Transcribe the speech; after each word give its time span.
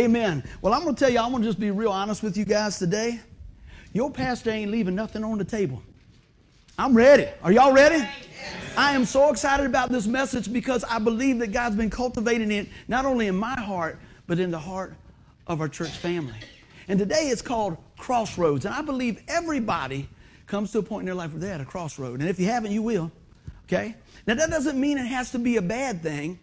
Amen. 0.00 0.42
Well, 0.62 0.72
I'm 0.72 0.82
going 0.82 0.94
to 0.94 0.98
tell 0.98 1.10
you, 1.10 1.18
I'm 1.18 1.30
going 1.30 1.42
to 1.42 1.48
just 1.48 1.60
be 1.60 1.70
real 1.70 1.92
honest 1.92 2.22
with 2.22 2.34
you 2.34 2.46
guys 2.46 2.78
today. 2.78 3.20
Your 3.92 4.10
pastor 4.10 4.48
ain't 4.50 4.70
leaving 4.70 4.94
nothing 4.94 5.22
on 5.22 5.36
the 5.36 5.44
table. 5.44 5.82
I'm 6.78 6.96
ready. 6.96 7.28
Are 7.42 7.52
y'all 7.52 7.74
ready? 7.74 8.08
I 8.78 8.94
am 8.94 9.04
so 9.04 9.30
excited 9.30 9.66
about 9.66 9.90
this 9.90 10.06
message 10.06 10.50
because 10.50 10.84
I 10.84 10.98
believe 11.00 11.38
that 11.40 11.48
God's 11.48 11.76
been 11.76 11.90
cultivating 11.90 12.50
it 12.50 12.68
not 12.88 13.04
only 13.04 13.26
in 13.26 13.36
my 13.36 13.60
heart, 13.60 14.00
but 14.26 14.38
in 14.38 14.50
the 14.50 14.58
heart 14.58 14.94
of 15.46 15.60
our 15.60 15.68
church 15.68 15.90
family. 15.98 16.38
And 16.88 16.98
today 16.98 17.28
it's 17.28 17.42
called 17.42 17.76
Crossroads. 17.98 18.64
And 18.64 18.74
I 18.74 18.80
believe 18.80 19.22
everybody 19.28 20.08
comes 20.46 20.72
to 20.72 20.78
a 20.78 20.82
point 20.82 21.02
in 21.02 21.06
their 21.06 21.14
life 21.14 21.32
where 21.32 21.40
they're 21.40 21.52
at 21.52 21.60
a 21.60 21.66
crossroad. 21.66 22.20
And 22.20 22.30
if 22.30 22.40
you 22.40 22.46
haven't, 22.46 22.72
you 22.72 22.80
will. 22.80 23.12
Okay? 23.64 23.94
Now, 24.26 24.32
that 24.32 24.48
doesn't 24.48 24.80
mean 24.80 24.96
it 24.96 25.06
has 25.08 25.30
to 25.32 25.38
be 25.38 25.58
a 25.58 25.62
bad 25.62 26.02
thing. 26.02 26.38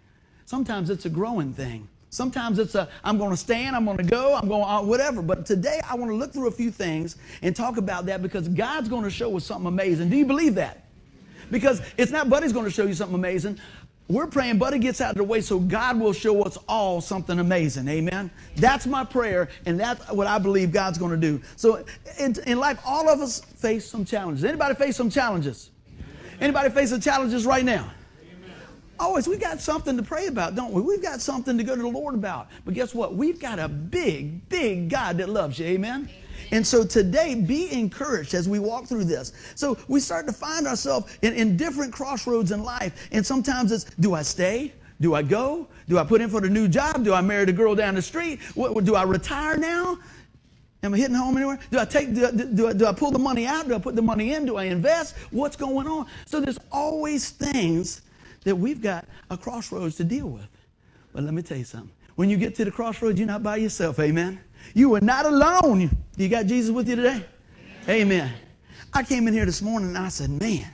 Sometimes 0.46 0.92
it's 0.92 1.08
a 1.08 1.10
growing 1.10 1.54
thing. 1.54 1.88
Sometimes 2.18 2.58
it's 2.58 2.74
a, 2.74 2.90
I'm 3.04 3.20
going 3.20 3.30
to 3.30 3.38
stand, 3.38 3.76
I'm 3.76 3.86
going 3.86 3.98
to 3.98 4.04
go, 4.04 4.34
I'm 4.34 4.48
going, 4.48 4.64
uh, 4.64 4.82
whatever. 4.82 5.22
But 5.22 5.46
today 5.46 5.80
I 5.88 5.94
want 5.94 6.10
to 6.10 6.16
look 6.16 6.34
through 6.34 6.48
a 6.48 6.52
few 6.52 6.72
things 6.72 7.16
and 7.44 7.56
talk 7.56 7.78
about 7.78 8.08
that 8.08 8.24
because 8.24 8.48
God's 8.48 8.90
going 8.90 9.04
to 9.04 9.10
show 9.12 9.38
us 9.38 9.46
something 9.46 9.68
amazing. 9.68 10.10
Do 10.10 10.18
you 10.18 10.26
believe 10.26 10.56
that? 10.56 10.88
Because 11.52 11.80
it's 11.96 12.12
not 12.12 12.28
Buddy's 12.28 12.54
going 12.54 12.66
to 12.66 12.72
show 12.72 12.88
you 12.88 12.96
something 12.96 13.14
amazing. 13.14 13.60
We're 14.08 14.26
praying 14.26 14.58
Buddy 14.58 14.80
gets 14.80 15.00
out 15.00 15.12
of 15.12 15.18
the 15.18 15.24
way 15.26 15.42
so 15.42 15.60
God 15.60 16.00
will 16.00 16.12
show 16.12 16.42
us 16.42 16.58
all 16.68 17.02
something 17.02 17.38
amazing. 17.38 17.88
Amen. 17.88 18.32
That's 18.56 18.88
my 18.88 19.04
prayer, 19.04 19.50
and 19.68 19.80
that's 19.80 20.12
what 20.12 20.26
I 20.26 20.40
believe 20.40 20.72
God's 20.72 20.98
going 20.98 21.12
to 21.12 21.18
do. 21.18 21.40
So 21.56 21.86
in, 22.18 22.36
in 22.48 22.58
life, 22.58 22.80
all 22.84 23.10
of 23.10 23.22
us 23.22 23.42
face 23.42 23.86
some 23.86 24.06
challenges. 24.06 24.44
Anybody 24.44 24.74
face 24.74 24.96
some 24.96 25.12
challenges? 25.12 25.70
Anybody 26.42 26.70
facing 26.72 27.00
challenges 27.00 27.46
right 27.46 27.66
now? 27.66 27.92
Always, 29.00 29.28
we 29.28 29.38
got 29.38 29.62
something 29.62 29.96
to 29.96 30.04
pray 30.04 30.28
about, 30.28 30.56
don't 30.56 30.74
we? 30.74 30.82
We've 30.82 31.02
got 31.02 31.22
something 31.22 31.58
to 31.58 31.64
go 31.64 31.76
to 31.76 31.82
the 31.82 31.88
Lord 31.88 32.16
about. 32.16 32.48
But 32.66 32.74
guess 32.74 32.96
what? 32.96 33.16
We've 33.16 33.40
got 33.40 33.60
a 33.60 33.68
big, 33.68 34.48
big 34.50 34.90
God 34.90 35.18
that 35.18 35.30
loves 35.30 35.60
you. 35.60 35.68
Amen? 35.68 36.10
And 36.52 36.66
so 36.66 36.86
today, 36.86 37.36
be 37.36 37.72
encouraged 37.72 38.34
as 38.34 38.48
we 38.48 38.60
walk 38.60 38.86
through 38.86 39.04
this. 39.04 39.34
So 39.56 39.78
we 39.88 40.00
start 40.00 40.26
to 40.28 40.34
find 40.34 40.66
ourselves 40.66 41.18
in, 41.22 41.34
in 41.34 41.58
different 41.58 41.94
crossroads 41.94 42.52
in 42.52 42.64
life. 42.64 43.10
And 43.12 43.26
sometimes 43.26 43.72
it's 43.72 43.86
do 44.00 44.14
I 44.14 44.22
stay? 44.22 44.74
Do 45.00 45.14
I 45.14 45.22
go? 45.22 45.68
Do 45.88 46.00
I 46.00 46.04
put 46.04 46.22
in 46.22 46.30
for 46.30 46.42
the 46.42 46.50
new 46.50 46.68
job? 46.68 47.04
Do 47.04 47.14
I 47.14 47.22
marry 47.22 47.46
the 47.46 47.54
girl 47.54 47.76
down 47.76 47.96
the 47.96 48.02
street? 48.02 48.42
What, 48.56 48.84
do 48.84 48.96
I 48.96 49.04
retire 49.04 49.58
now? 49.58 50.00
Am 50.84 50.94
I 50.94 50.98
hitting 50.98 51.16
home 51.16 51.36
anywhere? 51.38 51.60
Do 51.72 51.80
I 51.80 51.86
take? 51.86 52.14
Do, 52.14 52.32
do, 52.32 52.74
do 52.74 52.86
I 52.86 52.94
pull 52.94 53.12
the 53.12 53.20
money 53.20 53.46
out? 53.46 53.68
Do 53.68 53.76
I 53.76 53.80
put 53.80 53.96
the 53.96 54.02
money 54.02 54.34
in? 54.34 54.46
Do 54.46 54.58
I 54.58 54.66
invest? 54.66 55.16
What's 55.32 55.56
going 55.56 55.88
on? 55.88 56.08
So 56.26 56.40
there's 56.40 56.60
always 56.72 57.30
things 57.30 58.02
that 58.44 58.56
we've 58.56 58.82
got 58.82 59.06
a 59.30 59.38
crossroads 59.38 59.96
to 59.98 60.04
deal 60.04 60.28
with. 60.28 60.48
But 61.14 61.24
let 61.24 61.34
me 61.34 61.42
tell 61.42 61.58
you 61.58 61.64
something. 61.64 61.92
When 62.16 62.30
you 62.30 62.38
get 62.38 62.56
to 62.56 62.66
the 62.66 62.72
crossroads, 62.72 63.20
you're 63.20 63.28
not 63.28 63.44
by 63.44 63.58
yourself. 63.58 64.00
Amen. 64.00 64.40
You 64.74 64.96
are 64.96 65.02
not 65.02 65.26
alone. 65.26 65.90
You 66.16 66.30
got 66.30 66.46
Jesus 66.48 66.72
with 66.72 66.90
you 66.90 66.96
today? 66.96 67.24
Amen. 67.88 68.34
I 68.94 69.04
came 69.04 69.28
in 69.28 69.34
here 69.34 69.46
this 69.46 69.62
morning 69.62 69.90
and 69.90 69.98
I 69.98 70.10
said, 70.10 70.30
man, 70.30 70.66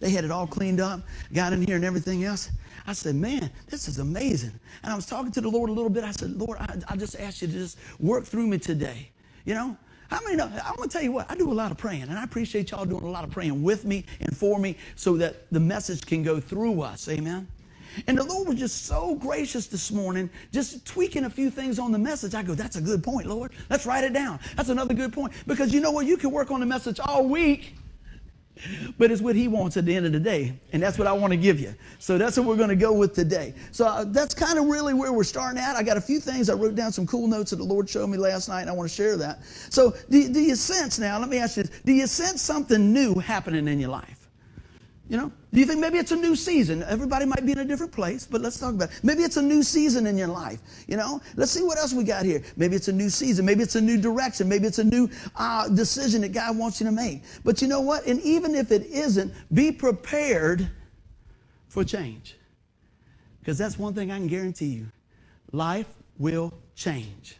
they 0.00 0.10
had 0.10 0.24
it 0.24 0.30
all 0.30 0.46
cleaned 0.46 0.80
up, 0.80 1.00
got 1.32 1.52
in 1.52 1.62
here 1.62 1.76
and 1.76 1.84
everything 1.84 2.24
else. 2.24 2.50
I 2.86 2.92
said, 2.92 3.14
man, 3.14 3.50
this 3.68 3.88
is 3.88 3.98
amazing. 3.98 4.52
And 4.82 4.92
I 4.92 4.96
was 4.96 5.06
talking 5.06 5.32
to 5.32 5.40
the 5.40 5.48
Lord 5.48 5.70
a 5.70 5.72
little 5.72 5.88
bit. 5.88 6.04
I 6.04 6.10
said, 6.10 6.32
Lord, 6.32 6.58
I, 6.60 6.76
I 6.88 6.96
just 6.96 7.18
asked 7.18 7.40
you 7.40 7.48
to 7.48 7.54
just 7.54 7.78
work 7.98 8.24
through 8.24 8.46
me 8.46 8.58
today. 8.58 9.10
You 9.46 9.54
know, 9.54 9.76
how 10.10 10.20
many 10.22 10.36
know? 10.36 10.44
Uh, 10.44 10.60
I'm 10.64 10.76
going 10.76 10.88
to 10.88 10.92
tell 10.92 11.02
you 11.02 11.12
what, 11.12 11.30
I 11.30 11.34
do 11.34 11.50
a 11.50 11.54
lot 11.54 11.70
of 11.70 11.78
praying, 11.78 12.02
and 12.02 12.12
I 12.12 12.24
appreciate 12.24 12.70
y'all 12.70 12.84
doing 12.84 13.04
a 13.04 13.10
lot 13.10 13.24
of 13.24 13.30
praying 13.30 13.62
with 13.62 13.84
me 13.84 14.04
and 14.20 14.36
for 14.36 14.58
me 14.58 14.76
so 14.96 15.16
that 15.16 15.50
the 15.50 15.60
message 15.60 16.04
can 16.04 16.22
go 16.22 16.40
through 16.40 16.82
us. 16.82 17.08
Amen. 17.08 17.48
And 18.06 18.18
the 18.18 18.24
Lord 18.24 18.48
was 18.48 18.58
just 18.58 18.86
so 18.86 19.14
gracious 19.14 19.66
this 19.66 19.92
morning, 19.92 20.28
just 20.52 20.84
tweaking 20.84 21.24
a 21.24 21.30
few 21.30 21.50
things 21.50 21.78
on 21.78 21.92
the 21.92 21.98
message. 21.98 22.34
I 22.34 22.42
go, 22.42 22.54
that's 22.54 22.76
a 22.76 22.80
good 22.80 23.04
point, 23.04 23.26
Lord. 23.26 23.52
Let's 23.70 23.86
write 23.86 24.02
it 24.04 24.12
down. 24.12 24.40
That's 24.56 24.68
another 24.68 24.94
good 24.94 25.12
point. 25.12 25.32
Because 25.46 25.72
you 25.72 25.80
know 25.80 25.92
what? 25.92 26.06
You 26.06 26.16
can 26.16 26.32
work 26.32 26.50
on 26.50 26.60
the 26.60 26.66
message 26.66 26.98
all 26.98 27.26
week 27.26 27.74
but 28.98 29.10
it's 29.10 29.20
what 29.20 29.36
he 29.36 29.48
wants 29.48 29.76
at 29.76 29.84
the 29.84 29.94
end 29.94 30.06
of 30.06 30.12
the 30.12 30.20
day. 30.20 30.58
And 30.72 30.82
that's 30.82 30.98
what 30.98 31.06
I 31.06 31.12
want 31.12 31.32
to 31.32 31.36
give 31.36 31.60
you. 31.60 31.74
So 31.98 32.18
that's 32.18 32.36
what 32.36 32.46
we're 32.46 32.56
going 32.56 32.68
to 32.68 32.76
go 32.76 32.92
with 32.92 33.14
today. 33.14 33.54
So 33.72 33.86
uh, 33.86 34.04
that's 34.04 34.34
kind 34.34 34.58
of 34.58 34.66
really 34.66 34.94
where 34.94 35.12
we're 35.12 35.24
starting 35.24 35.60
at. 35.60 35.76
I 35.76 35.82
got 35.82 35.96
a 35.96 36.00
few 36.00 36.20
things. 36.20 36.48
I 36.48 36.54
wrote 36.54 36.74
down 36.74 36.92
some 36.92 37.06
cool 37.06 37.26
notes 37.26 37.50
that 37.50 37.56
the 37.56 37.64
Lord 37.64 37.88
showed 37.88 38.08
me 38.08 38.18
last 38.18 38.48
night, 38.48 38.62
and 38.62 38.70
I 38.70 38.72
want 38.72 38.88
to 38.88 38.94
share 38.94 39.16
that. 39.16 39.44
So 39.44 39.94
do, 40.10 40.28
do 40.32 40.40
you 40.40 40.56
sense 40.56 40.98
now, 40.98 41.18
let 41.18 41.28
me 41.28 41.38
ask 41.38 41.56
you 41.56 41.64
this, 41.64 41.80
do 41.84 41.92
you 41.92 42.06
sense 42.06 42.42
something 42.42 42.92
new 42.92 43.14
happening 43.14 43.68
in 43.68 43.80
your 43.80 43.90
life? 43.90 44.13
You 45.08 45.18
know, 45.18 45.32
do 45.52 45.60
you 45.60 45.66
think 45.66 45.80
maybe 45.80 45.98
it's 45.98 46.12
a 46.12 46.16
new 46.16 46.34
season? 46.34 46.82
Everybody 46.84 47.26
might 47.26 47.44
be 47.44 47.52
in 47.52 47.58
a 47.58 47.64
different 47.64 47.92
place, 47.92 48.26
but 48.26 48.40
let's 48.40 48.58
talk 48.58 48.72
about 48.72 48.90
it. 48.90 49.00
Maybe 49.02 49.22
it's 49.22 49.36
a 49.36 49.42
new 49.42 49.62
season 49.62 50.06
in 50.06 50.16
your 50.16 50.28
life. 50.28 50.60
You 50.88 50.96
know, 50.96 51.20
let's 51.36 51.52
see 51.52 51.62
what 51.62 51.76
else 51.76 51.92
we 51.92 52.04
got 52.04 52.24
here. 52.24 52.42
Maybe 52.56 52.74
it's 52.74 52.88
a 52.88 52.92
new 52.92 53.10
season. 53.10 53.44
Maybe 53.44 53.62
it's 53.62 53.76
a 53.76 53.80
new 53.80 54.00
direction. 54.00 54.48
Maybe 54.48 54.66
it's 54.66 54.78
a 54.78 54.84
new 54.84 55.10
uh, 55.36 55.68
decision 55.68 56.22
that 56.22 56.32
God 56.32 56.56
wants 56.56 56.80
you 56.80 56.86
to 56.86 56.92
make. 56.92 57.22
But 57.44 57.60
you 57.60 57.68
know 57.68 57.82
what? 57.82 58.06
And 58.06 58.18
even 58.22 58.54
if 58.54 58.72
it 58.72 58.86
isn't, 58.86 59.32
be 59.52 59.70
prepared 59.70 60.70
for 61.68 61.84
change. 61.84 62.36
Because 63.40 63.58
that's 63.58 63.78
one 63.78 63.92
thing 63.92 64.10
I 64.10 64.16
can 64.16 64.26
guarantee 64.26 64.66
you 64.66 64.86
life 65.52 65.86
will 66.18 66.52
change. 66.74 67.36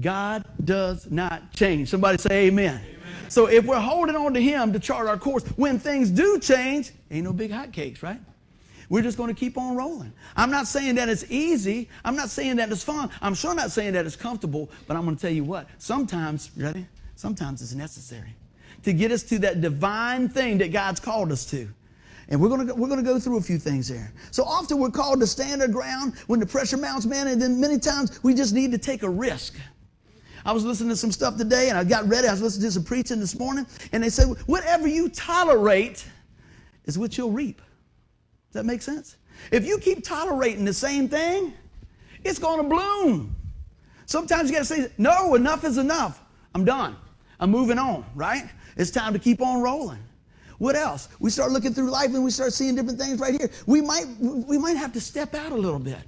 God 0.00 0.44
does 0.64 1.08
not 1.10 1.52
change. 1.52 1.88
Somebody 1.88 2.18
say 2.18 2.46
amen. 2.46 2.80
So 3.32 3.46
if 3.46 3.64
we're 3.64 3.80
holding 3.80 4.14
on 4.14 4.34
to 4.34 4.42
Him 4.42 4.74
to 4.74 4.78
chart 4.78 5.08
our 5.08 5.16
course, 5.16 5.42
when 5.56 5.78
things 5.78 6.10
do 6.10 6.38
change, 6.38 6.92
ain't 7.10 7.24
no 7.24 7.32
big 7.32 7.50
hotcakes, 7.50 8.02
right? 8.02 8.20
We're 8.90 9.02
just 9.02 9.16
going 9.16 9.34
to 9.34 9.34
keep 9.34 9.56
on 9.56 9.74
rolling. 9.74 10.12
I'm 10.36 10.50
not 10.50 10.66
saying 10.66 10.96
that 10.96 11.08
it's 11.08 11.24
easy. 11.30 11.88
I'm 12.04 12.14
not 12.14 12.28
saying 12.28 12.56
that 12.56 12.70
it's 12.70 12.84
fun. 12.84 13.08
I'm 13.22 13.32
sure 13.32 13.54
not 13.54 13.70
saying 13.70 13.94
that 13.94 14.04
it's 14.04 14.16
comfortable, 14.16 14.70
but 14.86 14.98
I'm 14.98 15.04
going 15.04 15.16
to 15.16 15.22
tell 15.22 15.32
you 15.32 15.44
what. 15.44 15.66
Sometimes, 15.78 16.50
ready? 16.58 16.86
Sometimes 17.14 17.62
it's 17.62 17.72
necessary 17.72 18.36
to 18.82 18.92
get 18.92 19.10
us 19.10 19.22
to 19.22 19.38
that 19.38 19.62
divine 19.62 20.28
thing 20.28 20.58
that 20.58 20.70
God's 20.70 21.00
called 21.00 21.32
us 21.32 21.46
to. 21.52 21.66
And 22.28 22.38
we're 22.38 22.50
going, 22.50 22.66
to, 22.66 22.74
we're 22.74 22.88
going 22.88 23.02
to 23.02 23.10
go 23.10 23.18
through 23.18 23.38
a 23.38 23.42
few 23.42 23.56
things 23.56 23.88
there. 23.88 24.12
So 24.30 24.44
often 24.44 24.76
we're 24.76 24.90
called 24.90 25.20
to 25.20 25.26
stand 25.26 25.62
our 25.62 25.68
ground 25.68 26.18
when 26.26 26.38
the 26.38 26.44
pressure 26.44 26.76
mounts, 26.76 27.06
man, 27.06 27.28
and 27.28 27.40
then 27.40 27.58
many 27.58 27.78
times 27.78 28.22
we 28.22 28.34
just 28.34 28.52
need 28.52 28.72
to 28.72 28.78
take 28.78 29.02
a 29.02 29.08
risk. 29.08 29.54
I 30.44 30.52
was 30.52 30.64
listening 30.64 30.90
to 30.90 30.96
some 30.96 31.12
stuff 31.12 31.36
today 31.36 31.68
and 31.68 31.78
I 31.78 31.84
got 31.84 32.08
ready. 32.08 32.28
I 32.28 32.32
was 32.32 32.42
listening 32.42 32.66
to 32.68 32.72
some 32.72 32.84
preaching 32.84 33.20
this 33.20 33.38
morning, 33.38 33.66
and 33.92 34.02
they 34.02 34.08
said, 34.08 34.28
whatever 34.46 34.88
you 34.88 35.08
tolerate 35.08 36.04
is 36.84 36.98
what 36.98 37.16
you'll 37.16 37.30
reap. 37.30 37.58
Does 37.58 38.54
that 38.54 38.66
make 38.66 38.82
sense? 38.82 39.16
If 39.50 39.66
you 39.66 39.78
keep 39.78 40.04
tolerating 40.04 40.64
the 40.64 40.72
same 40.72 41.08
thing, 41.08 41.52
it's 42.24 42.38
going 42.38 42.58
to 42.62 42.68
bloom. 42.68 43.34
Sometimes 44.06 44.50
you 44.50 44.56
got 44.56 44.60
to 44.60 44.64
say, 44.64 44.92
no, 44.98 45.34
enough 45.34 45.64
is 45.64 45.78
enough. 45.78 46.22
I'm 46.54 46.64
done. 46.64 46.96
I'm 47.40 47.50
moving 47.50 47.78
on, 47.78 48.04
right? 48.14 48.44
It's 48.76 48.90
time 48.90 49.12
to 49.12 49.18
keep 49.18 49.40
on 49.40 49.62
rolling. 49.62 49.98
What 50.58 50.76
else? 50.76 51.08
We 51.18 51.30
start 51.30 51.50
looking 51.50 51.74
through 51.74 51.90
life 51.90 52.14
and 52.14 52.22
we 52.22 52.30
start 52.30 52.52
seeing 52.52 52.76
different 52.76 53.00
things 53.00 53.18
right 53.18 53.34
here. 53.40 53.50
We 53.66 53.80
might, 53.80 54.04
we 54.20 54.58
might 54.58 54.76
have 54.76 54.92
to 54.92 55.00
step 55.00 55.34
out 55.34 55.50
a 55.50 55.56
little 55.56 55.80
bit. 55.80 55.98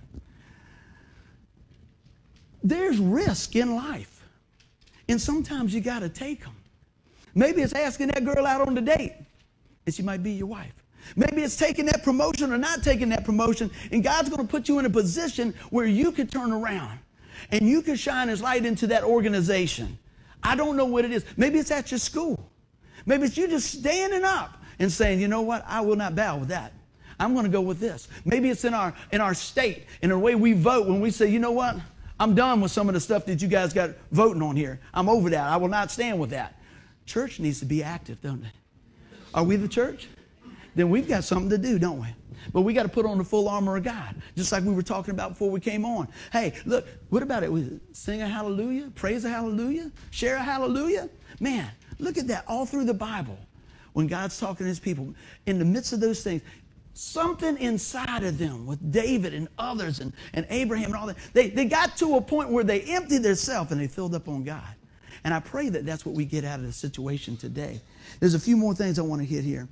There's 2.62 2.98
risk 2.98 3.56
in 3.56 3.74
life. 3.74 4.13
And 5.08 5.20
sometimes 5.20 5.74
you 5.74 5.80
got 5.80 6.00
to 6.00 6.08
take 6.08 6.42
them. 6.44 6.54
Maybe 7.34 7.62
it's 7.62 7.72
asking 7.72 8.08
that 8.08 8.24
girl 8.24 8.46
out 8.46 8.66
on 8.66 8.74
the 8.74 8.80
date, 8.80 9.14
and 9.86 9.94
she 9.94 10.02
might 10.02 10.22
be 10.22 10.32
your 10.32 10.46
wife. 10.46 10.72
Maybe 11.16 11.42
it's 11.42 11.56
taking 11.56 11.86
that 11.86 12.02
promotion 12.02 12.52
or 12.52 12.58
not 12.58 12.82
taking 12.82 13.08
that 13.10 13.24
promotion, 13.24 13.70
and 13.92 14.02
God's 14.02 14.28
going 14.30 14.40
to 14.40 14.50
put 14.50 14.68
you 14.68 14.78
in 14.78 14.86
a 14.86 14.90
position 14.90 15.54
where 15.70 15.86
you 15.86 16.12
can 16.12 16.26
turn 16.26 16.52
around 16.52 16.98
and 17.50 17.68
you 17.68 17.82
can 17.82 17.96
shine 17.96 18.28
His 18.28 18.40
light 18.40 18.64
into 18.64 18.86
that 18.86 19.04
organization. 19.04 19.98
I 20.42 20.56
don't 20.56 20.76
know 20.76 20.86
what 20.86 21.04
it 21.04 21.12
is. 21.12 21.24
Maybe 21.36 21.58
it's 21.58 21.70
at 21.70 21.90
your 21.90 21.98
school. 21.98 22.48
Maybe 23.06 23.24
it's 23.24 23.36
you 23.36 23.48
just 23.48 23.70
standing 23.78 24.24
up 24.24 24.56
and 24.78 24.90
saying, 24.90 25.20
you 25.20 25.28
know 25.28 25.42
what, 25.42 25.64
I 25.66 25.80
will 25.80 25.96
not 25.96 26.14
bow 26.14 26.38
with 26.38 26.48
that. 26.48 26.72
I'm 27.20 27.32
going 27.32 27.44
to 27.44 27.50
go 27.50 27.60
with 27.60 27.78
this. 27.78 28.08
Maybe 28.24 28.50
it's 28.50 28.64
in 28.64 28.74
our 28.74 28.94
in 29.12 29.20
our 29.20 29.34
state, 29.34 29.86
in 30.02 30.10
the 30.10 30.18
way 30.18 30.34
we 30.34 30.52
vote 30.52 30.86
when 30.86 31.00
we 31.00 31.10
say, 31.10 31.28
you 31.28 31.38
know 31.38 31.52
what, 31.52 31.76
I'm 32.24 32.34
done 32.34 32.62
with 32.62 32.72
some 32.72 32.88
of 32.88 32.94
the 32.94 33.00
stuff 33.00 33.26
that 33.26 33.42
you 33.42 33.48
guys 33.48 33.74
got 33.74 33.90
voting 34.10 34.40
on 34.40 34.56
here. 34.56 34.80
I'm 34.94 35.10
over 35.10 35.28
that. 35.28 35.46
I 35.46 35.58
will 35.58 35.68
not 35.68 35.90
stand 35.90 36.18
with 36.18 36.30
that. 36.30 36.58
Church 37.04 37.38
needs 37.38 37.58
to 37.60 37.66
be 37.66 37.82
active, 37.82 38.18
don't 38.22 38.40
they? 38.40 38.50
Are 39.34 39.44
we 39.44 39.56
the 39.56 39.68
church? 39.68 40.08
Then 40.74 40.88
we've 40.88 41.06
got 41.06 41.24
something 41.24 41.50
to 41.50 41.58
do, 41.58 41.78
don't 41.78 42.00
we? 42.00 42.06
But 42.50 42.62
we 42.62 42.72
got 42.72 42.84
to 42.84 42.88
put 42.88 43.04
on 43.04 43.18
the 43.18 43.24
full 43.24 43.46
armor 43.46 43.76
of 43.76 43.84
God, 43.84 44.14
just 44.38 44.52
like 44.52 44.64
we 44.64 44.72
were 44.72 44.82
talking 44.82 45.12
about 45.12 45.32
before 45.32 45.50
we 45.50 45.60
came 45.60 45.84
on. 45.84 46.08
Hey, 46.32 46.54
look, 46.64 46.88
what 47.10 47.22
about 47.22 47.42
it? 47.42 47.52
We 47.52 47.78
sing 47.92 48.22
a 48.22 48.26
hallelujah, 48.26 48.90
praise 48.94 49.26
a 49.26 49.28
hallelujah, 49.28 49.92
share 50.10 50.36
a 50.36 50.42
hallelujah. 50.42 51.10
Man, 51.40 51.70
look 51.98 52.16
at 52.16 52.26
that 52.28 52.44
all 52.48 52.64
through 52.64 52.86
the 52.86 52.94
Bible. 52.94 53.38
When 53.92 54.06
God's 54.06 54.40
talking 54.40 54.64
to 54.64 54.68
his 54.68 54.80
people, 54.80 55.14
in 55.44 55.58
the 55.58 55.64
midst 55.66 55.92
of 55.92 56.00
those 56.00 56.24
things, 56.24 56.40
something 56.94 57.58
inside 57.58 58.22
of 58.22 58.38
them 58.38 58.66
with 58.66 58.92
David 58.92 59.34
and 59.34 59.48
others 59.58 60.00
and, 60.00 60.12
and 60.32 60.46
Abraham 60.48 60.86
and 60.86 60.94
all 60.94 61.06
that. 61.06 61.16
They, 61.32 61.50
they 61.50 61.64
got 61.64 61.96
to 61.98 62.16
a 62.16 62.20
point 62.20 62.50
where 62.50 62.64
they 62.64 62.82
emptied 62.82 63.22
themselves 63.22 63.72
and 63.72 63.80
they 63.80 63.88
filled 63.88 64.14
up 64.14 64.28
on 64.28 64.44
God. 64.44 64.74
And 65.24 65.34
I 65.34 65.40
pray 65.40 65.68
that 65.70 65.84
that's 65.84 66.06
what 66.06 66.14
we 66.14 66.24
get 66.24 66.44
out 66.44 66.60
of 66.60 66.66
the 66.66 66.72
situation 66.72 67.36
today. 67.36 67.80
There's 68.20 68.34
a 68.34 68.38
few 68.38 68.56
more 68.56 68.74
things 68.74 68.98
I 68.98 69.02
want 69.02 69.22
to 69.22 69.26
hit 69.26 69.42
here. 69.44 69.68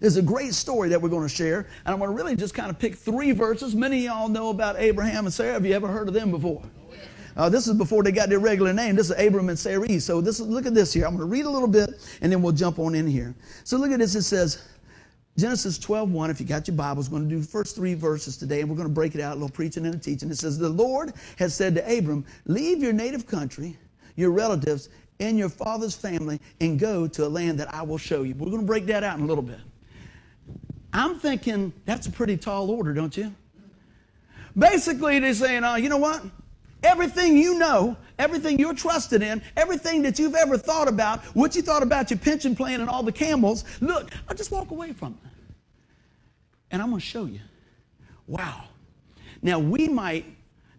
There's 0.00 0.16
a 0.16 0.22
great 0.22 0.54
story 0.54 0.88
that 0.90 1.02
we're 1.02 1.08
going 1.08 1.28
to 1.28 1.34
share, 1.34 1.66
and 1.84 1.92
I'm 1.92 1.98
going 1.98 2.10
to 2.10 2.16
really 2.16 2.36
just 2.36 2.54
kind 2.54 2.70
of 2.70 2.78
pick 2.78 2.94
three 2.94 3.32
verses. 3.32 3.74
Many 3.74 4.06
of 4.06 4.12
y'all 4.12 4.28
know 4.28 4.50
about 4.50 4.76
Abraham 4.78 5.26
and 5.26 5.34
Sarah. 5.34 5.54
Have 5.54 5.66
you 5.66 5.74
ever 5.74 5.88
heard 5.88 6.06
of 6.06 6.14
them 6.14 6.30
before? 6.30 6.62
Uh, 7.36 7.48
this 7.48 7.66
is 7.66 7.74
before 7.74 8.02
they 8.02 8.12
got 8.12 8.28
their 8.28 8.38
regular 8.38 8.72
name. 8.72 8.94
This 8.94 9.10
is 9.10 9.18
Abram 9.18 9.48
and 9.48 9.58
Sarai. 9.58 9.98
So 9.98 10.20
this 10.20 10.40
is, 10.40 10.46
look 10.46 10.66
at 10.66 10.74
this 10.74 10.92
here. 10.92 11.06
I'm 11.06 11.16
going 11.16 11.28
to 11.28 11.32
read 11.32 11.44
a 11.44 11.50
little 11.50 11.68
bit, 11.68 11.90
and 12.20 12.30
then 12.30 12.42
we'll 12.42 12.52
jump 12.52 12.78
on 12.78 12.94
in 12.94 13.06
here. 13.06 13.34
So 13.64 13.76
look 13.78 13.90
at 13.90 13.98
this. 13.98 14.14
It 14.14 14.22
says, 14.22 14.62
Genesis 15.40 15.78
12, 15.78 16.12
1, 16.12 16.30
if 16.30 16.38
you 16.38 16.44
got 16.44 16.68
your 16.68 16.76
Bibles, 16.76 17.08
we're 17.08 17.18
going 17.18 17.30
to 17.30 17.34
do 17.34 17.40
the 17.40 17.46
first 17.46 17.74
three 17.74 17.94
verses 17.94 18.36
today, 18.36 18.60
and 18.60 18.68
we're 18.68 18.76
going 18.76 18.86
to 18.86 18.92
break 18.92 19.14
it 19.14 19.22
out, 19.22 19.32
a 19.32 19.34
little 19.34 19.48
preaching 19.48 19.86
and 19.86 19.94
a 19.94 19.98
teaching. 19.98 20.30
It 20.30 20.36
says, 20.36 20.58
The 20.58 20.68
Lord 20.68 21.14
has 21.38 21.54
said 21.54 21.74
to 21.76 21.98
Abram, 21.98 22.26
Leave 22.44 22.82
your 22.82 22.92
native 22.92 23.26
country, 23.26 23.78
your 24.16 24.32
relatives, 24.32 24.90
and 25.18 25.38
your 25.38 25.48
father's 25.48 25.94
family, 25.94 26.38
and 26.60 26.78
go 26.78 27.06
to 27.06 27.26
a 27.26 27.28
land 27.28 27.58
that 27.58 27.72
I 27.72 27.80
will 27.80 27.96
show 27.96 28.22
you. 28.22 28.34
We're 28.34 28.50
going 28.50 28.60
to 28.60 28.66
break 28.66 28.84
that 28.86 29.02
out 29.02 29.16
in 29.16 29.24
a 29.24 29.26
little 29.26 29.42
bit. 29.42 29.60
I'm 30.92 31.18
thinking 31.18 31.72
that's 31.86 32.06
a 32.06 32.10
pretty 32.10 32.36
tall 32.36 32.70
order, 32.70 32.92
don't 32.92 33.16
you? 33.16 33.34
Basically, 34.58 35.20
they're 35.20 35.32
saying, 35.32 35.64
uh, 35.64 35.76
you 35.76 35.88
know 35.88 35.96
what? 35.96 36.22
Everything 36.82 37.36
you 37.36 37.58
know, 37.58 37.96
everything 38.18 38.58
you're 38.58 38.74
trusted 38.74 39.22
in, 39.22 39.42
everything 39.56 40.02
that 40.02 40.18
you've 40.18 40.34
ever 40.34 40.56
thought 40.56 40.88
about, 40.88 41.22
what 41.36 41.54
you 41.54 41.62
thought 41.62 41.82
about 41.82 42.10
your 42.10 42.18
pension 42.18 42.56
plan 42.56 42.80
and 42.80 42.88
all 42.88 43.02
the 43.02 43.12
camels, 43.12 43.64
look, 43.80 44.10
I'll 44.28 44.36
just 44.36 44.50
walk 44.50 44.70
away 44.70 44.92
from 44.92 45.18
it. 45.24 45.30
And 46.70 46.80
I'm 46.80 46.88
going 46.88 47.00
to 47.00 47.06
show 47.06 47.24
you. 47.24 47.40
Wow. 48.26 48.64
Now, 49.42 49.58
we 49.58 49.88
might 49.88 50.24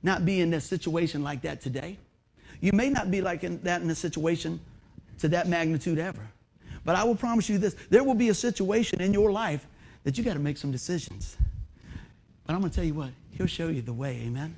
not 0.03 0.25
be 0.25 0.42
in 0.42 0.53
a 0.53 0.62
situation 0.62 1.24
like 1.24 1.42
that 1.42 1.62
today. 1.62 1.98
You 2.62 2.71
may 2.74 2.89
not 2.89 3.12
be 3.12 3.21
like 3.21 3.44
in 3.44 3.62
that 3.63 3.81
in 3.81 3.89
a 3.89 3.95
situation 3.95 4.59
to 5.19 5.27
that 5.30 5.48
magnitude 5.48 6.00
ever. 6.00 6.27
But 6.83 6.95
I 6.95 7.03
will 7.03 7.15
promise 7.15 7.50
you 7.50 7.57
this 7.57 7.75
there 7.89 8.03
will 8.03 8.15
be 8.15 8.30
a 8.30 8.33
situation 8.33 9.01
in 9.01 9.13
your 9.13 9.31
life 9.31 9.68
that 10.03 10.18
you 10.18 10.24
got 10.24 10.33
to 10.33 10.39
make 10.39 10.57
some 10.57 10.71
decisions. 10.71 11.38
But 12.45 12.53
I'm 12.53 12.59
going 12.59 12.71
to 12.71 12.75
tell 12.75 12.86
you 12.86 12.94
what, 12.94 13.09
He'll 13.31 13.48
show 13.48 13.68
you 13.68 13.81
the 13.81 13.94
way. 13.94 14.21
Amen. 14.25 14.56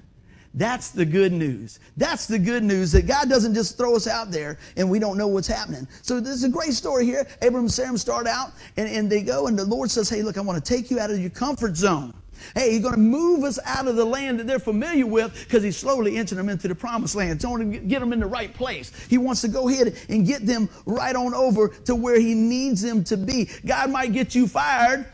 That's 0.56 0.92
the 0.92 1.06
good 1.06 1.32
news. 1.32 1.80
That's 1.98 2.28
the 2.28 2.38
good 2.38 2.64
news 2.64 2.92
that 2.92 3.08
God 3.08 3.28
doesn't 3.28 3.56
just 3.56 3.76
throw 3.76 3.96
us 3.96 4.06
out 4.06 4.30
there 4.30 4.60
and 4.78 4.90
we 4.90 5.00
don't 5.00 5.18
know 5.18 5.28
what's 5.28 5.48
happening. 5.48 5.88
So 6.04 6.20
this 6.20 6.36
is 6.36 6.44
a 6.44 6.50
great 6.50 6.74
story 6.74 7.06
here. 7.06 7.26
Abram 7.42 7.64
and 7.64 7.72
Sarah 7.72 7.98
start 7.98 8.28
out 8.28 8.52
and, 8.78 8.88
and 8.88 9.12
they 9.12 9.24
go 9.24 9.48
and 9.48 9.58
the 9.58 9.66
Lord 9.66 9.90
says, 9.90 10.10
Hey, 10.10 10.22
look, 10.22 10.38
I 10.38 10.42
want 10.42 10.64
to 10.64 10.74
take 10.74 10.92
you 10.92 11.00
out 11.00 11.10
of 11.10 11.20
your 11.20 11.32
comfort 11.32 11.76
zone. 11.76 12.14
Hey, 12.56 12.72
he's 12.72 12.82
going 12.82 12.94
to 12.94 13.00
move 13.00 13.44
us 13.44 13.58
out 13.66 13.88
of 13.88 13.96
the 13.96 14.06
land 14.06 14.40
that 14.40 14.48
they're 14.48 14.60
familiar 14.60 15.08
with 15.08 15.34
because 15.46 15.64
he's 15.64 15.78
slowly 15.78 16.18
inching 16.18 16.38
them 16.38 16.50
into 16.50 16.68
the 16.68 16.76
promised 16.76 17.16
land. 17.16 17.40
Trying 17.42 17.72
to 17.72 17.80
get 17.80 18.00
them 18.00 18.14
in 18.14 18.20
the 18.20 18.28
right 18.28 18.54
place. 18.54 18.92
He 19.08 19.18
wants 19.18 19.42
to 19.42 19.48
go 19.48 19.70
ahead 19.70 19.96
and 20.10 20.26
get 20.26 20.46
them 20.46 20.70
right 20.86 21.16
on 21.16 21.34
over 21.34 21.70
to 21.70 21.96
where 21.96 22.20
he 22.20 22.36
needs 22.36 22.82
them 22.82 23.04
to 23.06 23.18
be. 23.18 23.50
God 23.66 23.90
might 23.92 24.12
get 24.14 24.36
you 24.36 24.48
fired. 24.48 25.06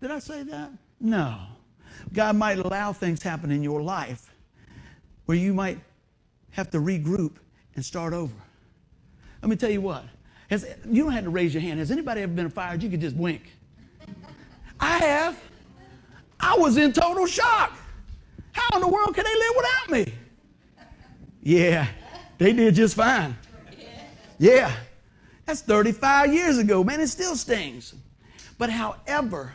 Did 0.00 0.10
I 0.10 0.18
say 0.18 0.42
that? 0.44 0.70
No. 0.98 1.38
God 2.12 2.36
might 2.36 2.58
allow 2.58 2.92
things 2.92 3.22
happen 3.22 3.50
in 3.50 3.62
your 3.62 3.82
life 3.82 4.32
where 5.26 5.36
you 5.36 5.52
might 5.52 5.78
have 6.50 6.70
to 6.70 6.78
regroup 6.78 7.36
and 7.74 7.84
start 7.84 8.12
over. 8.12 8.34
Let 9.42 9.50
me 9.50 9.56
tell 9.56 9.70
you 9.70 9.82
what. 9.82 10.04
Has, 10.48 10.66
you 10.88 11.04
don't 11.04 11.12
have 11.12 11.24
to 11.24 11.30
raise 11.30 11.52
your 11.52 11.60
hand. 11.60 11.78
Has 11.80 11.90
anybody 11.90 12.22
ever 12.22 12.32
been 12.32 12.48
fired? 12.48 12.82
You 12.82 12.88
could 12.88 13.00
just 13.00 13.16
wink. 13.16 13.52
I 14.80 14.98
have. 14.98 15.38
I 16.38 16.56
was 16.56 16.76
in 16.76 16.92
total 16.92 17.26
shock. 17.26 17.76
How 18.52 18.76
in 18.76 18.80
the 18.80 18.88
world 18.88 19.14
can 19.14 19.24
they 19.24 19.34
live 19.34 19.52
without 19.56 19.90
me? 19.90 20.14
Yeah, 21.42 21.86
they 22.38 22.52
did 22.52 22.74
just 22.74 22.94
fine. 22.94 23.36
Yeah, 24.38 24.74
that's 25.44 25.62
35 25.62 26.32
years 26.32 26.58
ago, 26.58 26.84
man. 26.84 27.00
It 27.00 27.08
still 27.08 27.36
stings. 27.36 27.94
But 28.58 28.70
however, 28.70 29.54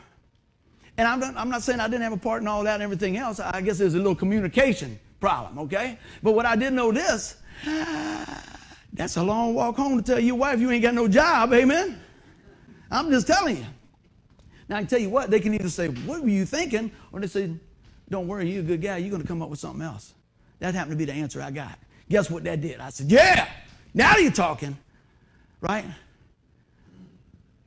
and 0.98 1.08
I'm 1.08 1.20
not, 1.20 1.36
I'm 1.38 1.50
not 1.50 1.64
saying 1.64 1.80
I 1.80 1.88
didn't 1.88 2.04
have 2.04 2.14
a 2.14 2.18
part 2.18 2.42
in 2.42 2.48
all 2.48 2.64
that 2.64 2.76
and 2.76 2.84
everything 2.84 3.18
else. 3.18 3.40
I 3.40 3.62
guess 3.62 3.78
there's 3.78 3.96
a 3.96 3.98
little 3.98 4.16
communication 4.16 5.00
problem, 5.22 5.60
okay? 5.60 5.98
But 6.22 6.34
what 6.34 6.46
I 6.46 6.58
did 6.58 6.74
know 6.74 6.92
this, 6.92 7.38
that's 8.94 9.16
a 9.16 9.24
long 9.24 9.54
walk 9.54 9.78
home 9.78 9.98
to 9.98 10.04
tell 10.04 10.20
your 10.20 10.36
wife 10.36 10.60
you 10.60 10.70
ain't 10.72 10.84
got 10.84 10.94
no 10.94 11.08
job, 11.08 11.54
amen? 11.54 12.02
I'm 12.90 13.10
just 13.10 13.28
telling 13.28 13.58
you. 13.58 13.66
Now, 14.68 14.78
I 14.78 14.84
tell 14.84 15.00
you 15.00 15.10
what, 15.10 15.30
they 15.30 15.40
can 15.40 15.54
either 15.54 15.70
say, 15.70 15.88
What 15.88 16.22
were 16.22 16.30
you 16.30 16.46
thinking? 16.46 16.92
Or 17.12 17.20
they 17.22 17.28
say, 17.28 17.52
Don't 18.10 18.28
worry, 18.28 18.50
you're 18.52 18.62
a 18.62 18.66
good 18.66 18.82
guy. 18.82 18.98
You're 18.98 19.10
going 19.10 19.22
to 19.22 19.28
come 19.28 19.42
up 19.42 19.50
with 19.50 19.60
something 19.60 19.82
else. 19.82 20.14
That 20.60 20.74
happened 20.74 20.92
to 20.92 20.98
be 20.98 21.06
the 21.06 21.14
answer 21.14 21.42
I 21.42 21.52
got. 21.52 21.78
Guess 22.10 22.30
what 22.30 22.44
that 22.44 22.60
did? 22.60 22.80
I 22.80 22.90
said, 22.90 23.10
Yeah, 23.10 23.48
now 23.94 24.18
you're 24.18 24.32
talking, 24.32 24.78
right? 25.62 25.86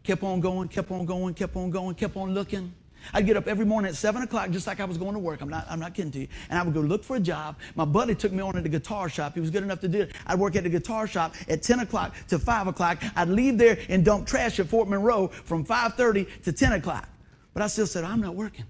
Kept 0.03 0.23
on 0.23 0.41
going, 0.41 0.69
kept 0.69 0.91
on 0.91 1.07
going, 1.07 1.33
kept 1.35 1.57
on 1.57 1.71
going, 1.71 1.95
kept 1.95 2.17
on 2.17 2.35
looking. 2.35 2.75
I'd 3.13 3.27
get 3.27 3.37
up 3.37 3.47
every 3.47 3.65
morning 3.65 3.89
at 3.89 3.97
7 3.97 4.23
o'clock, 4.23 4.51
just 4.51 4.67
like 4.67 4.81
I 4.81 4.85
was 4.85 4.99
going 4.99 5.13
to 5.13 5.19
work. 5.19 5.41
I'm 5.41 5.49
not, 5.49 5.67
I'm 5.69 5.81
not 5.81 5.95
kidding 5.95 6.13
to 6.13 6.21
you. 6.21 6.29
And 6.49 6.59
I 6.59 6.63
would 6.63 6.75
go 6.75 6.81
look 6.81 7.05
for 7.05 7.17
a 7.17 7.21
job. 7.21 7.57
My 7.75 7.85
buddy 7.85 8.15
took 8.15 8.33
me 8.33 8.41
on 8.43 8.57
at 8.57 8.63
the 8.63 8.69
guitar 8.69 9.09
shop. 9.09 9.35
He 9.35 9.41
was 9.41 9.51
good 9.51 9.63
enough 9.63 9.81
to 9.81 9.89
do 9.89 10.03
it. 10.03 10.13
I'd 10.27 10.39
work 10.39 10.57
at 10.57 10.65
the 10.65 10.71
guitar 10.71 11.07
shop 11.07 11.35
at 11.49 11.63
10 11.63 11.81
o'clock 11.81 12.15
to 12.29 12.39
5 12.39 12.69
o'clock. 12.69 13.03
I'd 13.17 13.29
leave 13.29 13.59
there 13.59 13.79
and 13.89 14.05
dump 14.05 14.27
trash 14.27 14.59
at 14.61 14.67
Fort 14.67 14.89
Monroe 14.89 15.29
from 15.29 15.65
5.30 15.65 16.43
to 16.45 16.53
10 16.53 16.73
o'clock. 16.73 17.09
But 17.53 17.63
I 17.63 17.67
still 17.69 17.87
said, 17.87 18.05
I'm 18.05 18.21
not 18.21 18.35
working. 18.35 18.65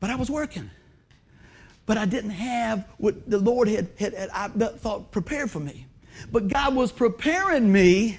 But 0.00 0.10
I 0.10 0.16
was 0.16 0.30
working. 0.30 0.70
But 1.86 1.98
I 1.98 2.06
didn't 2.06 2.30
have 2.30 2.86
what 2.98 3.28
the 3.28 3.38
Lord 3.38 3.68
had, 3.68 3.88
had, 3.98 4.14
had 4.14 4.30
I 4.30 4.48
thought 4.48 5.10
prepared 5.10 5.50
for 5.50 5.60
me. 5.60 5.86
But 6.30 6.48
God 6.48 6.74
was 6.74 6.92
preparing 6.92 7.70
me 7.70 8.18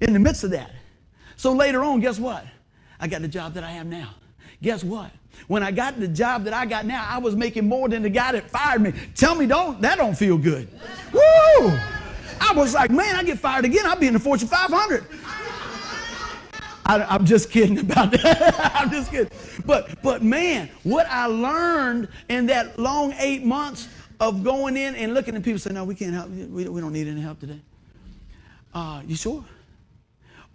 in 0.00 0.12
the 0.12 0.18
midst 0.18 0.44
of 0.44 0.50
that. 0.50 0.70
So 1.36 1.52
later 1.52 1.82
on, 1.82 2.00
guess 2.00 2.18
what? 2.18 2.46
I 3.04 3.06
got 3.06 3.20
the 3.20 3.28
job 3.28 3.52
that 3.52 3.62
I 3.62 3.70
have 3.72 3.86
now. 3.86 4.14
Guess 4.62 4.82
what? 4.82 5.10
When 5.46 5.62
I 5.62 5.72
got 5.72 6.00
the 6.00 6.08
job 6.08 6.44
that 6.44 6.54
I 6.54 6.64
got 6.64 6.86
now, 6.86 7.06
I 7.06 7.18
was 7.18 7.36
making 7.36 7.68
more 7.68 7.86
than 7.86 8.00
the 8.00 8.08
guy 8.08 8.32
that 8.32 8.48
fired 8.48 8.80
me. 8.80 8.94
Tell 9.14 9.34
me, 9.34 9.44
don't 9.44 9.78
that 9.82 9.98
don't 9.98 10.16
feel 10.16 10.38
good? 10.38 10.70
Woo! 11.12 11.20
I 12.40 12.54
was 12.54 12.72
like, 12.72 12.90
man, 12.90 13.14
I 13.14 13.22
get 13.22 13.38
fired 13.38 13.66
again, 13.66 13.84
I'll 13.84 13.96
be 13.96 14.06
in 14.06 14.14
the 14.14 14.18
Fortune 14.18 14.48
500. 14.48 15.04
I, 16.86 17.14
am 17.14 17.26
just 17.26 17.50
kidding 17.50 17.78
about 17.78 18.10
that. 18.12 18.72
I'm 18.74 18.90
just 18.90 19.10
kidding. 19.10 19.28
But 19.66 20.00
but 20.02 20.22
man, 20.22 20.70
what 20.82 21.06
I 21.10 21.26
learned 21.26 22.08
in 22.30 22.46
that 22.46 22.78
long 22.78 23.12
eight 23.18 23.44
months 23.44 23.86
of 24.18 24.42
going 24.42 24.78
in 24.78 24.94
and 24.94 25.12
looking 25.12 25.36
at 25.36 25.42
people 25.42 25.58
saying, 25.58 25.74
no, 25.74 25.84
we 25.84 25.94
can't 25.94 26.14
help. 26.14 26.30
We, 26.30 26.68
we 26.68 26.80
don't 26.80 26.94
need 26.94 27.08
any 27.08 27.20
help 27.20 27.38
today. 27.38 27.60
Uh, 28.72 29.02
you 29.06 29.14
sure? 29.14 29.44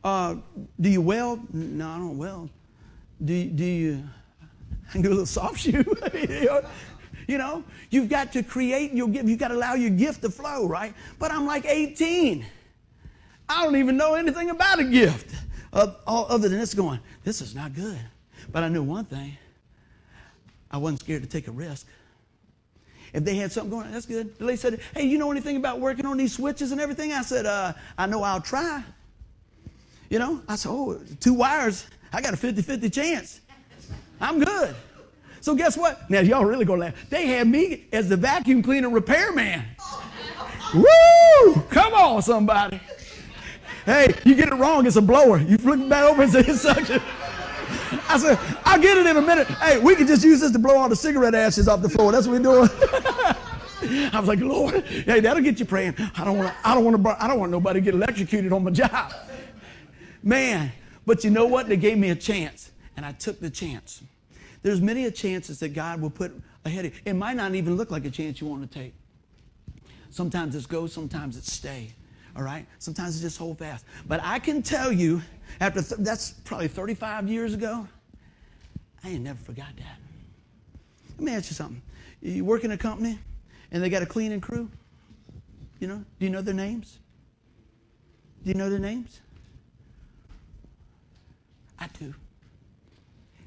Uh, 0.04 0.36
do 0.80 0.90
you 0.90 1.02
weld? 1.02 1.54
No, 1.54 1.90
I 1.90 1.98
don't 1.98 2.18
weld. 2.18 2.50
Do, 3.24 3.46
do 3.46 3.66
you, 3.66 4.04
I 4.88 4.92
can 4.92 5.02
do 5.02 5.10
a 5.10 5.12
little 5.12 5.26
soft 5.26 5.60
shoe. 5.60 5.84
you 7.28 7.38
know, 7.38 7.64
you've 7.90 8.10
got 8.10 8.32
to 8.34 8.44
create 8.44 8.94
your 8.94 9.08
gift. 9.08 9.28
You've 9.28 9.40
got 9.40 9.50
to 9.50 9.56
allow 9.56 9.74
your 9.74 9.90
gift 9.92 10.22
to 10.22 10.30
flow, 10.30 10.68
right? 10.68 10.94
But 11.20 11.32
I'm 11.32 11.46
like 11.46 11.66
18. 11.66 12.46
I 13.50 13.64
don't 13.64 13.76
even 13.76 13.98
know 13.98 14.14
anything 14.14 14.50
about 14.52 14.80
a 14.80 14.84
gift 14.84 15.36
uh, 15.74 15.92
other 16.08 16.50
than 16.50 16.60
this 16.60 16.74
going, 16.74 17.00
this 17.24 17.42
is 17.42 17.56
not 17.56 17.74
good. 17.74 18.00
But 18.52 18.64
I 18.64 18.70
knew 18.70 18.84
one 18.84 19.06
thing. 19.06 19.38
I 20.72 20.78
wasn't 20.78 21.02
scared 21.02 21.24
to 21.24 21.30
take 21.30 21.48
a 21.48 21.52
risk. 21.52 21.88
If 23.14 23.24
they 23.24 23.36
had 23.36 23.52
something 23.52 23.72
going 23.72 23.88
on, 23.88 23.92
that's 23.92 24.06
good. 24.06 24.38
They 24.38 24.56
said, 24.56 24.80
hey, 24.96 25.04
you 25.04 25.18
know 25.18 25.32
anything 25.32 25.58
about 25.58 25.80
working 25.80 26.06
on 26.06 26.18
these 26.18 26.34
switches 26.34 26.72
and 26.72 26.80
everything? 26.80 27.12
I 27.12 27.24
said, 27.24 27.46
uh, 27.48 27.74
I 27.98 28.06
know 28.06 28.22
I'll 28.22 28.42
try. 28.42 28.84
You 30.10 30.18
know, 30.18 30.42
I 30.48 30.56
said, 30.56 30.70
oh, 30.70 31.00
two 31.20 31.34
wires, 31.34 31.86
I 32.12 32.22
got 32.22 32.34
a 32.34 32.38
50 32.38 32.62
50 32.62 32.90
chance. 32.90 33.42
I'm 34.20 34.44
good. 34.44 34.76
So 35.42 35.56
guess 35.56 35.78
what? 35.78 36.10
Now 36.10 36.20
y'all 36.20 36.46
really 36.46 36.66
gonna 36.66 36.82
laugh. 36.82 37.10
They 37.10 37.28
had 37.28 37.48
me 37.48 37.86
as 37.94 38.10
the 38.10 38.18
vacuum 38.18 38.62
cleaner 38.62 38.90
repairman. 38.90 39.64
Woo! 40.74 41.54
Come 41.70 41.94
on, 41.94 42.22
somebody. 42.22 42.80
Hey, 43.86 44.14
you 44.26 44.36
get 44.36 44.50
it 44.50 44.56
wrong, 44.56 44.86
it's 44.86 44.98
a 44.98 45.02
blower. 45.02 45.40
You 45.40 45.58
flip 45.58 45.80
it 45.80 45.90
back 45.90 46.04
over 46.04 46.24
it's 46.24 46.62
suction. 46.62 47.02
I 48.08 48.18
said, 48.18 48.38
I'll 48.66 48.80
get 48.80 48.98
it 48.98 49.06
in 49.06 49.18
a 49.18 49.22
minute. 49.22 49.48
Hey, 49.48 49.80
we 49.80 49.96
can 49.96 50.08
just 50.08 50.24
use 50.24 50.42
this 50.42 50.52
to 50.52 50.60
blow 50.60 50.76
all 50.76 50.90
the 50.90 50.96
cigarette 50.96 51.36
ashes 51.36 51.68
off 51.68 51.82
the 51.82 51.90
floor. 51.90 52.12
That's 52.12 52.28
what 52.28 52.42
we're 52.42 52.44
doing. 52.44 52.70
I 54.14 54.20
was 54.20 54.28
like, 54.28 54.42
Lord, 54.42 54.84
hey, 54.86 55.22
that'll 55.22 55.42
get 55.42 55.60
you 55.60 55.66
praying. 55.66 55.96
I 56.16 56.26
don't 56.26 56.38
want 56.38 56.50
to. 56.50 56.68
I 56.68 56.76
don't 56.76 56.84
want 56.84 57.02
to. 57.02 57.24
I 57.24 57.28
don't 57.28 57.40
want 57.40 57.52
nobody 57.52 57.80
to 57.80 57.84
get 57.84 57.94
electrocuted 57.94 58.52
on 58.52 58.64
my 58.64 58.72
job. 58.72 59.14
Man, 60.24 60.72
but 61.06 61.24
you 61.24 61.30
know 61.30 61.46
what? 61.46 61.68
They 61.68 61.78
gave 61.78 61.98
me 61.98 62.10
a 62.10 62.16
chance, 62.16 62.72
and 62.98 63.06
I 63.06 63.14
took 63.14 63.40
the 63.40 63.50
chance. 63.50 64.04
There's 64.62 64.82
many 64.82 65.06
a 65.06 65.12
chances 65.12 65.60
that 65.60 65.70
God 65.70 66.02
will 66.02 66.10
put 66.10 66.34
ahead 66.66 66.86
of 66.86 66.94
you. 66.94 67.02
It 67.06 67.14
might 67.14 67.38
not 67.38 67.56
even 67.56 67.78
look 67.78 67.92
like 67.92 68.06
a 68.06 68.10
chance 68.10 68.42
you 68.42 68.48
want 68.48 68.70
to 68.70 68.80
take. 68.80 68.94
Sometimes 70.10 70.56
it's 70.56 70.66
go, 70.66 70.88
sometimes 70.88 71.38
it's 71.38 71.52
stay. 71.52 71.94
All 72.36 72.44
right? 72.44 72.66
Sometimes 72.80 73.16
it's 73.16 73.22
just 73.22 73.38
hold 73.38 73.60
fast. 73.60 73.86
But 74.08 74.22
I 74.24 74.40
can 74.40 74.62
tell 74.62 74.92
you, 74.92 75.22
after 75.60 75.82
th- 75.82 76.02
that's 76.02 76.32
probably 76.32 76.68
35 76.68 77.30
years 77.30 77.54
ago, 77.54 77.88
I 79.04 79.10
ain't 79.10 79.24
never 79.24 79.40
forgot 79.40 79.76
that. 79.78 79.98
Let 81.18 81.26
me 81.26 81.32
ask 81.34 81.50
you 81.50 81.56
something. 81.56 81.82
You 82.22 82.44
work 82.46 82.64
in 82.64 82.72
a 82.72 82.78
company 82.78 83.20
and 83.72 83.82
they 83.82 83.90
got 83.90 84.04
a 84.04 84.06
cleaning 84.06 84.42
crew? 84.42 84.70
You 85.80 85.88
know? 85.88 86.04
Do 86.20 86.26
you 86.26 86.30
know 86.30 86.42
their 86.42 86.54
names? 86.54 87.00
Do 88.44 88.50
you 88.50 88.56
know 88.56 88.70
their 88.70 88.80
names? 88.80 89.22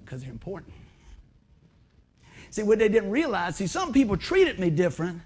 Because 0.04 0.23
they're 0.23 0.30
important. 0.30 0.73
See, 2.50 2.62
what 2.62 2.78
they 2.78 2.88
didn't 2.88 3.11
realize, 3.11 3.56
see, 3.56 3.66
some 3.66 3.92
people 3.92 4.16
treated 4.16 4.59
me 4.59 4.68
different 4.68 5.23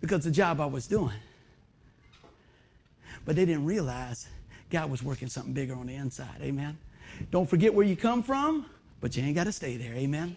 because 0.00 0.24
the 0.24 0.30
job 0.30 0.60
I 0.60 0.66
was 0.66 0.86
doing. 0.86 1.16
But 3.24 3.36
they 3.36 3.44
didn't 3.44 3.64
realize 3.64 4.28
God 4.70 4.90
was 4.90 5.02
working 5.02 5.28
something 5.28 5.52
bigger 5.52 5.74
on 5.74 5.86
the 5.86 5.94
inside. 5.94 6.40
Amen. 6.40 6.78
Don't 7.30 7.48
forget 7.48 7.74
where 7.74 7.86
you 7.86 7.96
come 7.96 8.22
from, 8.22 8.66
but 9.00 9.16
you 9.16 9.22
ain't 9.22 9.34
got 9.34 9.44
to 9.44 9.52
stay 9.52 9.76
there. 9.76 9.94
Amen. 9.94 10.36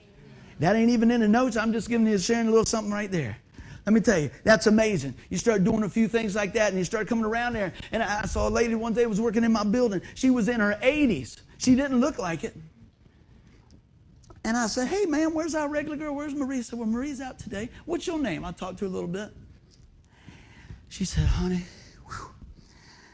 That 0.60 0.76
ain't 0.76 0.90
even 0.90 1.12
in 1.12 1.22
the 1.22 1.28
notes. 1.28 1.58
I'm 1.58 1.74
just 1.74 1.90
giving 1.90 2.08
you 2.08 2.18
sharing 2.18 2.48
a 2.48 2.50
little 2.50 2.66
something 2.66 2.92
right 2.92 3.12
there. 3.12 3.38
Let 3.86 3.94
me 3.94 4.02
tell 4.02 4.18
you, 4.18 4.32
that's 4.44 4.66
amazing. 4.68 5.14
You 5.30 5.38
start 5.38 5.64
doing 5.64 5.84
a 5.84 5.90
few 5.90 6.08
things 6.08 6.36
like 6.36 6.54
that, 6.54 6.70
and 6.70 6.78
you 6.78 6.84
start 6.84 7.08
coming 7.08 7.26
around 7.26 7.54
there. 7.54 7.74
And 7.92 8.02
I 8.02 8.24
saw 8.24 8.48
a 8.48 8.50
lady 8.50 8.74
one 8.74 8.94
day 8.94 9.06
was 9.06 9.22
working 9.22 9.44
in 9.44 9.52
my 9.52 9.64
building. 9.64 10.02
She 10.16 10.32
was 10.32 10.50
in 10.50 10.60
her 10.60 10.80
80s. 10.82 11.42
She 11.58 11.76
didn't 11.76 12.00
look 12.00 12.18
like 12.18 12.44
it. 12.44 12.56
And 14.44 14.56
I 14.56 14.68
said, 14.68 14.88
"Hey, 14.88 15.06
ma'am, 15.06 15.34
where's 15.34 15.56
our 15.56 15.70
regular 15.70 15.98
girl? 15.98 16.16
Where's 16.16 16.36
Marie?" 16.36 16.62
Said, 16.62 16.78
"Well, 16.78 16.88
Marie's 16.88 17.22
out 17.22 17.40
today. 17.40 17.70
What's 17.86 18.06
your 18.06 18.20
name?" 18.20 18.46
I 18.46 18.52
talked 18.52 18.80
to 18.80 18.86
her 18.86 18.90
a 18.90 18.94
little 18.94 19.10
bit. 19.10 19.30
She 20.90 21.04
said, 21.04 21.26
"Honey, 21.26 21.64
whew, 22.08 22.30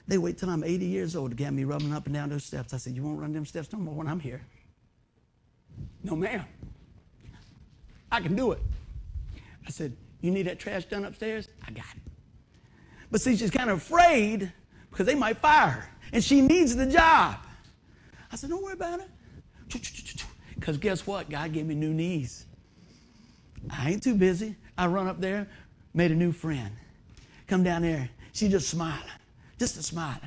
they 0.08 0.18
wait 0.18 0.38
till 0.38 0.50
I'm 0.50 0.64
80 0.64 0.86
years 0.86 1.16
old 1.16 1.32
to 1.32 1.36
get 1.38 1.54
me 1.54 1.64
rubbing 1.64 1.94
up 1.94 2.06
and 2.06 2.14
down 2.14 2.30
those 2.30 2.44
steps." 2.44 2.74
I 2.74 2.78
said, 2.78 2.96
"You 2.96 3.04
won't 3.04 3.20
run 3.20 3.32
them 3.32 3.46
steps 3.46 3.72
no 3.72 3.80
more 3.80 3.96
when 3.96 4.08
I'm 4.08 4.20
here." 4.20 4.42
No, 6.04 6.16
ma'am. 6.16 6.44
I 8.12 8.20
can 8.20 8.36
do 8.36 8.52
it. 8.52 8.62
I 9.66 9.70
said, 9.70 9.96
You 10.22 10.32
need 10.32 10.44
that 10.44 10.60
trash 10.60 10.86
done 10.86 11.06
upstairs? 11.06 11.48
I 11.66 11.72
got 11.72 11.86
it. 11.96 12.12
But 13.10 13.22
see, 13.22 13.36
she's 13.36 13.52
kind 13.52 13.70
of 13.70 13.78
afraid 13.78 14.52
because 14.90 15.06
they 15.06 15.16
might 15.16 15.38
fire 15.38 15.70
her 15.70 15.90
and 16.14 16.24
she 16.24 16.42
needs 16.42 16.76
the 16.76 16.86
job. 16.86 17.38
I 18.32 18.36
said, 18.36 18.50
Don't 18.50 18.64
worry 18.64 18.74
about 18.74 19.00
it. 19.00 19.10
Because 20.56 20.78
guess 20.78 21.08
what? 21.08 21.30
God 21.30 21.54
gave 21.54 21.66
me 21.66 21.76
new 21.76 21.94
knees. 21.94 22.46
I 23.70 23.92
ain't 23.92 24.04
too 24.04 24.16
busy. 24.16 24.56
I 24.78 24.88
run 24.88 25.08
up 25.08 25.20
there, 25.20 25.48
made 25.94 26.12
a 26.12 26.16
new 26.16 26.32
friend. 26.32 26.72
Come 27.48 27.64
down 27.64 27.82
there. 27.82 28.10
She 28.34 28.48
just 28.48 28.70
smiling, 28.70 29.02
just 29.60 29.78
a 29.78 29.84
smiling. 29.84 30.22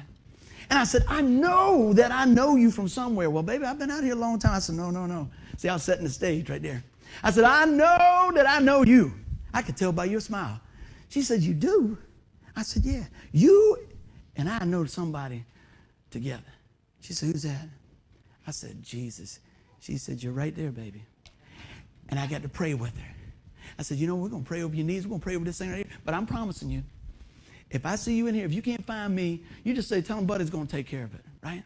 And 0.71 0.79
I 0.79 0.85
said, 0.85 1.05
I 1.09 1.21
know 1.21 1.93
that 1.93 2.11
I 2.11 2.25
know 2.25 2.57
you 2.57 2.71
from 2.71 2.89
somewhere. 2.89 3.31
Well, 3.31 3.43
baby, 3.43 3.65
I've 3.65 3.79
been 3.79 3.91
out 3.91 4.03
here 4.03 4.15
a 4.15 4.17
long 4.17 4.39
time. 4.39 4.55
I 4.55 4.59
said, 4.59 4.77
No, 4.77 4.91
no, 4.91 5.07
no. 5.07 5.29
See, 5.57 5.69
I 5.69 5.75
was 5.75 5.83
setting 5.83 6.05
the 6.05 6.11
stage 6.11 6.51
right 6.51 6.63
there. 6.63 6.83
I 7.23 7.31
said, 7.31 7.45
I 7.45 7.65
know 7.65 8.33
that 8.35 8.49
I 8.49 8.59
know 8.61 8.83
you. 8.83 9.13
I 9.53 9.63
could 9.63 9.77
tell 9.77 9.93
by 9.93 10.07
your 10.07 10.21
smile. 10.21 10.61
She 11.09 11.23
said, 11.23 11.43
You 11.43 11.55
do? 11.55 11.99
I 12.57 12.63
said, 12.63 12.85
Yeah. 12.85 13.05
You 13.33 13.79
and 14.37 14.49
I 14.49 14.65
know 14.65 14.85
somebody 14.85 15.45
together. 16.11 16.43
She 17.01 17.13
said, 17.13 17.31
Who's 17.31 17.43
that? 17.43 17.69
I 18.47 18.51
said, 18.51 18.83
Jesus. 18.83 19.41
She 19.81 19.99
said, 19.99 20.23
You're 20.23 20.33
right 20.33 20.55
there, 20.55 20.71
baby. 20.71 21.03
And 22.09 22.19
I 22.19 22.27
got 22.27 22.43
to 22.43 22.49
pray 22.49 22.75
with 22.75 22.97
her. 22.97 23.15
I 23.79 23.83
said, 23.83 23.99
You 23.99 24.07
know, 24.07 24.17
we're 24.17 24.29
going 24.29 24.43
to 24.43 24.49
pray 24.49 24.63
over 24.63 24.75
your 24.75 24.87
knees. 24.87 25.07
We're 25.07 25.11
going 25.11 25.21
to 25.21 25.25
pray 25.25 25.37
over 25.37 25.45
this 25.45 25.59
thing 25.59 25.71
right 25.71 25.87
here. 25.87 25.97
But 26.05 26.15
I'm 26.15 26.27
promising 26.27 26.71
you, 26.71 26.83
if 27.71 27.87
I 27.87 27.97
see 27.97 28.15
you 28.15 28.27
in 28.27 28.35
here, 28.35 28.45
if 28.45 28.53
you 28.53 28.63
can't 28.63 28.85
find 28.85 29.15
me, 29.15 29.43
you 29.63 29.75
just 29.75 29.89
say, 29.89 30.03
Tell 30.03 30.19
him 30.19 30.27
Buddy's 30.27 30.51
going 30.51 30.67
to 30.67 30.73
take 30.73 30.87
care 30.87 31.05
of 31.05 31.15
it, 31.15 31.25
right? 31.43 31.63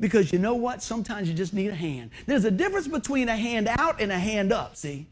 Because 0.00 0.32
you 0.32 0.38
know 0.38 0.54
what? 0.54 0.82
Sometimes 0.82 1.28
you 1.28 1.34
just 1.34 1.54
need 1.54 1.68
a 1.68 1.74
hand. 1.74 2.10
There's 2.26 2.44
a 2.44 2.50
difference 2.50 2.88
between 2.88 3.28
a 3.28 3.36
hand 3.36 3.68
out 3.68 4.00
and 4.00 4.10
a 4.10 4.18
hand 4.18 4.52
up, 4.52 4.74
see? 4.74 5.06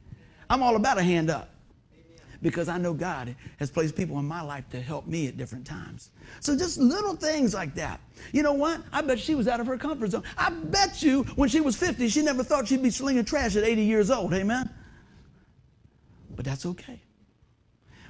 I'm 0.48 0.62
all 0.62 0.74
about 0.74 0.98
a 0.98 1.02
hand 1.02 1.30
up 1.30 1.49
because 2.42 2.68
I 2.68 2.78
know 2.78 2.92
God 2.92 3.34
has 3.58 3.70
placed 3.70 3.96
people 3.96 4.18
in 4.18 4.24
my 4.26 4.40
life 4.40 4.68
to 4.70 4.80
help 4.80 5.06
me 5.06 5.28
at 5.28 5.36
different 5.36 5.66
times. 5.66 6.10
So 6.40 6.56
just 6.56 6.78
little 6.78 7.14
things 7.14 7.54
like 7.54 7.74
that. 7.74 8.00
You 8.32 8.42
know 8.42 8.52
what? 8.52 8.80
I 8.92 9.02
bet 9.02 9.18
she 9.18 9.34
was 9.34 9.48
out 9.48 9.60
of 9.60 9.66
her 9.66 9.76
comfort 9.76 10.10
zone. 10.10 10.24
I 10.38 10.50
bet 10.50 11.02
you 11.02 11.24
when 11.36 11.48
she 11.48 11.60
was 11.60 11.76
50, 11.76 12.08
she 12.08 12.22
never 12.22 12.42
thought 12.42 12.68
she'd 12.68 12.82
be 12.82 12.90
slinging 12.90 13.24
trash 13.24 13.56
at 13.56 13.64
80 13.64 13.82
years 13.82 14.10
old. 14.10 14.32
Amen? 14.32 14.70
But 16.34 16.44
that's 16.44 16.64
okay. 16.64 17.00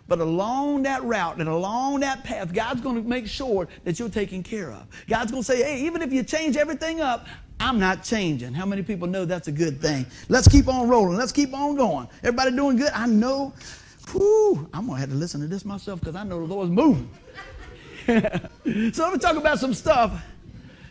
But 0.06 0.20
along 0.20 0.82
that 0.82 1.04
route 1.04 1.38
and 1.38 1.49
along 1.49 2.00
that 2.00 2.25
path, 2.25 2.52
God's 2.52 2.80
going 2.80 3.00
to 3.00 3.08
make 3.08 3.28
sure 3.28 3.68
that 3.84 3.99
you're 4.00 4.08
taken 4.08 4.42
care 4.42 4.72
of. 4.72 4.87
God's 5.08 5.30
going 5.30 5.44
to 5.44 5.46
say, 5.46 5.62
hey, 5.62 5.87
even 5.87 6.02
if 6.02 6.12
you 6.12 6.25
change 6.25 6.56
everything 6.56 7.00
up, 7.00 7.28
I'm 7.60 7.78
not 7.78 8.02
changing. 8.02 8.52
How 8.52 8.66
many 8.66 8.82
people 8.82 9.06
know 9.06 9.25
that's 9.25 9.46
a 9.46 9.52
good 9.52 9.80
thing? 9.80 10.06
Let's 10.28 10.49
keep 10.49 10.66
on 10.66 10.88
rolling. 10.88 11.16
Let's 11.16 11.30
keep 11.30 11.54
on 11.54 11.76
going. 11.76 12.08
Everybody 12.25 12.56
doing 12.56 12.76
good? 12.76 12.90
I 12.92 13.06
know. 13.06 13.52
Whew, 14.12 14.69
I'm 14.73 14.87
going 14.87 14.97
to 14.97 15.00
have 15.00 15.11
to 15.11 15.17
listen 15.17 15.40
to 15.40 15.47
this 15.47 15.64
myself 15.64 16.00
because 16.00 16.17
I 16.17 16.25
know 16.25 16.47
the 16.47 16.52
Lord's 16.52 16.71
moving. 16.71 17.09
so 18.07 19.05
let 19.05 19.12
me 19.12 19.19
talk 19.19 19.37
about 19.37 19.59
some 19.59 19.75
stuff 19.75 20.23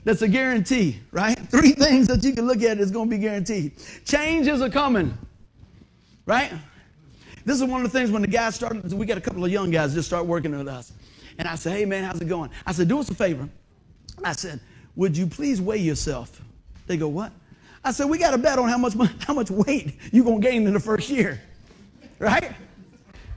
that's 0.03 0.21
a 0.21 0.27
guarantee, 0.27 0.99
right? 1.11 1.37
Three 1.49 1.71
things 1.71 2.07
that 2.07 2.23
you 2.23 2.33
can 2.33 2.47
look 2.47 2.61
at 2.61 2.77
is 2.79 2.91
going 2.91 3.09
to 3.09 3.15
be 3.15 3.21
guaranteed. 3.21 3.73
Changes 4.05 4.61
are 4.61 4.69
coming, 4.69 5.17
right? 6.25 6.51
This 7.45 7.57
is 7.57 7.63
one 7.63 7.83
of 7.83 7.91
the 7.91 7.97
things 7.97 8.11
when 8.11 8.21
the 8.21 8.27
guys 8.27 8.55
started, 8.55 8.91
we 8.93 9.05
got 9.05 9.17
a 9.17 9.21
couple 9.21 9.43
of 9.43 9.51
young 9.51 9.71
guys 9.71 9.93
just 9.93 10.07
start 10.07 10.25
working 10.25 10.57
with 10.57 10.67
us. 10.67 10.93
And 11.37 11.47
I 11.47 11.55
said, 11.55 11.77
hey 11.77 11.85
man, 11.85 12.03
how's 12.03 12.21
it 12.21 12.27
going? 12.27 12.51
I 12.65 12.71
said, 12.71 12.87
do 12.87 12.99
us 12.99 13.09
a 13.09 13.15
favor. 13.15 13.49
I 14.23 14.33
said, 14.33 14.59
would 14.95 15.17
you 15.17 15.27
please 15.27 15.61
weigh 15.61 15.77
yourself? 15.77 16.41
They 16.87 16.97
go, 16.97 17.07
what? 17.07 17.31
I 17.83 17.91
said, 17.91 18.09
we 18.09 18.17
got 18.17 18.33
a 18.33 18.37
bet 18.37 18.59
on 18.59 18.67
how 18.67 18.77
much, 18.77 18.93
how 19.25 19.33
much 19.33 19.49
weight 19.49 19.97
you're 20.11 20.25
going 20.25 20.41
to 20.41 20.47
gain 20.47 20.67
in 20.67 20.73
the 20.73 20.79
first 20.79 21.09
year. 21.09 21.41
Right? 22.21 22.51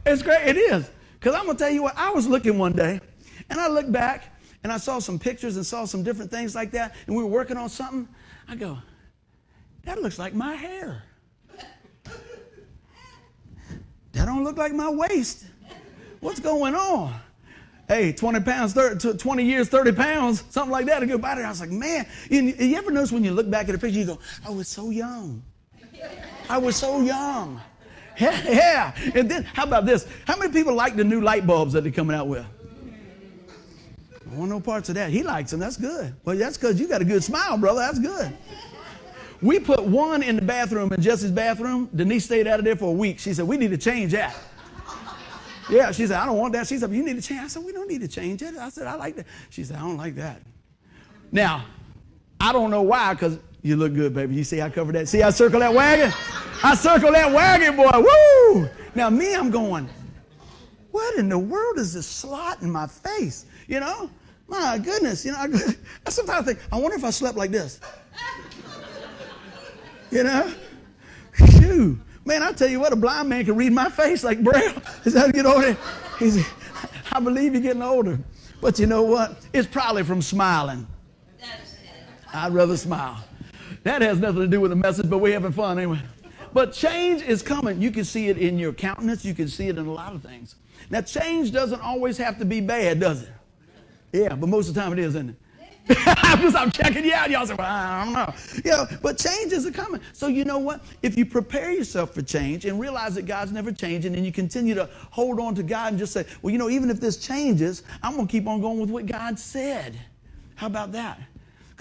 It's 0.04 0.22
great. 0.22 0.46
It 0.46 0.56
is. 0.56 0.90
Because 1.18 1.34
I'm 1.34 1.44
going 1.44 1.56
to 1.56 1.64
tell 1.64 1.72
you 1.72 1.82
what, 1.84 1.96
I 1.96 2.10
was 2.10 2.26
looking 2.26 2.58
one 2.58 2.72
day 2.72 3.00
and 3.48 3.60
I 3.60 3.68
looked 3.68 3.92
back 3.92 4.36
and 4.64 4.72
I 4.72 4.76
saw 4.76 4.98
some 4.98 5.18
pictures 5.18 5.56
and 5.56 5.64
saw 5.64 5.84
some 5.84 6.02
different 6.02 6.30
things 6.30 6.54
like 6.54 6.70
that. 6.72 6.94
And 7.06 7.16
we 7.16 7.22
were 7.22 7.28
working 7.28 7.56
on 7.56 7.68
something. 7.68 8.08
I 8.48 8.56
go, 8.56 8.78
that 9.84 10.02
looks 10.02 10.18
like 10.18 10.34
my 10.34 10.54
hair. 10.54 11.04
That 14.12 14.26
don't 14.26 14.44
look 14.44 14.56
like 14.56 14.72
my 14.72 14.90
waist. 14.90 15.46
What's 16.20 16.40
going 16.40 16.74
on? 16.74 17.18
Hey, 17.88 18.12
20 18.12 18.40
pounds, 18.40 18.72
30, 18.72 19.18
20 19.18 19.44
years, 19.44 19.68
30 19.68 19.92
pounds, 19.92 20.44
something 20.50 20.70
like 20.70 20.86
that. 20.86 21.02
A 21.02 21.06
good 21.06 21.20
body. 21.20 21.42
I 21.42 21.48
was 21.48 21.60
like, 21.60 21.70
man, 21.70 22.06
you, 22.30 22.42
you 22.42 22.76
ever 22.76 22.90
notice 22.90 23.12
when 23.12 23.24
you 23.24 23.32
look 23.32 23.50
back 23.50 23.68
at 23.68 23.74
a 23.74 23.78
picture, 23.78 23.98
you 23.98 24.06
go, 24.06 24.18
I 24.46 24.50
was 24.50 24.68
so 24.68 24.90
young. 24.90 25.42
I 26.48 26.58
was 26.58 26.76
so 26.76 27.00
young. 27.00 27.60
Yeah, 28.18 28.42
yeah. 28.48 29.10
And 29.14 29.30
then, 29.30 29.44
how 29.44 29.64
about 29.64 29.86
this? 29.86 30.06
How 30.26 30.36
many 30.36 30.52
people 30.52 30.74
like 30.74 30.96
the 30.96 31.04
new 31.04 31.20
light 31.20 31.46
bulbs 31.46 31.72
that 31.72 31.82
they're 31.82 31.92
coming 31.92 32.16
out 32.16 32.28
with? 32.28 32.46
I 34.30 34.34
want 34.34 34.50
no 34.50 34.60
parts 34.60 34.88
of 34.88 34.94
that. 34.94 35.10
He 35.10 35.22
likes 35.22 35.50
them. 35.50 35.60
That's 35.60 35.76
good. 35.76 36.14
Well, 36.24 36.36
that's 36.36 36.56
because 36.56 36.80
you 36.80 36.88
got 36.88 37.02
a 37.02 37.04
good 37.04 37.22
smile, 37.22 37.58
brother. 37.58 37.80
That's 37.80 37.98
good. 37.98 38.36
We 39.42 39.58
put 39.58 39.82
one 39.82 40.22
in 40.22 40.36
the 40.36 40.42
bathroom 40.42 40.92
in 40.92 41.02
Jesse's 41.02 41.32
bathroom. 41.32 41.90
Denise 41.94 42.24
stayed 42.24 42.46
out 42.46 42.60
of 42.60 42.64
there 42.64 42.76
for 42.76 42.90
a 42.90 42.92
week. 42.92 43.18
She 43.18 43.34
said, 43.34 43.46
We 43.46 43.56
need 43.56 43.72
to 43.72 43.76
change 43.76 44.12
that. 44.12 44.34
yeah, 45.68 45.90
she 45.90 46.06
said, 46.06 46.16
I 46.16 46.26
don't 46.26 46.38
want 46.38 46.52
that. 46.54 46.66
She 46.68 46.78
said, 46.78 46.92
You 46.92 47.04
need 47.04 47.16
to 47.16 47.22
change. 47.22 47.40
I 47.40 47.46
said, 47.48 47.64
We 47.64 47.72
don't 47.72 47.88
need 47.88 48.00
to 48.00 48.08
change 48.08 48.40
it. 48.40 48.54
I 48.56 48.68
said, 48.68 48.86
I 48.86 48.94
like 48.94 49.16
that. 49.16 49.26
She 49.50 49.64
said, 49.64 49.76
I 49.76 49.80
don't 49.80 49.96
like 49.96 50.14
that. 50.14 50.40
Now, 51.32 51.64
I 52.40 52.52
don't 52.52 52.70
know 52.70 52.82
why, 52.82 53.14
because 53.14 53.38
you 53.62 53.76
look 53.76 53.94
good, 53.94 54.12
baby. 54.12 54.34
You 54.34 54.44
see 54.44 54.60
I 54.60 54.68
covered 54.68 54.96
that? 54.96 55.08
See 55.08 55.22
I 55.22 55.30
circle 55.30 55.60
that 55.60 55.72
wagon? 55.72 56.12
I 56.64 56.74
circle 56.74 57.12
that 57.12 57.32
wagon, 57.32 57.76
boy. 57.76 57.90
Woo! 57.94 58.68
Now, 58.94 59.08
me, 59.08 59.34
I'm 59.34 59.50
going, 59.50 59.88
What 60.90 61.16
in 61.16 61.28
the 61.28 61.38
world 61.38 61.78
is 61.78 61.94
this 61.94 62.06
slot 62.06 62.62
in 62.62 62.70
my 62.70 62.86
face? 62.86 63.46
You 63.68 63.80
know? 63.80 64.10
My 64.48 64.78
goodness. 64.78 65.24
You 65.24 65.32
know, 65.32 65.38
I, 65.38 65.46
I 66.06 66.10
sometimes 66.10 66.46
think, 66.46 66.58
I 66.72 66.76
wonder 66.76 66.96
if 66.96 67.04
I 67.04 67.10
slept 67.10 67.36
like 67.36 67.50
this. 67.50 67.80
You 70.10 70.24
know? 70.24 70.52
Phew. 71.32 72.00
Man, 72.24 72.42
I 72.42 72.52
tell 72.52 72.68
you 72.68 72.78
what, 72.78 72.92
a 72.92 72.96
blind 72.96 73.28
man 73.28 73.44
can 73.44 73.56
read 73.56 73.72
my 73.72 73.88
face 73.88 74.22
like 74.22 74.42
Braille. 74.42 74.74
Is 75.04 75.14
that 75.14 75.32
get 75.32 75.46
older? 75.46 75.76
He's, 76.18 76.46
I 77.10 77.20
believe 77.20 77.52
you're 77.54 77.62
getting 77.62 77.82
older. 77.82 78.18
But 78.60 78.78
you 78.78 78.86
know 78.86 79.02
what? 79.02 79.44
It's 79.52 79.66
probably 79.66 80.02
from 80.04 80.20
smiling. 80.20 80.86
I'd 82.32 82.52
rather 82.52 82.76
smile. 82.76 83.22
That 83.84 84.02
has 84.02 84.18
nothing 84.20 84.40
to 84.40 84.48
do 84.48 84.60
with 84.60 84.70
the 84.70 84.76
message, 84.76 85.08
but 85.10 85.18
we're 85.18 85.32
having 85.32 85.52
fun 85.52 85.78
anyway. 85.78 86.00
But 86.52 86.72
change 86.72 87.22
is 87.22 87.42
coming. 87.42 87.80
You 87.80 87.90
can 87.90 88.04
see 88.04 88.28
it 88.28 88.38
in 88.38 88.58
your 88.58 88.72
countenance. 88.72 89.24
You 89.24 89.34
can 89.34 89.48
see 89.48 89.68
it 89.68 89.78
in 89.78 89.86
a 89.86 89.92
lot 89.92 90.14
of 90.14 90.22
things. 90.22 90.56
Now, 90.90 91.00
change 91.00 91.52
doesn't 91.52 91.80
always 91.80 92.18
have 92.18 92.38
to 92.38 92.44
be 92.44 92.60
bad, 92.60 93.00
does 93.00 93.22
it? 93.22 93.32
Yeah, 94.12 94.34
but 94.34 94.48
most 94.48 94.68
of 94.68 94.74
the 94.74 94.80
time 94.80 94.92
it 94.92 94.98
is, 94.98 95.14
isn't 95.14 95.30
it? 95.30 95.36
I'm 96.06 96.70
checking 96.70 97.04
you 97.04 97.12
out. 97.12 97.30
Y'all 97.30 97.46
say, 97.46 97.54
well, 97.54 97.66
I 97.66 98.04
don't 98.04 98.12
know. 98.12 98.34
You 98.64 98.70
know, 98.70 98.86
but 99.02 99.18
change 99.18 99.52
is 99.52 99.68
coming. 99.70 100.00
So 100.12 100.28
you 100.28 100.44
know 100.44 100.58
what? 100.58 100.84
If 101.02 101.16
you 101.16 101.26
prepare 101.26 101.72
yourself 101.72 102.14
for 102.14 102.22
change 102.22 102.66
and 102.66 102.78
realize 102.78 103.16
that 103.16 103.26
God's 103.26 103.50
never 103.52 103.72
changing 103.72 104.14
and 104.14 104.24
you 104.24 104.30
continue 104.30 104.74
to 104.74 104.88
hold 105.10 105.40
on 105.40 105.54
to 105.56 105.62
God 105.62 105.92
and 105.92 105.98
just 105.98 106.12
say, 106.12 106.24
well, 106.40 106.52
you 106.52 106.58
know, 106.58 106.70
even 106.70 106.88
if 106.88 107.00
this 107.00 107.16
changes, 107.16 107.82
I'm 108.02 108.14
going 108.14 108.28
to 108.28 108.30
keep 108.30 108.46
on 108.46 108.60
going 108.60 108.78
with 108.78 108.90
what 108.90 109.06
God 109.06 109.38
said. 109.38 109.98
How 110.54 110.68
about 110.68 110.92
that? 110.92 111.20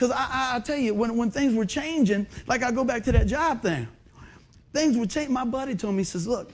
Because 0.01 0.17
I, 0.17 0.27
I, 0.31 0.55
I, 0.55 0.60
tell 0.62 0.77
you, 0.77 0.96
when, 0.96 1.15
when 1.15 1.29
things 1.29 1.53
were 1.53 1.63
changing, 1.63 2.25
like 2.48 2.63
I 2.63 2.72
go 2.72 2.84
back 2.84 3.03
to 3.03 3.12
that 3.12 3.27
job 3.27 3.62
thing, 3.62 3.88
things 4.74 4.98
were 4.98 5.05
changing. 5.05 5.31
My 5.31 5.46
buddy 5.46 5.75
told 5.75 5.93
me, 5.93 6.00
he 6.00 6.05
says, 6.05 6.25
look, 6.25 6.51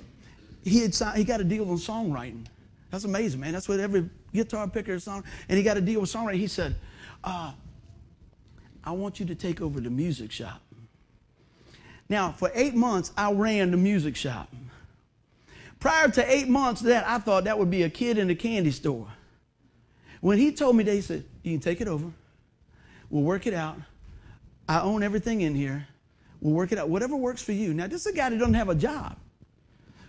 he, 0.65 0.81
had, 0.81 0.93
he 1.15 1.23
got 1.23 1.39
a 1.39 1.45
deal 1.45 1.71
on 1.71 1.77
songwriting. 1.77 2.45
That's 2.91 3.05
amazing, 3.05 3.39
man. 3.39 3.53
That's 3.53 3.69
what 3.69 3.79
every 3.79 4.09
guitar 4.33 4.67
picker 4.67 4.99
song, 4.99 5.23
and 5.47 5.57
he 5.57 5.63
got 5.63 5.77
a 5.77 5.81
deal 5.81 6.01
with 6.01 6.11
songwriting. 6.11 6.39
He 6.39 6.47
said, 6.47 6.75
uh, 7.23 7.53
I 8.83 8.91
want 8.91 9.17
you 9.17 9.25
to 9.27 9.35
take 9.35 9.61
over 9.61 9.79
the 9.79 9.89
music 9.89 10.33
shop. 10.33 10.61
Now, 12.09 12.33
for 12.33 12.51
eight 12.53 12.75
months, 12.75 13.13
I 13.15 13.31
ran 13.31 13.71
the 13.71 13.77
music 13.77 14.17
shop. 14.17 14.53
Prior 15.79 16.09
to 16.09 16.29
eight 16.29 16.49
months 16.49 16.81
that, 16.81 17.07
I 17.07 17.17
thought 17.19 17.45
that 17.45 17.57
would 17.57 17.71
be 17.71 17.83
a 17.83 17.89
kid 17.89 18.17
in 18.17 18.29
a 18.29 18.35
candy 18.35 18.71
store. 18.71 19.07
When 20.19 20.37
he 20.37 20.51
told 20.51 20.75
me 20.75 20.83
that, 20.83 20.93
he 20.93 20.99
said, 20.99 21.23
You 21.43 21.53
can 21.53 21.61
take 21.61 21.79
it 21.79 21.87
over. 21.87 22.11
We'll 23.09 23.23
work 23.23 23.47
it 23.47 23.53
out. 23.53 23.77
I 24.67 24.81
own 24.81 25.03
everything 25.03 25.41
in 25.41 25.55
here. 25.55 25.87
We'll 26.41 26.53
work 26.53 26.71
it 26.71 26.77
out. 26.77 26.89
Whatever 26.89 27.15
works 27.15 27.41
for 27.41 27.53
you. 27.53 27.73
Now, 27.73 27.87
this 27.87 28.01
is 28.01 28.07
a 28.07 28.15
guy 28.15 28.29
that 28.29 28.37
doesn't 28.37 28.53
have 28.53 28.69
a 28.69 28.75
job. 28.75 29.17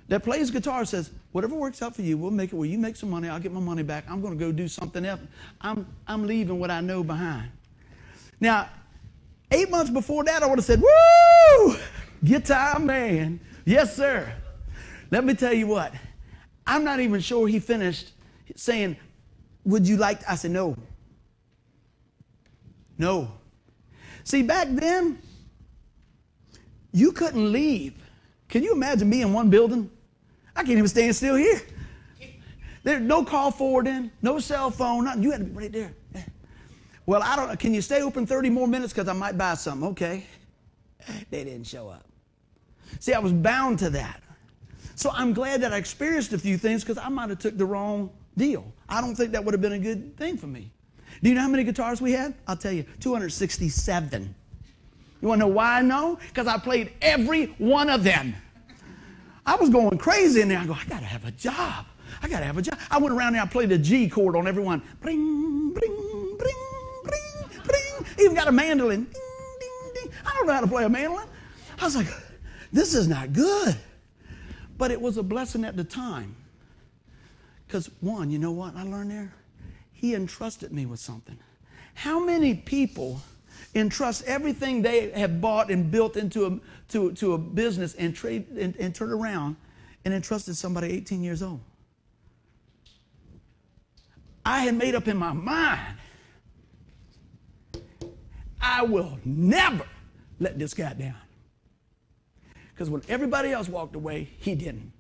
That 0.08 0.24
plays 0.24 0.50
guitar 0.50 0.84
says, 0.86 1.10
whatever 1.32 1.54
works 1.54 1.82
out 1.82 1.94
for 1.94 2.02
you, 2.02 2.16
we'll 2.16 2.30
make 2.30 2.52
it 2.52 2.56
where 2.56 2.68
you 2.68 2.78
make 2.78 2.96
some 2.96 3.10
money, 3.10 3.28
I'll 3.28 3.38
get 3.38 3.52
my 3.52 3.60
money 3.60 3.82
back. 3.82 4.04
I'm 4.08 4.22
going 4.22 4.36
to 4.36 4.42
go 4.42 4.50
do 4.50 4.66
something 4.66 5.04
else. 5.04 5.20
I'm, 5.60 5.86
I'm 6.06 6.26
leaving 6.26 6.58
what 6.58 6.70
I 6.70 6.80
know 6.80 7.04
behind. 7.04 7.50
Now, 8.40 8.70
eight 9.50 9.70
months 9.70 9.90
before 9.90 10.24
that, 10.24 10.42
I 10.42 10.46
would 10.46 10.58
have 10.58 10.64
said, 10.64 10.80
Woo! 10.80 11.76
Guitar 12.24 12.78
man. 12.78 13.38
Yes, 13.64 13.94
sir. 13.94 14.32
Let 15.10 15.24
me 15.24 15.34
tell 15.34 15.52
you 15.52 15.66
what. 15.66 15.92
I'm 16.66 16.84
not 16.84 17.00
even 17.00 17.20
sure 17.20 17.46
he 17.46 17.58
finished 17.58 18.12
saying, 18.56 18.96
Would 19.64 19.86
you 19.86 19.98
like? 19.98 20.20
To? 20.20 20.32
I 20.32 20.34
said, 20.36 20.52
No. 20.52 20.76
No. 22.98 23.32
See, 24.24 24.42
back 24.42 24.68
then, 24.70 25.18
you 26.92 27.12
couldn't 27.12 27.50
leave. 27.52 27.94
Can 28.48 28.62
you 28.62 28.72
imagine 28.72 29.08
me 29.08 29.22
in 29.22 29.32
one 29.32 29.48
building? 29.48 29.90
I 30.56 30.62
can't 30.62 30.76
even 30.76 30.88
stand 30.88 31.14
still 31.14 31.36
here. 31.36 31.60
There's 32.82 33.00
no 33.00 33.24
call 33.24 33.50
forwarding, 33.50 34.10
no 34.22 34.38
cell 34.38 34.70
phone, 34.70 35.04
nothing. 35.04 35.22
You 35.22 35.30
had 35.30 35.40
to 35.40 35.44
be 35.44 35.52
right 35.52 35.72
there. 35.72 35.94
Well, 37.06 37.22
I 37.22 37.36
don't 37.36 37.48
know. 37.48 37.56
Can 37.56 37.72
you 37.72 37.80
stay 37.80 38.02
open 38.02 38.26
30 38.26 38.50
more 38.50 38.68
minutes? 38.68 38.92
Because 38.92 39.08
I 39.08 39.14
might 39.14 39.38
buy 39.38 39.54
something. 39.54 39.88
Okay. 39.90 40.26
They 41.30 41.44
didn't 41.44 41.66
show 41.66 41.88
up. 41.88 42.04
See, 43.00 43.14
I 43.14 43.18
was 43.18 43.32
bound 43.32 43.78
to 43.80 43.90
that. 43.90 44.22
So 44.94 45.10
I'm 45.12 45.32
glad 45.32 45.60
that 45.62 45.72
I 45.72 45.76
experienced 45.76 46.32
a 46.32 46.38
few 46.38 46.58
things 46.58 46.82
because 46.82 46.98
I 46.98 47.08
might 47.08 47.30
have 47.30 47.38
took 47.38 47.56
the 47.56 47.64
wrong 47.64 48.10
deal. 48.36 48.72
I 48.88 49.00
don't 49.00 49.14
think 49.14 49.32
that 49.32 49.44
would 49.44 49.54
have 49.54 49.60
been 49.60 49.74
a 49.74 49.78
good 49.78 50.16
thing 50.16 50.36
for 50.36 50.48
me. 50.48 50.70
Do 51.22 51.28
you 51.28 51.34
know 51.34 51.42
how 51.42 51.48
many 51.48 51.64
guitars 51.64 52.00
we 52.00 52.12
had? 52.12 52.34
I'll 52.46 52.56
tell 52.56 52.72
you, 52.72 52.84
267. 53.00 54.34
You 55.20 55.28
want 55.28 55.40
to 55.40 55.46
know 55.46 55.52
why 55.52 55.78
I 55.78 55.82
know? 55.82 56.18
Because 56.28 56.46
I 56.46 56.58
played 56.58 56.92
every 57.02 57.46
one 57.58 57.90
of 57.90 58.04
them. 58.04 58.34
I 59.44 59.56
was 59.56 59.70
going 59.70 59.98
crazy 59.98 60.42
in 60.42 60.48
there. 60.48 60.58
I 60.58 60.66
go, 60.66 60.74
I 60.74 60.84
got 60.84 61.00
to 61.00 61.06
have 61.06 61.24
a 61.24 61.30
job. 61.32 61.86
I 62.22 62.28
got 62.28 62.40
to 62.40 62.44
have 62.44 62.58
a 62.58 62.62
job. 62.62 62.78
I 62.90 62.98
went 62.98 63.14
around 63.14 63.32
there, 63.32 63.42
I 63.42 63.46
played 63.46 63.72
a 63.72 63.78
G 63.78 64.08
chord 64.08 64.36
on 64.36 64.46
every 64.46 64.62
one. 64.62 64.82
Bring, 65.00 65.72
bring, 65.72 66.36
bring, 66.38 67.04
bring, 67.04 67.62
bring. 67.64 68.06
Even 68.20 68.34
got 68.34 68.48
a 68.48 68.52
mandolin. 68.52 69.04
Ding, 69.04 69.12
ding, 69.60 69.92
ding. 69.94 70.12
I 70.24 70.34
don't 70.34 70.46
know 70.46 70.52
how 70.52 70.60
to 70.60 70.66
play 70.66 70.84
a 70.84 70.88
mandolin. 70.88 71.26
I 71.80 71.84
was 71.84 71.96
like, 71.96 72.08
this 72.72 72.94
is 72.94 73.08
not 73.08 73.32
good. 73.32 73.76
But 74.76 74.90
it 74.90 75.00
was 75.00 75.16
a 75.16 75.22
blessing 75.22 75.64
at 75.64 75.76
the 75.76 75.84
time. 75.84 76.36
Because, 77.66 77.90
one, 78.00 78.30
you 78.30 78.38
know 78.38 78.52
what 78.52 78.76
I 78.76 78.82
learned 78.82 79.10
there? 79.10 79.32
He 79.98 80.14
entrusted 80.14 80.72
me 80.72 80.86
with 80.86 81.00
something. 81.00 81.36
How 81.94 82.24
many 82.24 82.54
people 82.54 83.20
entrust 83.74 84.22
everything 84.26 84.80
they 84.80 85.10
have 85.10 85.40
bought 85.40 85.72
and 85.72 85.90
built 85.90 86.16
into 86.16 86.46
a, 86.46 86.60
to, 86.90 87.12
to 87.14 87.32
a 87.32 87.38
business 87.38 87.94
and, 87.96 88.14
trade, 88.14 88.46
and, 88.56 88.76
and 88.76 88.94
turn 88.94 89.10
around 89.10 89.56
and 90.04 90.14
entrusted 90.14 90.56
somebody 90.56 90.92
18 90.92 91.24
years 91.24 91.42
old? 91.42 91.58
I 94.46 94.60
had 94.60 94.76
made 94.76 94.94
up 94.94 95.08
in 95.08 95.16
my 95.16 95.32
mind 95.32 95.96
I 98.60 98.82
will 98.82 99.18
never 99.24 99.84
let 100.38 100.60
this 100.60 100.74
guy 100.74 100.92
down. 100.92 101.16
Because 102.72 102.88
when 102.88 103.02
everybody 103.08 103.50
else 103.50 103.68
walked 103.68 103.96
away, 103.96 104.28
he 104.38 104.54
didn't. 104.54 104.92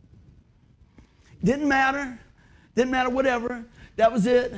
Didn't 1.44 1.68
matter. 1.68 2.18
Didn't 2.74 2.90
matter 2.90 3.10
whatever. 3.10 3.64
That 3.94 4.12
was 4.12 4.26
it. 4.26 4.52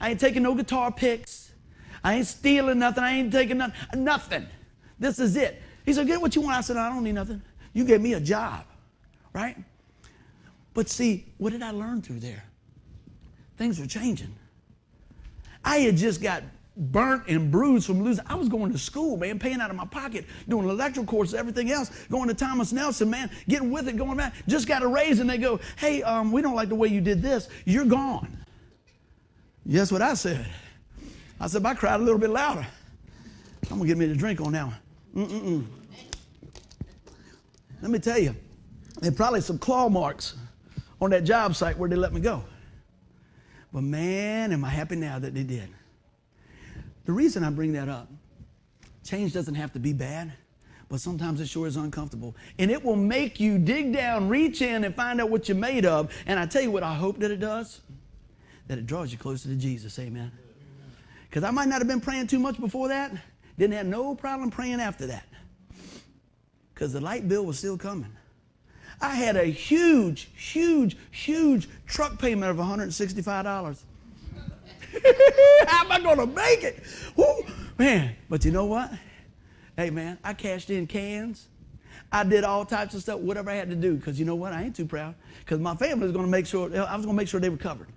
I 0.00 0.10
ain't 0.10 0.20
taking 0.20 0.42
no 0.42 0.54
guitar 0.54 0.92
picks. 0.92 1.52
I 2.04 2.14
ain't 2.14 2.26
stealing 2.26 2.78
nothing. 2.78 3.04
I 3.04 3.14
ain't 3.14 3.32
taking 3.32 3.58
nothing. 3.58 4.04
Nothing. 4.04 4.46
This 4.98 5.18
is 5.18 5.36
it. 5.36 5.62
He 5.84 5.92
said, 5.92 6.06
Get 6.06 6.20
what 6.20 6.34
you 6.36 6.42
want. 6.42 6.56
I 6.56 6.60
said, 6.60 6.76
I 6.76 6.88
don't 6.88 7.04
need 7.04 7.12
nothing. 7.12 7.42
You 7.72 7.84
gave 7.84 8.00
me 8.00 8.14
a 8.14 8.20
job. 8.20 8.64
Right? 9.32 9.56
But 10.74 10.88
see, 10.88 11.26
what 11.38 11.52
did 11.52 11.62
I 11.62 11.70
learn 11.70 12.02
through 12.02 12.20
there? 12.20 12.44
Things 13.56 13.80
were 13.80 13.86
changing. 13.86 14.34
I 15.64 15.78
had 15.78 15.96
just 15.96 16.22
got 16.22 16.44
burnt 16.76 17.24
and 17.26 17.50
bruised 17.50 17.86
from 17.86 18.02
losing. 18.04 18.24
I 18.28 18.36
was 18.36 18.48
going 18.48 18.70
to 18.72 18.78
school, 18.78 19.16
man, 19.16 19.38
paying 19.38 19.60
out 19.60 19.70
of 19.70 19.76
my 19.76 19.84
pocket, 19.84 20.24
doing 20.48 20.68
electrical 20.68 21.04
courses, 21.04 21.34
everything 21.34 21.70
else, 21.72 21.90
going 22.10 22.28
to 22.28 22.34
Thomas 22.34 22.72
Nelson, 22.72 23.10
man, 23.10 23.30
getting 23.48 23.70
with 23.70 23.88
it, 23.88 23.96
going 23.96 24.16
back. 24.16 24.34
Just 24.46 24.68
got 24.68 24.82
a 24.82 24.86
raise, 24.86 25.18
and 25.18 25.28
they 25.28 25.38
go, 25.38 25.58
hey, 25.76 26.02
um, 26.04 26.30
we 26.30 26.40
don't 26.40 26.54
like 26.54 26.68
the 26.68 26.74
way 26.74 26.88
you 26.88 27.00
did 27.00 27.20
this. 27.20 27.48
You're 27.64 27.84
gone. 27.84 28.28
Guess 29.70 29.92
what 29.92 30.00
I 30.00 30.14
said? 30.14 30.46
I 31.40 31.46
said, 31.46 31.64
I 31.64 31.74
cried 31.74 32.00
a 32.00 32.02
little 32.02 32.18
bit 32.18 32.30
louder. 32.30 32.66
I'm 33.70 33.78
going 33.78 33.82
to 33.82 33.86
get 33.86 33.98
me 33.98 34.10
a 34.10 34.14
drink 34.14 34.40
on 34.40 34.52
now. 34.52 34.72
Mm-mm-mm. 35.14 35.66
Let 37.82 37.90
me 37.90 37.98
tell 37.98 38.18
you, 38.18 38.34
there 39.00 39.12
probably 39.12 39.40
some 39.40 39.58
claw 39.58 39.88
marks 39.88 40.36
on 41.00 41.10
that 41.10 41.24
job 41.24 41.54
site 41.54 41.76
where 41.76 41.88
they 41.88 41.96
let 41.96 42.12
me 42.12 42.20
go. 42.20 42.42
But 43.72 43.82
man, 43.82 44.52
am 44.52 44.64
I 44.64 44.70
happy 44.70 44.96
now 44.96 45.18
that 45.18 45.34
they 45.34 45.42
did. 45.42 45.68
The 47.04 47.12
reason 47.12 47.44
I 47.44 47.50
bring 47.50 47.72
that 47.74 47.88
up, 47.88 48.08
change 49.04 49.32
doesn't 49.32 49.54
have 49.54 49.72
to 49.74 49.78
be 49.78 49.92
bad, 49.92 50.32
but 50.88 51.00
sometimes 51.00 51.40
it 51.40 51.48
sure 51.48 51.66
is 51.66 51.76
uncomfortable. 51.76 52.34
And 52.58 52.70
it 52.70 52.82
will 52.82 52.96
make 52.96 53.38
you 53.38 53.58
dig 53.58 53.92
down, 53.92 54.28
reach 54.28 54.62
in, 54.62 54.84
and 54.84 54.94
find 54.94 55.20
out 55.20 55.28
what 55.30 55.48
you're 55.48 55.56
made 55.56 55.84
of. 55.84 56.12
And 56.26 56.40
I 56.40 56.46
tell 56.46 56.62
you 56.62 56.70
what 56.70 56.82
I 56.82 56.94
hope 56.94 57.18
that 57.20 57.30
it 57.30 57.40
does, 57.40 57.82
that 58.68 58.78
it 58.78 58.86
draws 58.86 59.10
you 59.10 59.18
closer 59.18 59.48
to 59.48 59.56
Jesus. 59.56 59.98
Amen. 59.98 60.30
Because 61.28 61.42
I 61.42 61.50
might 61.50 61.68
not 61.68 61.80
have 61.80 61.88
been 61.88 62.00
praying 62.00 62.28
too 62.28 62.38
much 62.38 62.60
before 62.60 62.88
that, 62.88 63.12
didn't 63.58 63.74
have 63.74 63.86
no 63.86 64.14
problem 64.14 64.50
praying 64.50 64.80
after 64.80 65.06
that. 65.06 65.26
Because 66.72 66.92
the 66.92 67.00
light 67.00 67.28
bill 67.28 67.44
was 67.44 67.58
still 67.58 67.76
coming. 67.76 68.12
I 69.00 69.14
had 69.14 69.36
a 69.36 69.44
huge, 69.44 70.28
huge, 70.34 70.96
huge 71.10 71.68
truck 71.86 72.18
payment 72.18 72.50
of 72.50 72.56
$165. 72.56 73.54
How 75.66 75.84
am 75.84 75.92
I 75.92 76.00
going 76.00 76.18
to 76.18 76.26
make 76.26 76.62
it? 76.62 76.82
Woo, 77.16 77.44
man, 77.78 78.14
but 78.28 78.44
you 78.44 78.50
know 78.50 78.66
what? 78.66 78.90
Hey, 79.76 79.90
man, 79.90 80.18
I 80.24 80.34
cashed 80.34 80.70
in 80.70 80.86
cans. 80.86 81.48
I 82.10 82.24
did 82.24 82.42
all 82.42 82.64
types 82.64 82.94
of 82.94 83.02
stuff, 83.02 83.20
whatever 83.20 83.50
I 83.50 83.54
had 83.54 83.68
to 83.70 83.76
do, 83.76 83.94
because 83.94 84.18
you 84.18 84.24
know 84.24 84.34
what? 84.34 84.52
I 84.52 84.62
ain't 84.62 84.74
too 84.74 84.86
proud. 84.86 85.14
Because 85.40 85.60
my 85.60 85.76
family 85.76 86.04
was 86.04 86.12
going 86.12 86.24
to 86.24 86.30
make 86.30 86.46
sure, 86.46 86.64
I 86.66 86.96
was 86.96 87.04
going 87.04 87.16
to 87.16 87.20
make 87.20 87.28
sure 87.28 87.38
they 87.38 87.50
were 87.50 87.56
covered 87.56 87.88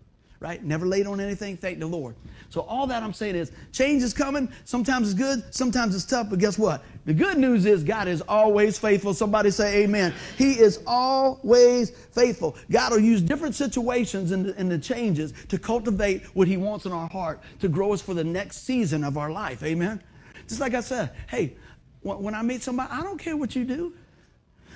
right? 0.41 0.63
Never 0.63 0.87
late 0.87 1.05
on 1.05 1.21
anything, 1.21 1.55
thank 1.55 1.79
the 1.79 1.85
Lord. 1.85 2.15
So 2.49 2.61
all 2.61 2.87
that 2.87 3.03
I'm 3.03 3.13
saying 3.13 3.35
is 3.35 3.51
change 3.71 4.01
is 4.01 4.11
coming. 4.11 4.51
Sometimes 4.65 5.11
it's 5.11 5.17
good, 5.17 5.53
sometimes 5.53 5.95
it's 5.95 6.03
tough, 6.03 6.31
but 6.31 6.39
guess 6.39 6.57
what? 6.57 6.83
The 7.05 7.13
good 7.13 7.37
news 7.37 7.65
is 7.67 7.83
God 7.83 8.07
is 8.07 8.21
always 8.21 8.77
faithful. 8.79 9.13
Somebody 9.13 9.51
say 9.51 9.83
amen. 9.83 10.13
He 10.37 10.53
is 10.53 10.81
always 10.87 11.91
faithful. 11.91 12.57
God 12.71 12.91
will 12.91 12.99
use 12.99 13.21
different 13.21 13.53
situations 13.53 14.31
and 14.31 14.47
the, 14.47 14.57
and 14.57 14.69
the 14.69 14.79
changes 14.79 15.31
to 15.47 15.59
cultivate 15.59 16.23
what 16.35 16.47
he 16.47 16.57
wants 16.57 16.87
in 16.87 16.91
our 16.91 17.07
heart 17.07 17.39
to 17.59 17.69
grow 17.69 17.93
us 17.93 18.01
for 18.01 18.15
the 18.15 18.23
next 18.23 18.65
season 18.65 19.03
of 19.03 19.17
our 19.17 19.31
life. 19.31 19.61
Amen. 19.61 20.01
Just 20.47 20.59
like 20.59 20.73
I 20.73 20.81
said, 20.81 21.11
hey, 21.29 21.55
when 22.01 22.33
I 22.33 22.41
meet 22.41 22.63
somebody, 22.63 22.89
I 22.91 23.03
don't 23.03 23.19
care 23.19 23.37
what 23.37 23.55
you 23.55 23.63
do. 23.63 23.93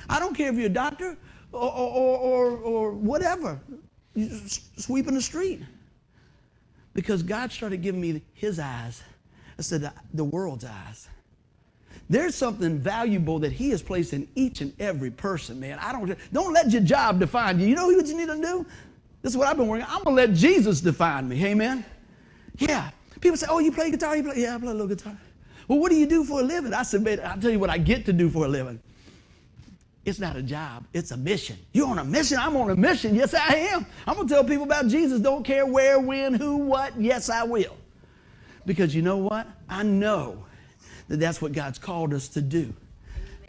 I 0.07 0.19
don't 0.19 0.35
care 0.35 0.49
if 0.49 0.55
you're 0.55 0.67
a 0.67 0.69
doctor 0.69 1.17
or, 1.51 1.71
or, 1.71 2.17
or, 2.19 2.51
or 2.57 2.91
whatever 2.91 3.59
sweeping 4.77 5.13
the 5.13 5.21
street. 5.21 5.61
Because 6.93 7.23
God 7.23 7.51
started 7.51 7.81
giving 7.81 7.99
me 7.99 8.21
his 8.33 8.57
eyes 8.57 9.03
instead 9.57 9.83
of 9.83 9.91
the 10.13 10.23
world's 10.23 10.65
eyes. 10.65 11.09
There's 12.09 12.35
something 12.35 12.77
valuable 12.77 13.39
that 13.39 13.51
he 13.51 13.69
has 13.71 13.81
placed 13.81 14.13
in 14.13 14.27
each 14.35 14.61
and 14.61 14.73
every 14.79 15.11
person, 15.11 15.59
man. 15.59 15.79
I 15.79 15.91
don't 15.91 16.15
don't 16.31 16.53
let 16.53 16.71
your 16.71 16.81
job 16.81 17.19
define 17.19 17.59
you. 17.59 17.67
You 17.67 17.75
know 17.75 17.87
what 17.87 18.05
you 18.05 18.17
need 18.17 18.27
to 18.27 18.41
do? 18.41 18.65
This 19.21 19.33
is 19.33 19.37
what 19.37 19.47
I've 19.47 19.57
been 19.57 19.67
working. 19.67 19.87
I'm 19.89 20.03
gonna 20.03 20.15
let 20.15 20.33
Jesus 20.33 20.81
define 20.81 21.27
me. 21.27 21.43
Amen. 21.45 21.83
Yeah. 22.59 22.91
People 23.21 23.37
say, 23.37 23.47
"Oh, 23.49 23.59
you 23.59 23.71
play 23.71 23.89
guitar? 23.89 24.15
You 24.15 24.23
play? 24.23 24.41
Yeah, 24.41 24.55
I 24.55 24.59
play 24.59 24.69
a 24.69 24.73
little 24.73 24.87
guitar." 24.87 25.17
Well, 25.67 25.79
what 25.79 25.89
do 25.89 25.97
you 25.97 26.05
do 26.05 26.23
for 26.23 26.41
a 26.41 26.43
living? 26.43 26.73
I 26.73 26.83
said, 26.83 27.01
"Man, 27.01 27.19
I'll 27.21 27.39
tell 27.39 27.49
you 27.49 27.57
what 27.57 27.71
I 27.71 27.79
get 27.79 28.05
to 28.05 28.13
do 28.13 28.29
for 28.29 28.45
a 28.45 28.47
living. 28.47 28.79
It's 30.05 30.19
not 30.19 30.35
a 30.35 30.43
job, 30.43 30.85
it's 30.93 31.09
a 31.09 31.17
mission. 31.17 31.57
You're 31.73 31.87
on 31.87 31.97
a 31.97 32.05
mission? 32.05 32.37
I'm 32.39 32.55
on 32.55 32.69
a 32.69 32.75
mission. 32.75 33.15
Yes, 33.15 33.33
I 33.33 33.55
am. 33.55 33.87
I'm 34.05 34.15
going 34.15 34.27
to 34.27 34.33
tell 34.35 34.43
people 34.43 34.63
about 34.63 34.87
Jesus. 34.87 35.19
Don't 35.19 35.43
care 35.43 35.65
where, 35.65 35.99
when, 35.99 36.35
who, 36.35 36.57
what. 36.57 36.99
Yes, 36.99 37.29
I 37.29 37.43
will. 37.43 37.75
Because 38.67 38.95
you 38.95 39.01
know 39.01 39.17
what? 39.17 39.47
I 39.67 39.81
know 39.81 40.45
that 41.07 41.17
that's 41.17 41.41
what 41.41 41.53
God's 41.53 41.79
called 41.79 42.13
us 42.13 42.27
to 42.29 42.41
do. 42.41 42.71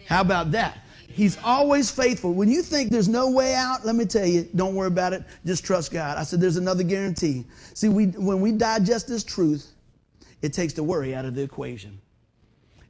How 0.07 0.23
about 0.23 0.51
that? 0.53 0.79
He's 1.09 1.39
always 1.45 1.91
faithful. 1.91 2.33
When 2.33 2.51
you 2.51 2.63
think 2.63 2.91
there's 2.91 3.09
no 3.09 3.31
way 3.31 3.55
out, 3.55 3.85
let 3.85 3.95
me 3.95 4.07
tell 4.07 4.27
you, 4.27 4.49
don't 4.55 4.75
worry 4.75 4.89
about 4.89 5.13
it. 5.13 5.25
Just 5.45 5.65
trust 5.65 5.93
God. 5.93 6.17
I 6.17 6.23
said 6.23 6.41
there's 6.41 6.57
another 6.57 6.83
guarantee. 6.83 7.45
See, 7.75 7.89
we, 7.89 8.07
when 8.07 8.41
we 8.41 8.53
digest 8.53 9.09
this 9.09 9.25
truth, 9.25 9.73
it 10.43 10.53
takes 10.53 10.73
the 10.73 10.83
worry 10.83 11.15
out 11.15 11.25
of 11.25 11.35
the 11.35 11.43
equation. 11.43 12.01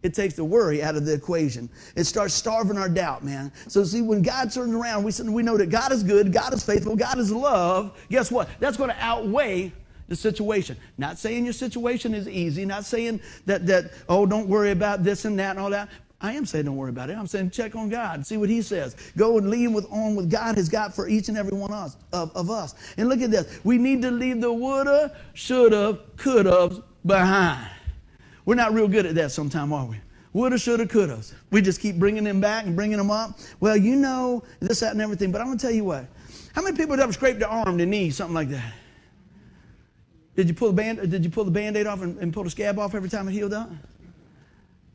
It 0.07 0.14
takes 0.14 0.35
the 0.35 0.45
worry 0.45 0.85
out 0.85 0.95
of 0.95 1.05
the 1.05 1.12
equation. 1.12 1.69
It 1.97 2.05
starts 2.05 2.33
starving 2.33 2.79
our 2.79 2.88
doubt, 2.88 3.25
man. 3.25 3.51
So 3.66 3.83
see, 3.83 4.03
when 4.03 4.23
God 4.23 4.53
turns 4.53 4.73
around, 4.73 5.03
we, 5.03 5.12
we 5.29 5.42
know 5.42 5.57
that 5.57 5.69
God 5.69 5.90
is 5.90 6.05
good, 6.05 6.33
God 6.33 6.55
is 6.55 6.62
faithful, 6.64 6.95
God 6.95 7.19
is 7.19 7.33
love. 7.33 7.99
Guess 8.09 8.31
what? 8.31 8.49
That's 8.61 8.77
going 8.77 8.90
to 8.90 8.97
outweigh 9.01 9.73
the 10.07 10.14
situation. 10.14 10.77
Not 10.97 11.19
saying 11.19 11.42
your 11.42 11.53
situation 11.53 12.14
is 12.14 12.29
easy, 12.29 12.64
not 12.64 12.85
saying 12.85 13.21
that, 13.47 13.66
that, 13.66 13.90
oh, 14.09 14.27
don't 14.27 14.47
worry 14.47 14.71
about 14.71 15.03
this 15.03 15.25
and 15.25 15.37
that 15.40 15.51
and 15.51 15.59
all 15.59 15.71
that. 15.71 15.88
I 16.21 16.33
am 16.33 16.47
saying 16.47 16.66
don't 16.66 16.77
worry 16.77 16.90
about 16.90 17.11
it. 17.11 17.16
I'm 17.19 17.27
saying 17.27 17.51
check 17.51 17.75
on 17.75 17.88
God, 17.88 18.25
see 18.25 18.37
what 18.37 18.49
He 18.49 18.62
says. 18.62 18.95
Go 19.16 19.38
and 19.38 19.51
lean 19.51 19.73
with 19.73 19.87
on 19.90 20.14
what 20.14 20.29
God 20.29 20.57
has 20.57 20.69
got 20.69 20.95
for 20.95 21.09
each 21.09 21.29
and 21.29 21.37
every 21.37 21.59
one 21.59 21.73
of 21.73 21.97
of 22.12 22.49
us. 22.49 22.77
And 22.97 23.09
look 23.09 23.21
at 23.21 23.33
this. 23.33 23.61
We 23.64 23.77
need 23.77 24.03
to 24.03 24.11
leave 24.12 24.40
the 24.40 24.53
woulda, 24.53 25.16
shoulda, 25.35 25.99
coulda 26.16 26.83
behind. 27.05 27.71
We're 28.46 28.54
not 28.54 28.72
real 28.72 28.88
good 28.88 29.04
at 29.04 29.14
that 29.16 29.32
sometimes, 29.32 29.72
are 29.72 29.85
we? 29.85 29.96
Woulda, 30.32 30.59
shoulda, 30.59 30.87
coulda. 30.87 31.20
We 31.50 31.61
just 31.61 31.80
keep 31.80 31.96
bringing 31.96 32.24
them 32.24 32.40
back 32.40 32.64
and 32.64 32.76
bringing 32.76 32.96
them 32.96 33.11
up. 33.11 33.38
Well, 33.61 33.76
you 33.76 33.96
know, 33.96 34.44
this, 34.61 34.80
that, 34.80 34.92
and 34.92 35.00
everything. 35.02 35.32
But 35.32 35.40
I'm 35.40 35.50
to 35.50 35.59
tell 35.59 35.74
you 35.74 35.85
what. 35.85 36.06
How 36.54 36.62
many 36.62 36.76
people 36.76 36.94
have 36.94 37.04
ever 37.04 37.12
scraped 37.12 37.40
their 37.40 37.48
arm, 37.48 37.76
their 37.76 37.87
knee, 37.87 38.11
something 38.11 38.35
like 38.35 38.48
that? 38.50 38.72
Did 40.37 40.48
you 40.48 40.54
pull 40.54 40.68
the 40.68 40.74
band? 40.74 41.11
Did 41.11 41.24
you 41.24 41.30
pull 41.30 41.44
the 41.44 41.50
band-aid 41.50 41.87
off 41.87 42.02
and, 42.02 42.18
and 42.18 42.32
pull 42.32 42.44
the 42.44 42.50
scab 42.50 42.78
off 42.78 42.94
every 42.94 43.09
time 43.09 43.26
it 43.28 43.32
healed 43.32 43.54
up? 43.54 43.70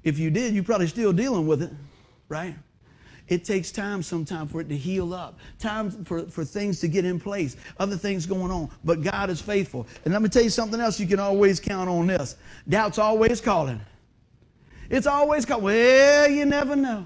If 0.03 0.17
you 0.17 0.29
did, 0.29 0.53
you're 0.53 0.63
probably 0.63 0.87
still 0.87 1.11
dealing 1.11 1.45
with 1.45 1.61
it, 1.63 1.71
right? 2.29 2.55
It 3.27 3.45
takes 3.45 3.71
time 3.71 4.03
sometimes 4.03 4.51
for 4.51 4.61
it 4.61 4.69
to 4.69 4.77
heal 4.77 5.13
up, 5.13 5.39
time 5.57 5.91
for, 6.03 6.23
for 6.25 6.43
things 6.43 6.79
to 6.81 6.87
get 6.87 7.05
in 7.05 7.19
place, 7.19 7.55
other 7.79 7.95
things 7.95 8.25
going 8.25 8.51
on. 8.51 8.69
But 8.83 9.01
God 9.01 9.29
is 9.29 9.39
faithful. 9.39 9.87
And 10.03 10.13
let 10.13 10.21
me 10.21 10.29
tell 10.29 10.43
you 10.43 10.49
something 10.49 10.79
else 10.79 10.99
you 10.99 11.07
can 11.07 11.19
always 11.19 11.59
count 11.59 11.89
on 11.89 12.07
this 12.07 12.35
doubt's 12.67 12.97
always 12.97 13.39
calling. 13.39 13.79
It's 14.89 15.07
always 15.07 15.45
calling. 15.45 15.63
Well, 15.63 16.29
you 16.29 16.45
never 16.45 16.75
know. 16.75 17.05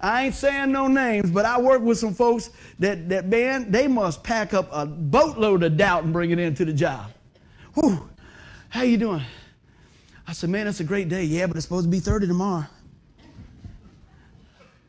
I 0.00 0.26
ain't 0.26 0.34
saying 0.34 0.70
no 0.70 0.86
names, 0.86 1.30
but 1.30 1.44
I 1.44 1.60
work 1.60 1.82
with 1.82 1.98
some 1.98 2.14
folks 2.14 2.50
that, 2.78 3.08
that 3.08 3.26
man, 3.26 3.70
they 3.70 3.88
must 3.88 4.22
pack 4.22 4.54
up 4.54 4.68
a 4.70 4.86
boatload 4.86 5.64
of 5.64 5.76
doubt 5.76 6.04
and 6.04 6.12
bring 6.12 6.30
it 6.30 6.38
into 6.38 6.64
the 6.64 6.72
job. 6.72 7.10
Whew, 7.74 8.08
how 8.68 8.82
you 8.82 8.96
doing? 8.96 9.22
I 10.26 10.32
said, 10.32 10.50
man, 10.50 10.66
it's 10.66 10.80
a 10.80 10.84
great 10.84 11.08
day. 11.08 11.24
Yeah, 11.24 11.46
but 11.46 11.56
it's 11.56 11.64
supposed 11.64 11.86
to 11.86 11.90
be 11.90 12.00
30 12.00 12.28
tomorrow. 12.28 12.66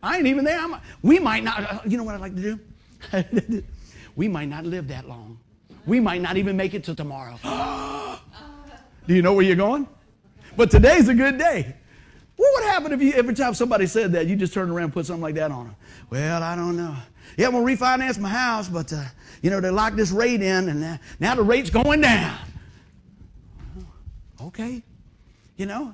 I 0.01 0.17
ain't 0.17 0.27
even 0.27 0.45
there. 0.45 0.59
I'm, 0.59 0.75
we 1.01 1.19
might 1.19 1.43
not, 1.43 1.59
uh, 1.59 1.79
you 1.85 1.97
know 1.97 2.03
what 2.03 2.15
I'd 2.15 2.21
like 2.21 2.35
to 2.35 2.59
do? 3.11 3.63
we 4.15 4.27
might 4.27 4.47
not 4.47 4.65
live 4.65 4.87
that 4.87 5.07
long. 5.07 5.39
We 5.85 5.99
might 5.99 6.21
not 6.21 6.37
even 6.37 6.55
make 6.55 6.73
it 6.73 6.83
to 6.85 6.95
tomorrow. 6.95 7.37
do 9.07 9.13
you 9.15 9.21
know 9.21 9.33
where 9.33 9.45
you're 9.45 9.55
going? 9.55 9.87
But 10.55 10.71
today's 10.71 11.07
a 11.07 11.13
good 11.13 11.37
day. 11.37 11.75
What 12.35 12.53
would 12.53 12.69
happen 12.69 12.93
if 12.93 13.01
you 13.01 13.11
every 13.13 13.33
time 13.33 13.53
somebody 13.53 13.85
said 13.85 14.13
that, 14.13 14.27
you 14.27 14.37
just 14.37 14.53
turned 14.53 14.71
around 14.71 14.85
and 14.85 14.93
put 14.93 15.05
something 15.05 15.21
like 15.21 15.35
that 15.35 15.51
on 15.51 15.67
them? 15.67 15.75
Well, 16.09 16.41
I 16.41 16.55
don't 16.55 16.77
know. 16.77 16.95
Yeah, 17.37 17.47
I'm 17.47 17.51
gonna 17.51 17.65
refinance 17.65 18.17
my 18.17 18.29
house, 18.29 18.69
but 18.69 18.93
uh, 18.93 19.03
you 19.41 19.49
know 19.49 19.59
they 19.59 19.69
locked 19.69 19.97
this 19.97 20.11
rate 20.11 20.41
in, 20.41 20.69
and 20.69 20.99
now 21.19 21.35
the 21.35 21.43
rate's 21.43 21.69
going 21.69 22.01
down. 22.01 22.37
Okay, 24.41 24.81
you 25.57 25.65
know, 25.65 25.93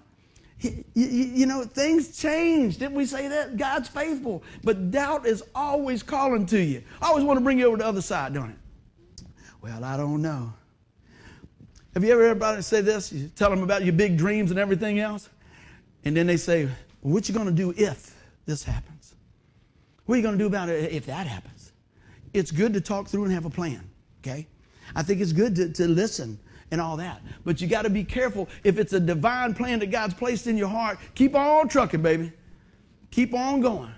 you, 0.60 0.84
you, 0.94 1.46
know, 1.46 1.64
things 1.64 2.18
change. 2.18 2.78
Didn't 2.78 2.96
we 2.96 3.06
say 3.06 3.28
that? 3.28 3.58
God's 3.58 3.90
faithful. 3.90 4.44
But 4.64 4.92
doubt 4.92 5.26
is 5.26 5.44
always 5.54 6.02
calling 6.02 6.46
to 6.48 6.62
you. 6.62 6.82
I 7.02 7.08
always 7.08 7.24
want 7.24 7.38
to 7.38 7.44
bring 7.44 7.60
you 7.60 7.68
over 7.68 7.78
to 7.78 7.84
the 7.84 7.90
other 7.90 8.02
side, 8.02 8.34
don't 8.34 8.52
it? 8.52 9.26
Well, 9.62 9.84
I 9.84 9.98
don't 9.98 10.22
know. 10.22 10.54
Have 11.94 12.04
you 12.04 12.12
ever 12.12 12.22
heard 12.22 12.32
anybody 12.32 12.62
say 12.62 12.82
this? 12.82 13.12
You 13.12 13.30
tell 13.30 13.50
them 13.50 13.64
about 13.64 13.84
your 13.84 13.94
big 13.94 14.18
dreams 14.18 14.52
and 14.52 14.60
everything 14.60 15.00
else. 15.00 15.30
And 16.04 16.16
then 16.16 16.28
they 16.28 16.38
say, 16.38 16.66
well, 17.02 17.14
what 17.14 17.28
you 17.28 17.34
going 17.34 17.48
to 17.48 17.54
do 17.54 17.74
if 17.78 18.16
this 18.46 18.64
happens? 18.64 19.16
What 20.06 20.16
are 20.16 20.18
you 20.18 20.24
going 20.24 20.38
to 20.38 20.44
do 20.44 20.48
about 20.48 20.70
it 20.70 20.92
if 20.92 21.06
that 21.08 21.26
happens? 21.26 21.72
It's 22.34 22.52
good 22.52 22.74
to 22.74 22.82
talk 22.82 23.08
through 23.08 23.24
and 23.24 23.34
have 23.34 23.46
a 23.46 23.50
plan, 23.50 23.90
okay? 24.22 24.46
I 24.96 25.04
think 25.04 25.22
it's 25.22 25.32
good 25.32 25.56
to, 25.56 25.72
to 25.72 25.88
listen 25.88 26.38
and 26.76 26.82
all 26.82 26.98
that. 26.98 27.22
But 27.46 27.62
you 27.62 27.68
got 27.68 27.84
to 27.84 27.90
be 27.90 28.04
careful. 28.04 28.50
If 28.66 28.78
it's 28.78 28.92
a 28.92 29.00
divine 29.00 29.54
plan 29.54 29.80
that 29.80 29.92
God's 29.92 30.14
placed 30.14 30.46
in 30.46 30.58
your 30.58 30.68
heart, 30.68 31.00
keep 31.16 31.34
on 31.34 31.70
trucking, 31.70 32.02
baby. 32.02 32.34
Keep 33.12 33.34
on 33.34 33.62
going. 33.62 33.92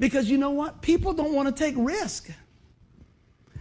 Because 0.00 0.28
you 0.28 0.36
know 0.36 0.50
what? 0.50 0.82
People 0.82 1.12
don't 1.12 1.32
want 1.32 1.46
to 1.46 1.54
take 1.54 1.76
risk. 1.78 2.28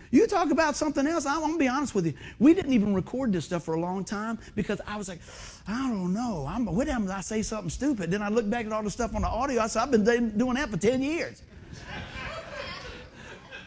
You 0.09 0.25
talk 0.25 0.49
about 0.49 0.75
something 0.75 1.05
else, 1.05 1.27
I'm 1.27 1.41
going 1.41 1.53
to 1.53 1.59
be 1.59 1.67
honest 1.67 1.93
with 1.93 2.07
you. 2.07 2.13
We 2.39 2.55
didn't 2.55 2.73
even 2.73 2.95
record 2.95 3.31
this 3.31 3.45
stuff 3.45 3.63
for 3.63 3.75
a 3.75 3.79
long 3.79 4.03
time 4.03 4.39
because 4.55 4.81
I 4.87 4.97
was 4.97 5.07
like, 5.07 5.19
I 5.67 5.87
don't 5.89 6.13
know. 6.13 6.47
I'm, 6.49 6.65
what 6.65 6.87
happens 6.87 7.11
I 7.11 7.21
say 7.21 7.43
something 7.43 7.69
stupid? 7.69 8.09
Then 8.09 8.23
I 8.23 8.29
look 8.29 8.49
back 8.49 8.65
at 8.65 8.71
all 8.71 8.81
the 8.81 8.89
stuff 8.89 9.13
on 9.13 9.21
the 9.21 9.27
audio. 9.27 9.61
I 9.61 9.67
said, 9.67 9.83
I've 9.83 9.91
been 9.91 10.35
doing 10.35 10.55
that 10.55 10.71
for 10.71 10.77
10 10.77 11.03
years. 11.03 11.43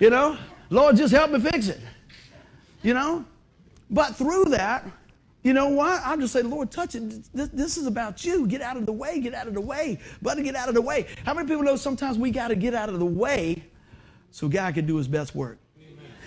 you 0.01 0.11
know? 0.11 0.37
Lord, 0.71 0.97
just 0.97 1.15
help 1.15 1.31
me 1.31 1.39
fix 1.39 1.69
it. 1.69 1.81
You 2.83 2.95
know? 2.95 3.25
But 3.91 4.15
through 4.17 4.47
that, 4.47 4.87
you 5.43 5.53
know 5.53 5.69
what? 5.69 6.03
I'll 6.05 6.19
just 6.19 6.33
say, 6.33 6.43
Lord, 6.43 6.71
touch 6.71 6.95
it. 6.95 7.33
This, 7.33 7.49
this, 7.49 7.77
is 7.77 7.87
about 7.87 8.25
you. 8.25 8.47
Get 8.47 8.61
out 8.61 8.77
of 8.77 8.87
the 8.87 8.93
way. 8.93 9.21
Get 9.21 9.35
out 9.35 9.49
of 9.49 9.55
the 9.55 9.61
way. 9.61 9.99
Buddy, 10.21 10.43
get 10.43 10.55
out 10.55 10.69
of 10.69 10.75
the 10.75 10.83
way. 10.83 11.07
How 11.25 11.33
many 11.33 11.49
people 11.49 11.63
know 11.63 11.77
sometimes 11.77 12.19
we 12.19 12.31
got 12.31 12.49
to 12.49 12.57
get 12.57 12.75
out 12.75 12.89
of 12.89 12.99
the 12.99 13.07
way 13.07 13.65
so 14.31 14.49
God 14.49 14.75
can 14.75 14.87
do 14.87 14.97
his 14.97 15.09
best 15.09 15.35
work? 15.35 15.59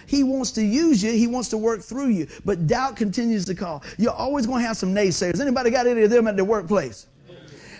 He 0.05 0.23
wants 0.23 0.51
to 0.51 0.63
use 0.63 1.01
you. 1.01 1.11
He 1.11 1.27
wants 1.27 1.49
to 1.49 1.57
work 1.57 1.81
through 1.81 2.09
you. 2.09 2.27
But 2.43 2.67
doubt 2.67 2.97
continues 2.97 3.45
to 3.45 3.55
call. 3.55 3.83
You're 3.97 4.11
always 4.11 4.45
going 4.45 4.61
to 4.61 4.67
have 4.67 4.75
some 4.75 4.93
naysayers. 4.93 5.39
Anybody 5.39 5.69
got 5.69 5.87
any 5.87 6.03
of 6.03 6.09
them 6.09 6.27
at 6.27 6.35
their 6.35 6.45
workplace? 6.45 7.07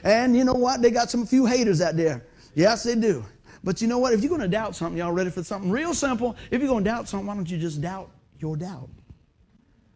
And 0.03 0.35
you 0.35 0.43
know 0.43 0.53
what? 0.53 0.81
They 0.81 0.91
got 0.91 1.09
some 1.09 1.25
few 1.25 1.45
haters 1.45 1.81
out 1.81 1.97
there. 1.97 2.25
Yes, 2.55 2.83
they 2.83 2.95
do. 2.95 3.25
But 3.63 3.81
you 3.81 3.87
know 3.87 3.97
what? 3.97 4.13
If 4.13 4.21
you're 4.21 4.29
going 4.29 4.41
to 4.41 4.47
doubt 4.47 4.75
something, 4.75 4.97
y'all 4.97 5.11
ready 5.11 5.31
for 5.31 5.43
something 5.43 5.71
real 5.71 5.93
simple? 5.93 6.35
If 6.51 6.61
you're 6.61 6.69
going 6.69 6.83
to 6.83 6.89
doubt 6.89 7.07
something, 7.09 7.25
why 7.25 7.35
don't 7.35 7.49
you 7.49 7.57
just 7.57 7.81
doubt 7.81 8.09
your 8.39 8.55
doubt? 8.57 8.89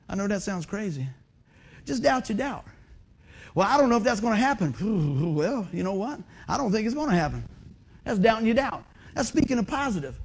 I 0.10 0.16
know 0.16 0.28
that 0.28 0.42
sounds 0.42 0.66
crazy. 0.66 1.08
Just 1.86 2.04
doubt 2.04 2.30
your 2.30 2.38
doubt. 2.38 2.66
Well, 3.56 3.68
I 3.68 3.78
don't 3.78 3.90
know 3.90 3.98
if 3.98 4.04
that's 4.04 4.20
going 4.20 4.34
to 4.34 4.40
happen. 4.40 4.74
Well, 5.36 5.68
you 5.72 5.84
know 5.84 5.94
what? 5.94 6.20
I 6.48 6.58
don't 6.58 6.72
think 6.72 6.86
it's 6.86 6.96
going 6.96 7.10
to 7.10 7.16
happen. 7.16 7.48
That's 8.04 8.20
doubting 8.20 8.46
your 8.46 8.56
doubt. 8.56 8.84
That's 9.14 9.28
speaking 9.28 9.60
of 9.60 9.68
positive. 9.68 10.20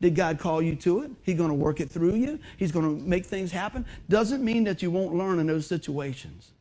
Did 0.00 0.14
God 0.14 0.38
call 0.38 0.62
you 0.62 0.74
to 0.76 1.02
it? 1.02 1.10
He's 1.22 1.36
going 1.36 1.50
to 1.50 1.54
work 1.54 1.80
it 1.80 1.90
through 1.90 2.14
you. 2.14 2.38
He's 2.56 2.72
going 2.72 2.84
to 2.84 3.04
make 3.04 3.26
things 3.26 3.52
happen. 3.52 3.84
Doesn't 4.08 4.42
mean 4.42 4.64
that 4.64 4.82
you 4.82 4.90
won't 4.90 5.14
learn 5.14 5.38
in 5.38 5.46
those 5.46 5.66
situations. 5.66 6.52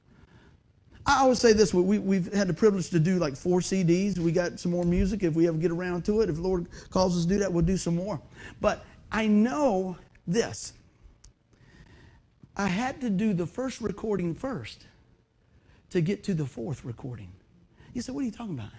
I 1.06 1.22
always 1.22 1.40
say 1.40 1.54
this: 1.54 1.74
we, 1.74 1.98
we've 2.00 2.32
had 2.34 2.48
the 2.48 2.54
privilege 2.54 2.90
to 2.90 3.00
do 3.00 3.18
like 3.18 3.36
four 3.36 3.62
CDs. 3.62 4.20
We 4.20 4.32
got 4.32 4.60
some 4.60 4.72
more 4.72 4.84
music. 4.84 5.24
If 5.24 5.34
we 5.34 5.48
ever 5.48 5.58
get 5.58 5.72
around 5.72 6.06
to 6.06 6.22
it, 6.22 6.30
if 6.30 6.36
the 6.36 6.42
Lord 6.42 6.68
calls 6.90 7.18
us 7.18 7.24
to 7.24 7.30
do 7.30 7.40
that, 7.40 7.52
we'll 7.52 7.66
do 7.66 7.78
some 7.78 7.96
more. 7.96 8.20
But 8.62 8.86
I 9.12 9.26
know 9.26 9.98
this 10.28 10.74
I 12.60 12.68
had 12.68 13.00
to 13.00 13.10
do 13.10 13.34
the 13.34 13.46
first 13.46 13.80
recording 13.80 14.36
first 14.36 14.86
to 15.92 16.02
get 16.02 16.26
to 16.26 16.34
the 16.34 16.46
fourth 16.46 16.84
recording. 16.84 17.32
You 17.94 18.02
said, 18.02 18.14
What 18.14 18.22
are 18.22 18.26
you 18.26 18.34
talking 18.34 18.56
about? 18.56 18.72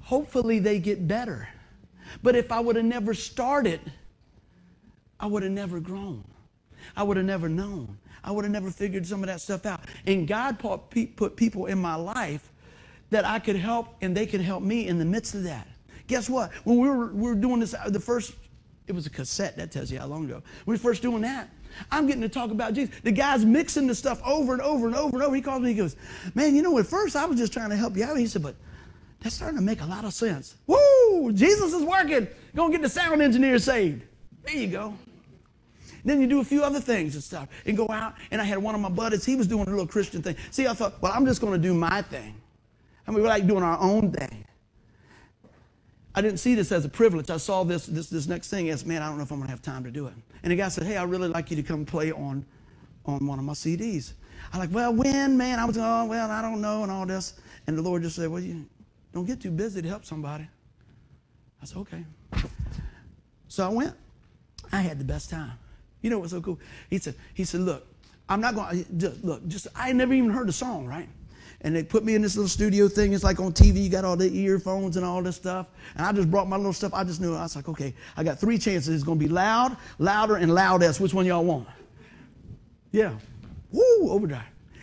Hopefully 0.00 0.58
they 0.58 0.80
get 0.80 1.06
better. 1.06 1.48
But 2.20 2.34
if 2.34 2.50
I 2.50 2.58
would 2.58 2.74
have 2.74 2.84
never 2.84 3.14
started, 3.14 3.80
I 5.20 5.26
would 5.26 5.44
have 5.44 5.52
never 5.52 5.78
grown. 5.78 6.24
I 6.96 7.04
would 7.04 7.16
have 7.16 7.26
never 7.26 7.48
known. 7.48 7.96
I 8.24 8.32
would 8.32 8.44
have 8.44 8.50
never 8.50 8.72
figured 8.72 9.06
some 9.06 9.22
of 9.22 9.28
that 9.28 9.40
stuff 9.40 9.66
out. 9.66 9.82
And 10.08 10.26
God 10.26 10.58
put 10.58 11.36
people 11.36 11.66
in 11.66 11.78
my 11.78 11.94
life 11.94 12.50
that 13.10 13.24
I 13.24 13.38
could 13.38 13.54
help 13.54 13.94
and 14.00 14.16
they 14.16 14.26
could 14.26 14.40
help 14.40 14.64
me 14.64 14.88
in 14.88 14.98
the 14.98 15.04
midst 15.04 15.36
of 15.36 15.44
that. 15.44 15.68
Guess 16.08 16.28
what? 16.28 16.50
When 16.64 16.78
we 16.78 16.88
were, 16.88 17.12
we 17.12 17.22
were 17.22 17.36
doing 17.36 17.60
this, 17.60 17.72
uh, 17.72 17.88
the 17.88 18.00
first, 18.00 18.34
it 18.88 18.92
was 18.92 19.06
a 19.06 19.10
cassette, 19.10 19.56
that 19.58 19.70
tells 19.70 19.92
you 19.92 20.00
how 20.00 20.06
long 20.06 20.24
ago. 20.24 20.42
When 20.64 20.72
we 20.72 20.74
were 20.74 20.78
first 20.78 21.02
doing 21.02 21.22
that, 21.22 21.50
I'm 21.90 22.06
getting 22.06 22.22
to 22.22 22.28
talk 22.28 22.50
about 22.50 22.74
Jesus. 22.74 22.94
The 23.02 23.12
guy's 23.12 23.44
mixing 23.44 23.86
the 23.86 23.94
stuff 23.94 24.20
over 24.24 24.52
and 24.52 24.62
over 24.62 24.86
and 24.86 24.96
over 24.96 25.16
and 25.16 25.24
over. 25.24 25.34
He 25.34 25.42
calls 25.42 25.62
me, 25.62 25.70
he 25.70 25.74
goes, 25.74 25.96
Man, 26.34 26.54
you 26.54 26.62
know, 26.62 26.78
at 26.78 26.86
first 26.86 27.16
I 27.16 27.24
was 27.26 27.38
just 27.38 27.52
trying 27.52 27.70
to 27.70 27.76
help 27.76 27.96
you 27.96 28.04
out. 28.04 28.16
He 28.16 28.26
said, 28.26 28.42
But 28.42 28.56
that's 29.20 29.34
starting 29.34 29.58
to 29.58 29.64
make 29.64 29.82
a 29.82 29.86
lot 29.86 30.04
of 30.04 30.14
sense. 30.14 30.56
Woo! 30.66 31.32
Jesus 31.32 31.72
is 31.72 31.82
working. 31.82 32.26
Gonna 32.54 32.72
get 32.72 32.82
the 32.82 32.88
sound 32.88 33.22
engineer 33.22 33.58
saved. 33.58 34.02
There 34.44 34.56
you 34.56 34.68
go. 34.68 34.94
Then 36.04 36.20
you 36.20 36.26
do 36.26 36.40
a 36.40 36.44
few 36.44 36.62
other 36.62 36.80
things 36.80 37.14
and 37.14 37.22
stuff 37.22 37.48
and 37.66 37.76
go 37.76 37.88
out. 37.90 38.14
And 38.30 38.40
I 38.40 38.44
had 38.44 38.58
one 38.58 38.74
of 38.74 38.80
my 38.80 38.88
buddies, 38.88 39.24
he 39.24 39.36
was 39.36 39.46
doing 39.46 39.66
a 39.66 39.70
little 39.70 39.86
Christian 39.86 40.22
thing. 40.22 40.36
See, 40.50 40.66
I 40.66 40.72
thought, 40.72 41.00
well, 41.02 41.12
I'm 41.14 41.26
just 41.26 41.40
to 41.40 41.58
do 41.58 41.74
my 41.74 42.02
thing. 42.02 42.34
I 43.06 43.10
mean, 43.10 43.22
we 43.22 43.28
like 43.28 43.46
doing 43.46 43.62
our 43.62 43.78
own 43.78 44.12
thing. 44.12 44.39
I 46.14 46.20
didn't 46.20 46.38
see 46.38 46.54
this 46.54 46.72
as 46.72 46.84
a 46.84 46.88
privilege. 46.88 47.30
I 47.30 47.36
saw 47.36 47.62
this, 47.62 47.86
this, 47.86 48.10
this 48.10 48.26
next 48.26 48.48
thing 48.48 48.68
as, 48.70 48.84
man, 48.84 49.02
I 49.02 49.08
don't 49.08 49.16
know 49.16 49.22
if 49.22 49.30
I'm 49.30 49.38
going 49.38 49.46
to 49.46 49.52
have 49.52 49.62
time 49.62 49.84
to 49.84 49.90
do 49.90 50.06
it. 50.06 50.14
And 50.42 50.50
the 50.50 50.56
guy 50.56 50.68
said, 50.68 50.84
hey, 50.84 50.96
I'd 50.96 51.08
really 51.08 51.28
like 51.28 51.50
you 51.50 51.56
to 51.56 51.62
come 51.62 51.84
play 51.84 52.10
on, 52.10 52.44
on 53.06 53.26
one 53.26 53.38
of 53.38 53.44
my 53.44 53.52
CDs. 53.52 54.14
I'm 54.52 54.58
like, 54.58 54.70
well, 54.72 54.92
when, 54.92 55.36
man? 55.36 55.58
I 55.58 55.64
was, 55.64 55.78
oh, 55.78 56.04
well, 56.06 56.30
I 56.30 56.42
don't 56.42 56.60
know, 56.60 56.82
and 56.82 56.90
all 56.90 57.06
this. 57.06 57.34
And 57.66 57.78
the 57.78 57.82
Lord 57.82 58.02
just 58.02 58.16
said, 58.16 58.28
well, 58.28 58.42
you 58.42 58.66
don't 59.12 59.24
get 59.24 59.40
too 59.40 59.50
busy 59.50 59.82
to 59.82 59.88
help 59.88 60.04
somebody. 60.04 60.48
I 61.62 61.66
said, 61.66 61.78
okay. 61.78 62.04
So 63.48 63.66
I 63.66 63.68
went. 63.68 63.94
I 64.72 64.80
had 64.80 64.98
the 64.98 65.04
best 65.04 65.30
time. 65.30 65.52
You 66.02 66.10
know 66.10 66.18
what's 66.18 66.32
so 66.32 66.40
cool? 66.40 66.58
He 66.88 66.98
said, 66.98 67.14
he 67.34 67.44
said, 67.44 67.60
look, 67.60 67.86
I'm 68.28 68.40
not 68.40 68.54
going 68.54 68.84
to, 68.98 69.12
look, 69.22 69.46
just, 69.48 69.66
I 69.74 69.92
never 69.92 70.14
even 70.14 70.30
heard 70.30 70.48
the 70.48 70.52
song, 70.52 70.86
right? 70.86 71.08
And 71.62 71.76
they 71.76 71.82
put 71.82 72.04
me 72.04 72.14
in 72.14 72.22
this 72.22 72.36
little 72.36 72.48
studio 72.48 72.88
thing. 72.88 73.12
It's 73.12 73.24
like 73.24 73.38
on 73.38 73.52
TV, 73.52 73.82
you 73.82 73.90
got 73.90 74.04
all 74.04 74.16
the 74.16 74.34
earphones 74.34 74.96
and 74.96 75.04
all 75.04 75.22
this 75.22 75.36
stuff. 75.36 75.66
And 75.96 76.06
I 76.06 76.12
just 76.12 76.30
brought 76.30 76.48
my 76.48 76.56
little 76.56 76.72
stuff. 76.72 76.94
I 76.94 77.04
just 77.04 77.20
knew. 77.20 77.34
I 77.34 77.42
was 77.42 77.56
like, 77.56 77.68
okay, 77.68 77.94
I 78.16 78.24
got 78.24 78.38
three 78.38 78.58
chances. 78.58 78.94
It's 78.94 79.04
to 79.04 79.14
be 79.14 79.28
loud, 79.28 79.76
louder, 79.98 80.36
and 80.36 80.54
loudest. 80.54 81.00
Which 81.00 81.12
one 81.12 81.26
y'all 81.26 81.44
want? 81.44 81.68
Yeah. 82.92 83.14
Woo, 83.70 84.10
overdrive. 84.10 84.42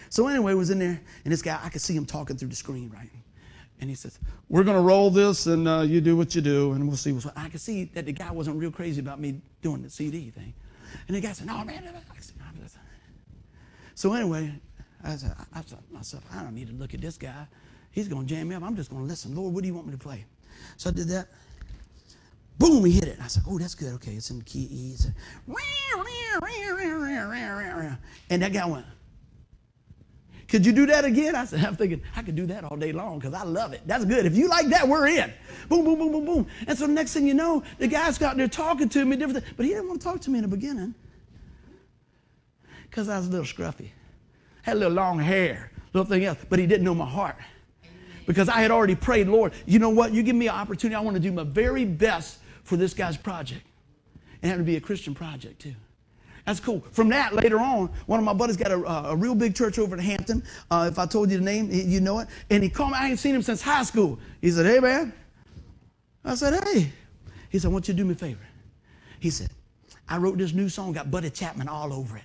So 0.10 0.28
anyway, 0.28 0.54
was 0.54 0.70
in 0.70 0.80
there, 0.80 1.02
and 1.26 1.34
this 1.34 1.42
guy, 1.42 1.60
I 1.62 1.70
could 1.70 1.82
see 1.82 1.96
him 1.96 2.06
talking 2.06 2.38
through 2.38 2.50
the 2.50 2.56
screen, 2.56 2.90
right? 2.96 3.10
And 3.82 3.90
he 3.90 3.96
says, 3.96 4.20
"We're 4.48 4.64
to 4.78 4.82
roll 4.82 5.12
this, 5.12 5.48
and 5.48 5.68
uh, 5.68 5.82
you 5.82 6.00
do 6.00 6.16
what 6.16 6.34
you 6.34 6.42
do, 6.42 6.72
and 6.72 6.88
we'll 6.88 6.96
see 6.96 7.12
what's." 7.12 7.26
What. 7.26 7.38
I 7.38 7.50
could 7.50 7.60
see 7.60 7.86
that 7.94 8.06
the 8.06 8.14
guy 8.14 8.32
wasn't 8.32 8.58
real 8.58 8.72
crazy 8.72 9.02
about 9.02 9.20
me 9.20 9.42
doing 9.62 9.82
the 9.82 9.90
CD 9.90 10.30
thing, 10.30 10.54
and 11.08 11.18
the 11.18 11.22
guy 11.22 11.34
said, 11.34 11.48
"No, 11.48 11.64
man." 11.66 11.84
So 13.98 14.14
anyway, 14.14 14.54
I 15.04 15.16
said, 15.16 15.34
I 15.54 15.62
thought 15.62 15.84
myself, 15.92 16.24
I 16.34 16.44
don't 16.44 16.56
need 16.56 16.68
to 16.68 16.74
look 16.74 16.94
at 16.94 17.02
this 17.02 17.18
guy. 17.18 17.48
He's 17.92 18.08
going 18.08 18.28
to 18.28 18.34
jam 18.34 18.50
me 18.50 18.56
up. 18.56 18.64
I'm 18.64 18.76
just 18.76 18.90
going 18.90 19.04
to 19.04 19.08
listen. 19.08 19.36
Lord, 19.36 19.54
what 19.54 19.62
do 19.62 19.68
you 19.68 19.74
want 19.74 19.88
me 19.88 19.94
to 19.94 19.98
play? 19.98 20.26
So 20.76 20.90
I 20.90 20.94
did 20.94 21.08
that. 21.10 21.28
Boom, 22.58 22.84
he 22.86 22.92
hit 22.94 23.06
it. 23.06 23.18
I 23.22 23.28
said, 23.28 23.44
oh, 23.48 23.60
that's 23.60 23.76
good. 23.76 23.94
Okay, 23.96 24.14
it's 24.14 24.32
in 24.32 24.42
key 24.42 24.68
E. 24.72 24.96
And 28.30 28.42
that 28.42 28.52
guy 28.54 28.66
went, 28.66 28.86
could 30.48 30.66
you 30.66 30.72
do 30.72 30.86
that 30.88 31.06
again? 31.06 31.36
I 31.36 31.46
said, 31.46 31.64
I'm 31.64 31.76
thinking, 31.76 32.02
I 32.16 32.22
could 32.24 32.36
do 32.36 32.46
that 32.48 32.64
all 32.64 32.78
day 32.78 32.92
long 32.92 33.20
because 33.20 33.34
I 33.34 33.44
love 33.44 33.74
it. 33.74 33.82
That's 33.86 34.06
good. 34.06 34.26
If 34.26 34.36
you 34.36 34.48
like 34.48 34.68
that, 34.68 34.88
we're 34.88 35.08
in. 35.08 35.32
Boom, 35.70 35.84
boom, 35.84 36.00
boom, 36.00 36.12
boom, 36.12 36.26
boom. 36.26 36.48
And 36.66 36.78
so 36.78 36.88
the 36.88 36.94
next 36.94 37.14
thing 37.14 37.28
you 37.28 37.34
know, 37.34 37.64
the 37.78 37.88
guy's 37.88 38.18
got 38.18 38.38
there 38.38 38.48
talking 38.48 38.90
to 38.90 39.06
me, 39.06 39.18
different 39.18 39.44
but 39.56 39.66
he 39.66 39.74
didn't 39.74 39.90
want 39.90 40.02
to 40.02 40.08
talk 40.08 40.22
to 40.22 40.30
me 40.30 40.40
in 40.40 40.44
the 40.44 40.56
beginning 40.56 40.96
because 42.90 43.10
I 43.10 43.18
was 43.18 43.28
a 43.28 43.30
little 43.30 43.46
scruffy 43.46 43.90
had 44.68 44.76
a 44.76 44.80
little 44.80 44.94
long 44.94 45.18
hair, 45.18 45.72
little 45.94 46.06
thing 46.06 46.26
else, 46.26 46.38
but 46.50 46.60
he 46.60 46.68
didn't 46.68 46.84
know 46.84 46.94
my 46.94 47.06
heart. 47.06 47.38
Because 48.26 48.50
I 48.50 48.60
had 48.60 48.70
already 48.70 48.96
prayed, 48.96 49.28
Lord, 49.28 49.54
you 49.66 49.80
know 49.80 49.90
what? 49.90 50.12
You 50.12 50.22
give 50.22 50.36
me 50.36 50.50
an 50.50 50.56
opportunity. 50.56 50.94
I 50.94 51.00
want 51.00 51.16
to 51.16 51.22
do 51.22 51.32
my 51.32 51.44
very 51.44 51.86
best 51.86 52.40
for 52.64 52.76
this 52.76 52.94
guy's 52.94 53.16
project. 53.16 53.66
And 54.42 54.50
have 54.50 54.60
to 54.60 54.66
be 54.66 54.76
a 54.76 54.82
Christian 54.82 55.16
project, 55.16 55.62
too. 55.62 55.74
That's 56.46 56.60
cool. 56.60 56.84
From 56.92 57.08
that, 57.10 57.34
later 57.34 57.60
on, 57.60 57.90
one 58.08 58.20
of 58.20 58.26
my 58.26 58.34
buddies 58.34 58.58
got 58.58 58.72
a, 58.72 59.10
a 59.10 59.16
real 59.16 59.36
big 59.36 59.56
church 59.56 59.80
over 59.80 59.96
in 59.96 60.02
Hampton. 60.02 60.44
Uh, 60.70 60.90
if 60.92 61.00
I 61.00 61.06
told 61.06 61.32
you 61.32 61.38
the 61.38 61.44
name, 61.44 61.70
you 61.72 62.02
know 62.02 62.20
it. 62.20 62.28
And 62.50 62.62
he 62.62 62.70
called 62.70 62.92
me. 62.92 62.98
I 63.00 63.08
ain't 63.08 63.20
seen 63.20 63.34
him 63.34 63.42
since 63.42 63.62
high 63.62 63.84
school. 63.84 64.20
He 64.42 64.52
said, 64.52 64.66
Hey, 64.66 64.80
man. 64.80 65.14
I 66.26 66.36
said, 66.36 66.62
Hey. 66.66 66.92
He 67.50 67.60
said, 67.60 67.70
I 67.70 67.72
want 67.72 67.88
you 67.88 67.94
to 67.94 67.98
do 67.98 68.06
me 68.06 68.14
a 68.14 68.18
favor. 68.18 68.46
He 69.20 69.30
said, 69.30 69.50
I 70.10 70.18
wrote 70.18 70.38
this 70.38 70.54
new 70.54 70.68
song, 70.68 70.92
got 70.92 71.10
Buddy 71.10 71.30
Chapman 71.30 71.70
all 71.70 71.94
over 71.94 72.18
it. 72.18 72.24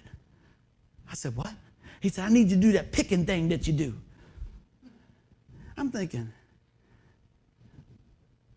I 1.10 1.14
said, 1.14 1.36
What? 1.36 1.54
He 2.02 2.08
said, 2.08 2.24
I 2.24 2.30
need 2.30 2.50
you 2.50 2.56
to 2.56 2.60
do 2.60 2.72
that 2.72 2.90
picking 2.90 3.24
thing 3.24 3.48
that 3.50 3.68
you 3.68 3.72
do. 3.72 3.94
I'm 5.76 5.88
thinking, 5.88 6.32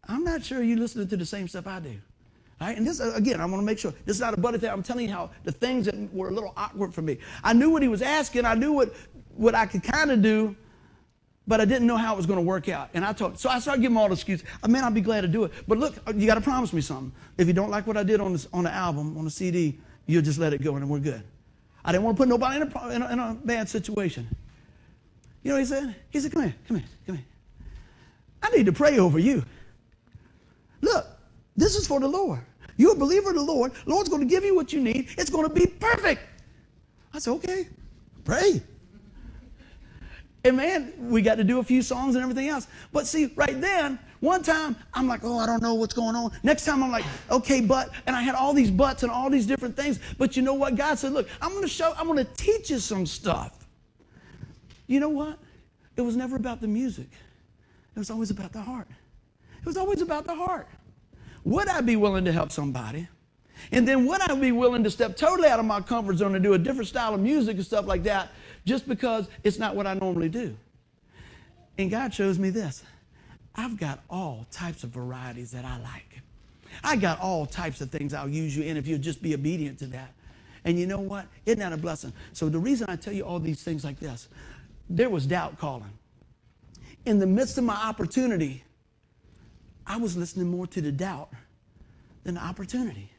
I'm 0.07 0.23
not 0.23 0.43
sure 0.43 0.63
you're 0.63 0.79
listening 0.79 1.07
to 1.09 1.15
the 1.15 1.27
same 1.27 1.47
stuff 1.47 1.67
I 1.67 1.79
do. 1.79 1.95
All 2.59 2.67
right? 2.67 2.75
And 2.75 2.87
this, 2.87 2.99
again, 2.99 3.39
I 3.39 3.45
want 3.45 3.61
to 3.61 3.65
make 3.65 3.77
sure 3.77 3.93
this 4.05 4.15
is 4.15 4.21
not 4.21 4.33
a 4.33 4.37
buddy 4.41 4.57
thing. 4.57 4.71
I'm 4.71 4.81
telling 4.81 5.07
you 5.07 5.13
how 5.13 5.29
the 5.43 5.51
things 5.51 5.85
that 5.85 5.95
were 6.11 6.29
a 6.29 6.31
little 6.31 6.53
awkward 6.57 6.91
for 6.91 7.03
me. 7.03 7.19
I 7.43 7.53
knew 7.53 7.69
what 7.69 7.83
he 7.83 7.87
was 7.87 8.01
asking, 8.01 8.45
I 8.45 8.55
knew 8.55 8.73
what, 8.73 8.95
what 9.35 9.53
I 9.53 9.67
could 9.67 9.83
kind 9.83 10.09
of 10.09 10.23
do, 10.23 10.55
but 11.45 11.61
I 11.61 11.65
didn't 11.65 11.85
know 11.85 11.97
how 11.97 12.15
it 12.15 12.17
was 12.17 12.25
going 12.25 12.39
to 12.39 12.45
work 12.45 12.67
out. 12.67 12.89
And 12.95 13.05
I 13.05 13.13
told, 13.13 13.37
so 13.37 13.47
I 13.47 13.59
started 13.59 13.83
giving 13.83 13.95
all 13.95 14.07
the 14.07 14.13
excuses. 14.13 14.47
Oh, 14.55 14.59
I 14.63 14.67
mean, 14.69 14.83
I'll 14.83 14.89
be 14.89 15.01
glad 15.01 15.21
to 15.21 15.27
do 15.27 15.43
it. 15.43 15.51
But 15.67 15.77
look, 15.77 15.95
uh, 16.07 16.13
you 16.15 16.25
got 16.25 16.35
to 16.35 16.41
promise 16.41 16.73
me 16.73 16.81
something. 16.81 17.11
If 17.37 17.45
you 17.45 17.53
don't 17.53 17.69
like 17.69 17.85
what 17.85 17.95
I 17.95 18.01
did 18.01 18.19
on, 18.21 18.33
this, 18.33 18.47
on 18.51 18.63
the 18.63 18.71
album, 18.71 19.15
on 19.19 19.23
the 19.23 19.29
CD, 19.29 19.79
you'll 20.07 20.23
just 20.23 20.39
let 20.39 20.51
it 20.51 20.63
go 20.63 20.75
and 20.75 20.89
we're 20.89 20.97
good. 20.97 21.23
I 21.85 21.91
didn't 21.91 22.03
want 22.03 22.17
to 22.17 22.21
put 22.21 22.27
nobody 22.27 22.61
in 22.61 22.63
a, 22.63 22.89
in 22.89 23.01
a, 23.03 23.11
in 23.13 23.19
a 23.19 23.37
bad 23.45 23.69
situation. 23.69 24.27
You 25.43 25.49
know 25.49 25.55
what 25.55 25.59
he 25.59 25.65
said? 25.65 25.95
He 26.09 26.19
said, 26.19 26.31
Come 26.31 26.41
here, 26.41 26.55
come 26.67 26.77
here, 26.77 26.87
come 27.05 27.15
here. 27.17 27.25
I 28.41 28.49
need 28.49 28.65
to 28.65 28.73
pray 28.73 28.97
over 28.97 29.19
you. 29.19 29.45
Look, 30.81 31.05
this 31.55 31.75
is 31.75 31.85
for 31.87 31.99
the 31.99 32.07
Lord. 32.07 32.41
You're 32.77 32.93
a 32.93 32.97
believer 32.97 33.29
in 33.29 33.35
the 33.35 33.43
Lord. 33.43 33.71
Lord's 33.85 34.09
going 34.09 34.21
to 34.21 34.27
give 34.27 34.43
you 34.43 34.55
what 34.55 34.73
you 34.73 34.81
need. 34.81 35.09
It's 35.17 35.29
going 35.29 35.47
to 35.47 35.53
be 35.53 35.67
perfect. 35.67 36.21
I 37.13 37.19
said, 37.19 37.31
okay, 37.35 37.67
pray. 38.23 38.61
And 40.43 40.57
man, 40.57 40.93
we 40.97 41.21
got 41.21 41.35
to 41.35 41.43
do 41.43 41.59
a 41.59 41.63
few 41.63 41.81
songs 41.81 42.15
and 42.15 42.23
everything 42.23 42.49
else. 42.49 42.67
But 42.91 43.07
see, 43.07 43.31
right 43.35 43.59
then, 43.61 43.97
one 44.25 44.43
time 44.43 44.75
I'm 44.93 45.07
like, 45.07 45.21
oh, 45.23 45.37
I 45.37 45.45
don't 45.45 45.61
know 45.61 45.75
what's 45.75 45.93
going 45.93 46.15
on. 46.15 46.31
Next 46.43 46.65
time 46.65 46.83
I'm 46.83 46.91
like, 46.91 47.05
okay, 47.29 47.61
but, 47.61 47.91
and 48.07 48.15
I 48.15 48.21
had 48.21 48.35
all 48.35 48.53
these 48.53 48.71
buts 48.71 49.03
and 49.03 49.11
all 49.11 49.29
these 49.29 49.45
different 49.45 49.77
things. 49.77 49.99
But 50.17 50.35
you 50.35 50.41
know 50.41 50.55
what? 50.55 50.75
God 50.75 50.97
said, 50.97 51.13
look, 51.13 51.29
I'm 51.41 51.51
going 51.51 51.63
to 51.63 51.69
show, 51.69 51.93
I'm 51.97 52.07
going 52.07 52.17
to 52.17 52.31
teach 52.33 52.71
you 52.71 52.79
some 52.79 53.05
stuff. 53.05 53.65
You 54.87 54.99
know 54.99 55.09
what? 55.09 55.37
It 55.95 56.01
was 56.01 56.15
never 56.15 56.35
about 56.35 56.59
the 56.59 56.67
music. 56.67 57.07
It 57.95 57.99
was 57.99 58.09
always 58.09 58.31
about 58.31 58.51
the 58.51 58.61
heart. 58.61 58.87
It 59.59 59.65
was 59.65 59.77
always 59.77 60.01
about 60.01 60.25
the 60.25 60.35
heart. 60.35 60.67
Would 61.45 61.67
I 61.69 61.81
be 61.81 61.95
willing 61.95 62.25
to 62.25 62.31
help 62.31 62.51
somebody? 62.51 63.07
And 63.71 63.87
then 63.87 64.05
would 64.05 64.21
I 64.21 64.35
be 64.35 64.51
willing 64.51 64.83
to 64.83 64.91
step 64.91 65.15
totally 65.15 65.47
out 65.47 65.59
of 65.59 65.65
my 65.65 65.79
comfort 65.79 66.17
zone 66.17 66.35
and 66.35 66.43
do 66.43 66.53
a 66.53 66.57
different 66.57 66.87
style 66.87 67.13
of 67.13 67.21
music 67.21 67.55
and 67.55 67.65
stuff 67.65 67.85
like 67.85 68.03
that 68.03 68.29
just 68.65 68.87
because 68.87 69.29
it's 69.43 69.57
not 69.57 69.75
what 69.75 69.87
I 69.87 69.93
normally 69.93 70.29
do. 70.29 70.55
And 71.77 71.89
God 71.89 72.13
shows 72.13 72.37
me 72.37 72.49
this 72.49 72.83
I've 73.55 73.77
got 73.77 74.03
all 74.09 74.45
types 74.51 74.83
of 74.83 74.89
varieties 74.89 75.51
that 75.51 75.65
I 75.65 75.79
like. 75.79 76.21
I 76.83 76.95
got 76.95 77.19
all 77.19 77.45
types 77.45 77.81
of 77.81 77.89
things 77.89 78.13
I'll 78.13 78.29
use 78.29 78.55
you 78.55 78.63
in 78.63 78.77
if 78.77 78.87
you'll 78.87 78.99
just 78.99 79.21
be 79.21 79.33
obedient 79.33 79.79
to 79.79 79.87
that. 79.87 80.13
And 80.65 80.79
you 80.79 80.87
know 80.87 80.99
what? 80.99 81.27
Isn't 81.45 81.59
that 81.59 81.73
a 81.73 81.77
blessing? 81.77 82.11
So 82.33 82.49
the 82.49 82.59
reason 82.59 82.87
I 82.89 82.95
tell 82.95 83.13
you 83.13 83.23
all 83.23 83.39
these 83.39 83.63
things 83.63 83.83
like 83.83 83.99
this, 83.99 84.27
there 84.89 85.09
was 85.09 85.25
doubt 85.25 85.57
calling. 85.57 85.91
In 87.05 87.19
the 87.19 87.27
midst 87.27 87.57
of 87.57 87.63
my 87.63 87.75
opportunity, 87.75 88.63
I 89.85 89.97
was 89.97 90.17
listening 90.17 90.49
more 90.49 90.65
to 90.67 90.81
the 90.81 90.91
doubt 90.91 91.29
than 92.23 92.35
the 92.35 92.41
opportunity. 92.41 93.11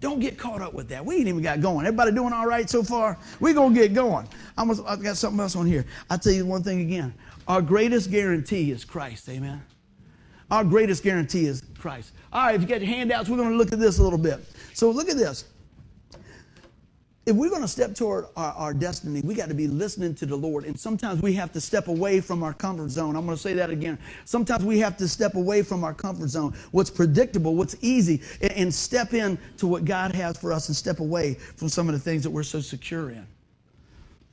Don't 0.00 0.20
get 0.20 0.38
caught 0.38 0.60
up 0.60 0.74
with 0.74 0.88
that. 0.90 1.04
We 1.04 1.16
ain't 1.16 1.28
even 1.28 1.42
got 1.42 1.60
going. 1.60 1.86
Everybody 1.86 2.12
doing 2.12 2.32
all 2.32 2.46
right 2.46 2.68
so 2.68 2.82
far? 2.82 3.18
We're 3.40 3.54
going 3.54 3.74
to 3.74 3.80
get 3.80 3.94
going. 3.94 4.28
I'm, 4.56 4.70
I've 4.86 5.02
got 5.02 5.16
something 5.16 5.40
else 5.40 5.56
on 5.56 5.66
here. 5.66 5.86
I'll 6.08 6.18
tell 6.18 6.32
you 6.32 6.46
one 6.46 6.62
thing 6.62 6.80
again. 6.80 7.14
Our 7.48 7.62
greatest 7.62 8.10
guarantee 8.10 8.70
is 8.70 8.84
Christ. 8.84 9.28
Amen. 9.28 9.62
Our 10.50 10.64
greatest 10.64 11.02
guarantee 11.02 11.46
is 11.46 11.62
Christ. 11.78 12.12
All 12.32 12.46
right, 12.46 12.54
if 12.54 12.62
you 12.62 12.66
got 12.66 12.80
your 12.80 12.88
handouts, 12.88 13.28
we're 13.28 13.36
going 13.36 13.50
to 13.50 13.56
look 13.56 13.72
at 13.72 13.78
this 13.78 13.98
a 13.98 14.02
little 14.02 14.18
bit. 14.18 14.40
So 14.74 14.90
look 14.90 15.08
at 15.08 15.16
this 15.16 15.44
if 17.28 17.36
we're 17.36 17.50
going 17.50 17.60
to 17.60 17.68
step 17.68 17.94
toward 17.94 18.24
our, 18.36 18.52
our, 18.54 18.72
destiny, 18.72 19.20
we 19.20 19.34
got 19.34 19.48
to 19.48 19.54
be 19.54 19.66
listening 19.68 20.14
to 20.14 20.24
the 20.24 20.34
Lord. 20.34 20.64
And 20.64 20.80
sometimes 20.80 21.20
we 21.20 21.34
have 21.34 21.52
to 21.52 21.60
step 21.60 21.88
away 21.88 22.22
from 22.22 22.42
our 22.42 22.54
comfort 22.54 22.88
zone. 22.88 23.16
I'm 23.16 23.26
going 23.26 23.36
to 23.36 23.42
say 23.42 23.52
that 23.52 23.68
again. 23.68 23.98
Sometimes 24.24 24.64
we 24.64 24.78
have 24.78 24.96
to 24.96 25.06
step 25.06 25.34
away 25.34 25.60
from 25.60 25.84
our 25.84 25.92
comfort 25.92 26.28
zone, 26.28 26.54
what's 26.70 26.88
predictable, 26.88 27.54
what's 27.54 27.76
easy, 27.82 28.22
and, 28.40 28.52
and 28.52 28.74
step 28.74 29.12
in 29.12 29.38
to 29.58 29.66
what 29.66 29.84
God 29.84 30.14
has 30.14 30.38
for 30.38 30.54
us 30.54 30.68
and 30.68 30.76
step 30.76 31.00
away 31.00 31.34
from 31.34 31.68
some 31.68 31.86
of 31.86 31.92
the 31.92 32.00
things 32.00 32.22
that 32.22 32.30
we're 32.30 32.42
so 32.42 32.60
secure 32.60 33.10
in. 33.10 33.26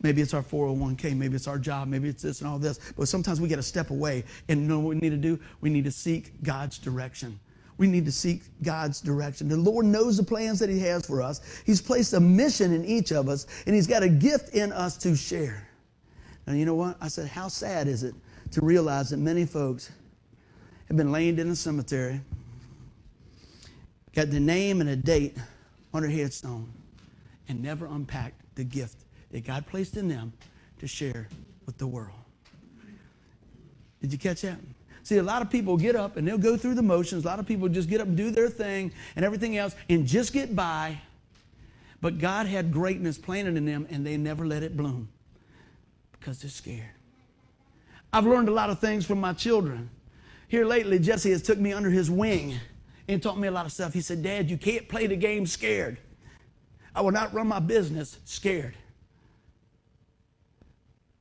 Maybe 0.01 0.21
it's 0.21 0.33
our 0.33 0.43
401k, 0.43 1.15
maybe 1.15 1.35
it's 1.35 1.47
our 1.47 1.57
job, 1.57 1.87
maybe 1.87 2.09
it's 2.09 2.21
this 2.21 2.41
and 2.41 2.49
all 2.49 2.59
this. 2.59 2.79
But 2.97 3.07
sometimes 3.07 3.41
we 3.41 3.47
got 3.47 3.55
to 3.55 3.63
step 3.63 3.89
away 3.89 4.23
and 4.49 4.67
know 4.67 4.79
what 4.79 4.89
we 4.89 4.95
need 4.95 5.11
to 5.11 5.17
do? 5.17 5.39
We 5.61 5.69
need 5.69 5.85
to 5.85 5.91
seek 5.91 6.43
God's 6.43 6.77
direction 6.77 7.39
we 7.77 7.87
need 7.87 8.05
to 8.05 8.11
seek 8.11 8.41
God's 8.63 9.01
direction. 9.01 9.49
The 9.49 9.57
Lord 9.57 9.85
knows 9.85 10.17
the 10.17 10.23
plans 10.23 10.59
that 10.59 10.69
He 10.69 10.79
has 10.79 11.05
for 11.05 11.21
us. 11.21 11.61
He's 11.65 11.81
placed 11.81 12.13
a 12.13 12.19
mission 12.19 12.73
in 12.73 12.85
each 12.85 13.11
of 13.11 13.27
us, 13.27 13.47
and 13.65 13.75
He's 13.75 13.87
got 13.87 14.03
a 14.03 14.09
gift 14.09 14.55
in 14.55 14.71
us 14.71 14.97
to 14.97 15.15
share. 15.15 15.67
And 16.47 16.57
you 16.57 16.65
know 16.65 16.75
what? 16.75 16.97
I 17.01 17.07
said, 17.07 17.27
how 17.27 17.47
sad 17.47 17.87
is 17.87 18.03
it 18.03 18.15
to 18.51 18.61
realize 18.61 19.09
that 19.09 19.17
many 19.17 19.45
folks 19.45 19.91
have 20.87 20.95
been 20.95 21.11
laying 21.11 21.37
in 21.39 21.49
a 21.49 21.55
cemetery, 21.55 22.21
got 24.13 24.29
the 24.29 24.39
name 24.39 24.79
and 24.81 24.89
a 24.89 24.95
date 24.95 25.37
on 25.93 26.03
their 26.03 26.11
headstone, 26.11 26.71
and 27.49 27.61
never 27.61 27.87
unpacked 27.87 28.39
the 28.55 28.63
gift 28.63 29.04
that 29.31 29.45
God 29.45 29.65
placed 29.67 29.97
in 29.97 30.07
them 30.07 30.33
to 30.79 30.87
share 30.87 31.27
with 31.65 31.77
the 31.77 31.87
world. 31.87 32.17
Did 34.01 34.11
you 34.11 34.19
catch 34.19 34.41
that? 34.41 34.57
See, 35.03 35.17
a 35.17 35.23
lot 35.23 35.41
of 35.41 35.49
people 35.49 35.77
get 35.77 35.95
up 35.95 36.17
and 36.17 36.27
they'll 36.27 36.37
go 36.37 36.57
through 36.57 36.73
the 36.73 36.81
motions. 36.81 37.25
A 37.25 37.27
lot 37.27 37.39
of 37.39 37.45
people 37.45 37.67
just 37.69 37.89
get 37.89 38.01
up 38.01 38.07
and 38.07 38.17
do 38.17 38.31
their 38.31 38.49
thing 38.49 38.91
and 39.15 39.23
everything 39.23 39.57
else 39.57 39.75
and 39.89 40.05
just 40.07 40.33
get 40.33 40.55
by. 40.55 40.99
But 42.01 42.17
God 42.19 42.47
had 42.47 42.71
greatness 42.71 43.17
planted 43.17 43.55
in 43.55 43.65
them 43.65 43.87
and 43.89 44.05
they 44.05 44.17
never 44.17 44.45
let 44.45 44.63
it 44.63 44.75
bloom 44.75 45.09
because 46.11 46.39
they're 46.41 46.49
scared. 46.49 46.89
I've 48.11 48.25
learned 48.25 48.47
a 48.47 48.51
lot 48.51 48.69
of 48.69 48.79
things 48.79 49.05
from 49.05 49.19
my 49.19 49.33
children. 49.33 49.89
Here 50.47 50.65
lately, 50.65 50.99
Jesse 50.99 51.31
has 51.31 51.41
took 51.41 51.59
me 51.59 51.73
under 51.73 51.89
his 51.89 52.09
wing 52.09 52.55
and 53.07 53.21
taught 53.21 53.37
me 53.37 53.47
a 53.47 53.51
lot 53.51 53.65
of 53.65 53.71
stuff. 53.71 53.93
He 53.93 54.01
said, 54.01 54.23
Dad, 54.23 54.49
you 54.49 54.57
can't 54.57 54.87
play 54.87 55.05
the 55.07 55.15
game 55.15 55.45
scared. 55.45 55.97
I 56.95 57.01
will 57.01 57.11
not 57.11 57.33
run 57.33 57.47
my 57.47 57.59
business 57.59 58.19
scared. 58.25 58.75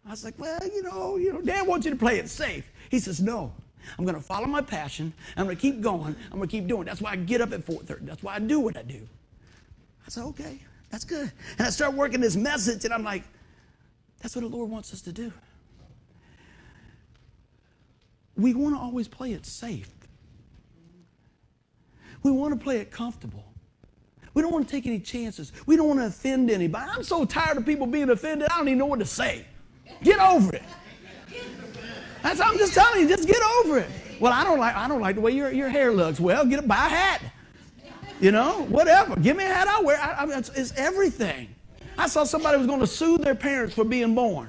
I 0.07 0.11
was 0.11 0.25
like, 0.25 0.39
well, 0.39 0.61
you 0.65 0.83
know, 0.83 1.17
you 1.17 1.33
know, 1.33 1.41
Dad 1.41 1.67
wants 1.67 1.87
you 1.87 1.93
to 1.93 1.99
play 1.99 2.19
it 2.19 2.29
safe. 2.29 2.71
He 2.91 2.99
says, 2.99 3.21
no. 3.21 3.53
I'm 3.99 4.05
going 4.05 4.15
to 4.15 4.21
follow 4.21 4.47
my 4.47 4.63
passion. 4.63 5.13
I'm 5.37 5.45
going 5.45 5.57
to 5.57 5.61
keep 5.61 5.83
going. 5.83 6.17
I'm 6.33 6.39
going 6.39 6.49
to 6.49 6.51
keep 6.51 6.67
doing. 6.67 6.85
That's 6.85 7.03
why 7.03 7.13
I 7.13 7.17
get 7.17 7.43
up 7.43 7.53
at 7.53 7.67
4:30. 7.67 8.07
That's 8.07 8.23
why 8.23 8.35
I 8.35 8.39
do 8.39 8.59
what 8.59 8.79
I 8.79 8.83
do. 8.83 9.07
I 10.07 10.09
said, 10.09 10.25
okay, 10.25 10.59
that's 10.89 11.05
good. 11.05 11.31
And 11.59 11.67
I 11.67 11.71
start 11.71 11.93
working 11.93 12.21
this 12.21 12.35
message, 12.35 12.87
and 12.87 12.95
I'm 12.95 13.05
like, 13.05 13.25
that's 14.23 14.35
what 14.35 14.41
the 14.41 14.49
Lord 14.49 14.71
wants 14.71 14.95
us 14.95 15.03
to 15.03 15.13
do. 15.13 15.31
we 18.37 18.55
want 18.55 18.75
to 18.75 18.81
always 18.81 19.09
play 19.09 19.33
it 19.33 19.47
safe. 19.47 19.91
We 22.23 22.31
want 22.31 22.59
to 22.59 22.63
play 22.63 22.79
it 22.79 22.91
comfortable. 22.91 23.45
We 24.33 24.43
don't 24.43 24.53
want 24.53 24.67
to 24.67 24.73
take 24.73 24.87
any 24.87 24.99
chances. 24.99 25.53
We 25.67 25.77
don't 25.77 25.87
want 25.87 26.01
to 26.01 26.07
offend 26.07 26.51
anybody. 26.51 26.91
I'm 26.91 27.05
so 27.05 27.25
tired 27.25 27.57
of 27.57 27.67
people 27.67 27.87
being 27.87 28.11
offended, 28.11 28.49
I 28.51 28.59
don't 28.59 28.69
even 28.69 28.79
know 28.79 28.87
what 28.87 28.99
to 28.99 29.07
say. 29.07 29.47
Get 30.03 30.19
over 30.19 30.55
it. 30.55 30.63
That's 32.23 32.41
I'm 32.41 32.57
just 32.59 32.75
telling 32.75 33.03
you, 33.03 33.09
just 33.09 33.29
get 33.29 33.43
over 33.61 33.79
it. 33.79 33.91
Well, 34.21 34.33
I 34.33 34.45
don't 34.45 34.59
like 34.59 34.75
I 34.75 34.89
don't 34.89 35.01
like 35.01 35.17
the 35.17 35.21
way 35.21 35.33
your, 35.33 35.51
your 35.51 35.69
hair 35.69 35.93
looks. 35.93 36.21
Well, 36.21 36.45
get 36.47 36.61
a 36.61 36.63
buy 36.63 36.87
a 36.87 36.89
hat. 36.89 37.23
You 38.21 38.31
know, 38.31 38.65
whatever. 38.69 39.17
Give 39.17 39.37
me 39.37 39.45
a 39.45 39.49
hat, 39.49 39.69
I'll 39.69 39.85
wear. 39.85 40.01
I, 40.01 40.23
I 40.23 40.27
mean, 40.27 40.39
it's, 40.39 40.49
it's 40.51 40.73
everything. 40.77 41.55
I 41.99 42.07
saw 42.07 42.25
somebody 42.25 42.59
was 42.59 42.67
going 42.67 42.81
to 42.81 42.87
sue 42.87 43.19
their 43.19 43.35
parents 43.35 43.75
for 43.75 43.85
being 43.85 44.15
born. 44.15 44.49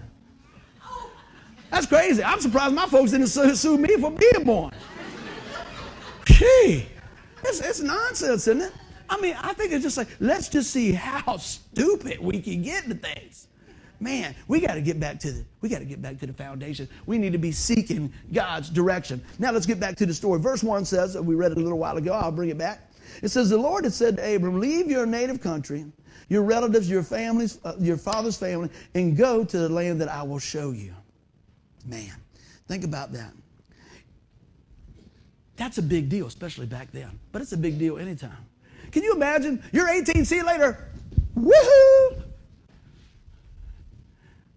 That's 1.71 1.85
crazy. 1.85 2.23
I'm 2.23 2.39
surprised 2.39 2.73
my 2.73 2.85
folks 2.85 3.11
didn't 3.11 3.27
sue, 3.27 3.55
sue 3.55 3.77
me 3.77 3.97
for 3.97 4.11
being 4.11 4.45
born. 4.45 4.71
Gee, 6.25 6.85
it's, 7.43 7.59
it's 7.59 7.81
nonsense, 7.81 8.47
isn't 8.47 8.61
it? 8.61 8.73
I 9.09 9.19
mean, 9.19 9.35
I 9.39 9.53
think 9.53 9.71
it's 9.71 9.83
just 9.83 9.97
like, 9.97 10.07
let's 10.19 10.49
just 10.49 10.71
see 10.71 10.91
how 10.91 11.37
stupid 11.37 12.19
we 12.19 12.41
can 12.41 12.61
get 12.61 12.85
to 12.85 12.95
things. 12.95 13.47
Man, 14.05 14.35
we 14.47 14.59
got 14.59 14.75
to 14.75 14.81
get 14.81 14.99
back 14.99 15.17
to 15.21 15.31
the 15.31 15.43
we 15.61 15.69
got 15.69 15.79
to 15.79 15.85
get 15.85 15.99
back 15.99 16.19
to 16.19 16.27
the 16.27 16.33
foundation. 16.33 16.87
We 17.07 17.17
need 17.17 17.31
to 17.31 17.39
be 17.39 17.51
seeking 17.51 18.13
God's 18.31 18.69
direction. 18.69 19.19
Now 19.39 19.49
let's 19.49 19.65
get 19.65 19.79
back 19.79 19.95
to 19.95 20.05
the 20.05 20.13
story. 20.13 20.39
Verse 20.39 20.63
1 20.63 20.85
says, 20.85 21.17
we 21.17 21.33
read 21.33 21.53
it 21.53 21.57
a 21.57 21.61
little 21.61 21.79
while 21.79 21.97
ago, 21.97 22.13
I'll 22.13 22.31
bring 22.31 22.49
it 22.49 22.57
back. 22.59 22.91
It 23.23 23.29
says, 23.29 23.49
The 23.49 23.57
Lord 23.57 23.83
had 23.83 23.93
said 23.93 24.17
to 24.17 24.35
Abram, 24.35 24.59
Leave 24.59 24.91
your 24.91 25.07
native 25.07 25.41
country, 25.41 25.85
your 26.29 26.43
relatives, 26.43 26.87
your 26.87 27.01
families, 27.01 27.57
uh, 27.63 27.73
your 27.79 27.97
father's 27.97 28.37
family, 28.37 28.69
and 28.93 29.17
go 29.17 29.43
to 29.43 29.57
the 29.57 29.69
land 29.69 29.99
that 30.01 30.09
I 30.09 30.21
will 30.21 30.37
show 30.37 30.69
you. 30.69 30.93
Man, 31.87 32.13
think 32.67 32.83
about 32.83 33.11
that. 33.13 33.33
That's 35.55 35.79
a 35.79 35.83
big 35.83 36.09
deal, 36.09 36.27
especially 36.27 36.67
back 36.67 36.91
then. 36.91 37.09
But 37.31 37.41
it's 37.41 37.53
a 37.53 37.57
big 37.57 37.79
deal 37.79 37.97
anytime. 37.97 38.45
Can 38.91 39.01
you 39.01 39.15
imagine? 39.15 39.63
You're 39.71 39.89
18, 39.89 40.25
see 40.25 40.35
you 40.35 40.45
later. 40.45 40.89
Woohoo! 41.35 42.24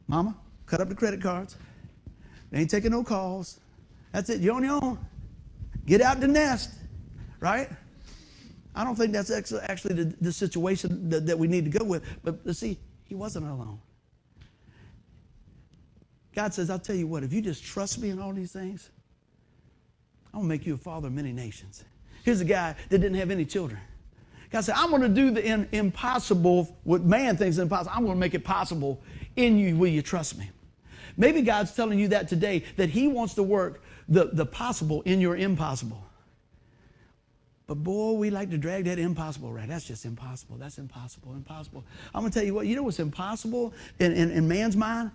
Mama, 0.08 0.34
cut 0.66 0.80
up 0.80 0.88
the 0.88 0.94
credit 0.94 1.22
cards. 1.22 1.56
They 2.50 2.60
ain't 2.60 2.70
taking 2.70 2.90
no 2.90 3.04
calls. 3.04 3.60
That's 4.12 4.30
it. 4.30 4.40
You're 4.40 4.54
on 4.54 4.64
your 4.64 4.82
own. 4.82 4.98
Get 5.86 6.00
out 6.00 6.20
the 6.20 6.28
nest, 6.28 6.70
right? 7.40 7.68
I 8.74 8.84
don't 8.84 8.96
think 8.96 9.12
that's 9.12 9.30
actually 9.30 9.94
the, 9.94 10.16
the 10.20 10.32
situation 10.32 11.08
that, 11.10 11.26
that 11.26 11.38
we 11.38 11.46
need 11.46 11.70
to 11.70 11.78
go 11.78 11.84
with. 11.84 12.04
But 12.24 12.54
see, 12.56 12.78
he 13.04 13.14
wasn't 13.14 13.46
alone. 13.46 13.80
God 16.34 16.54
says, 16.54 16.70
I'll 16.70 16.78
tell 16.78 16.96
you 16.96 17.06
what, 17.06 17.24
if 17.24 17.32
you 17.32 17.42
just 17.42 17.64
trust 17.64 17.98
me 17.98 18.10
in 18.10 18.18
all 18.18 18.32
these 18.32 18.52
things, 18.52 18.90
I'm 20.32 20.40
going 20.40 20.44
to 20.44 20.48
make 20.48 20.66
you 20.66 20.74
a 20.74 20.78
father 20.78 21.08
of 21.08 21.14
many 21.14 21.32
nations. 21.32 21.84
Here's 22.22 22.40
a 22.40 22.44
guy 22.44 22.76
that 22.90 22.98
didn't 22.98 23.18
have 23.18 23.30
any 23.30 23.44
children. 23.44 23.80
God 24.50 24.62
said, 24.62 24.76
I'm 24.76 24.90
going 24.90 25.02
to 25.02 25.08
do 25.08 25.30
the 25.30 25.44
in, 25.44 25.68
impossible, 25.72 26.76
what 26.84 27.02
man 27.02 27.36
thinks 27.36 27.58
impossible. 27.58 27.92
I'm 27.94 28.04
going 28.04 28.16
to 28.16 28.20
make 28.20 28.34
it 28.34 28.44
possible 28.44 29.02
in 29.38 29.58
you. 29.58 29.76
Will 29.76 29.88
you 29.88 30.02
trust 30.02 30.36
me? 30.36 30.50
Maybe 31.16 31.42
God's 31.42 31.74
telling 31.74 31.98
you 31.98 32.08
that 32.08 32.28
today, 32.28 32.64
that 32.76 32.90
He 32.90 33.08
wants 33.08 33.34
to 33.34 33.42
work 33.42 33.82
the, 34.08 34.26
the 34.32 34.44
possible 34.44 35.02
in 35.02 35.20
your 35.20 35.36
impossible. 35.36 36.02
But 37.66 37.76
boy, 37.76 38.12
we 38.12 38.30
like 38.30 38.50
to 38.50 38.58
drag 38.58 38.84
that 38.84 38.98
impossible 38.98 39.52
right. 39.52 39.68
That's 39.68 39.84
just 39.84 40.04
impossible. 40.04 40.56
That's 40.56 40.78
impossible. 40.78 41.34
Impossible. 41.34 41.84
I'm 42.14 42.22
going 42.22 42.32
to 42.32 42.38
tell 42.38 42.46
you 42.46 42.54
what, 42.54 42.66
you 42.66 42.74
know 42.74 42.82
what's 42.82 42.98
impossible 42.98 43.74
in, 43.98 44.12
in, 44.12 44.30
in 44.30 44.48
man's 44.48 44.76
mind? 44.76 45.10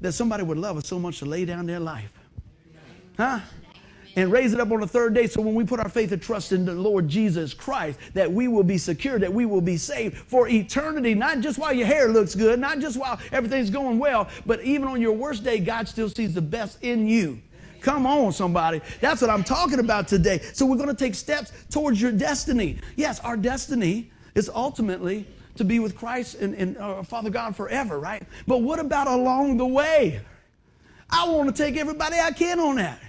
That 0.00 0.12
somebody 0.12 0.42
would 0.42 0.58
love 0.58 0.76
us 0.76 0.86
so 0.86 0.98
much 0.98 1.20
to 1.20 1.24
lay 1.24 1.44
down 1.44 1.66
their 1.66 1.80
life. 1.80 2.12
Huh? 3.16 3.40
And 4.16 4.30
raise 4.30 4.52
it 4.52 4.60
up 4.60 4.70
on 4.70 4.80
the 4.80 4.86
third 4.86 5.14
day. 5.14 5.26
So 5.26 5.40
when 5.40 5.54
we 5.54 5.64
put 5.64 5.80
our 5.80 5.88
faith 5.88 6.12
and 6.12 6.22
trust 6.22 6.52
in 6.52 6.64
the 6.64 6.74
Lord 6.74 7.08
Jesus 7.08 7.54
Christ, 7.54 7.98
that 8.14 8.30
we 8.30 8.48
will 8.48 8.62
be 8.62 8.78
secure, 8.78 9.18
that 9.18 9.32
we 9.32 9.46
will 9.46 9.60
be 9.60 9.76
saved 9.76 10.16
for 10.16 10.48
eternity, 10.48 11.14
not 11.14 11.40
just 11.40 11.58
while 11.58 11.72
your 11.72 11.86
hair 11.86 12.08
looks 12.08 12.34
good, 12.34 12.58
not 12.58 12.78
just 12.78 12.96
while 12.96 13.18
everything's 13.32 13.70
going 13.70 13.98
well, 13.98 14.28
but 14.46 14.62
even 14.62 14.88
on 14.88 15.00
your 15.00 15.12
worst 15.12 15.44
day, 15.44 15.58
God 15.58 15.88
still 15.88 16.08
sees 16.08 16.34
the 16.34 16.42
best 16.42 16.82
in 16.82 17.06
you. 17.06 17.40
Come 17.80 18.06
on, 18.06 18.32
somebody. 18.32 18.80
That's 19.00 19.20
what 19.20 19.28
I'm 19.28 19.44
talking 19.44 19.78
about 19.78 20.08
today. 20.08 20.40
So 20.54 20.64
we're 20.64 20.76
going 20.76 20.88
to 20.88 20.94
take 20.94 21.14
steps 21.14 21.52
towards 21.70 22.00
your 22.00 22.12
destiny. 22.12 22.78
Yes, 22.96 23.20
our 23.20 23.36
destiny 23.36 24.10
is 24.34 24.48
ultimately 24.48 25.26
to 25.56 25.64
be 25.64 25.78
with 25.80 25.94
Christ 25.94 26.36
and, 26.36 26.54
and 26.54 26.76
uh, 26.78 27.02
Father 27.02 27.30
God 27.30 27.54
forever, 27.54 28.00
right? 28.00 28.22
But 28.46 28.62
what 28.62 28.78
about 28.78 29.06
along 29.06 29.58
the 29.58 29.66
way? 29.66 30.20
I 31.10 31.28
want 31.28 31.54
to 31.54 31.62
take 31.62 31.76
everybody 31.76 32.16
I 32.18 32.30
can 32.30 32.58
on 32.58 32.76
that. 32.76 33.00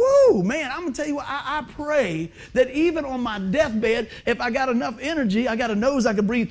Woo, 0.00 0.42
man, 0.42 0.70
I'm 0.72 0.82
gonna 0.82 0.94
tell 0.94 1.06
you 1.06 1.16
what, 1.16 1.26
I, 1.28 1.58
I, 1.58 1.72
pray 1.72 2.32
that 2.54 2.70
even 2.70 3.04
on 3.04 3.20
my 3.20 3.38
deathbed, 3.38 4.08
if 4.24 4.40
I 4.40 4.50
got 4.50 4.70
enough 4.70 4.96
energy, 5.00 5.46
I 5.46 5.56
got 5.56 5.70
a 5.70 5.74
nose 5.74 6.06
I 6.06 6.14
can 6.14 6.26
breathe, 6.26 6.50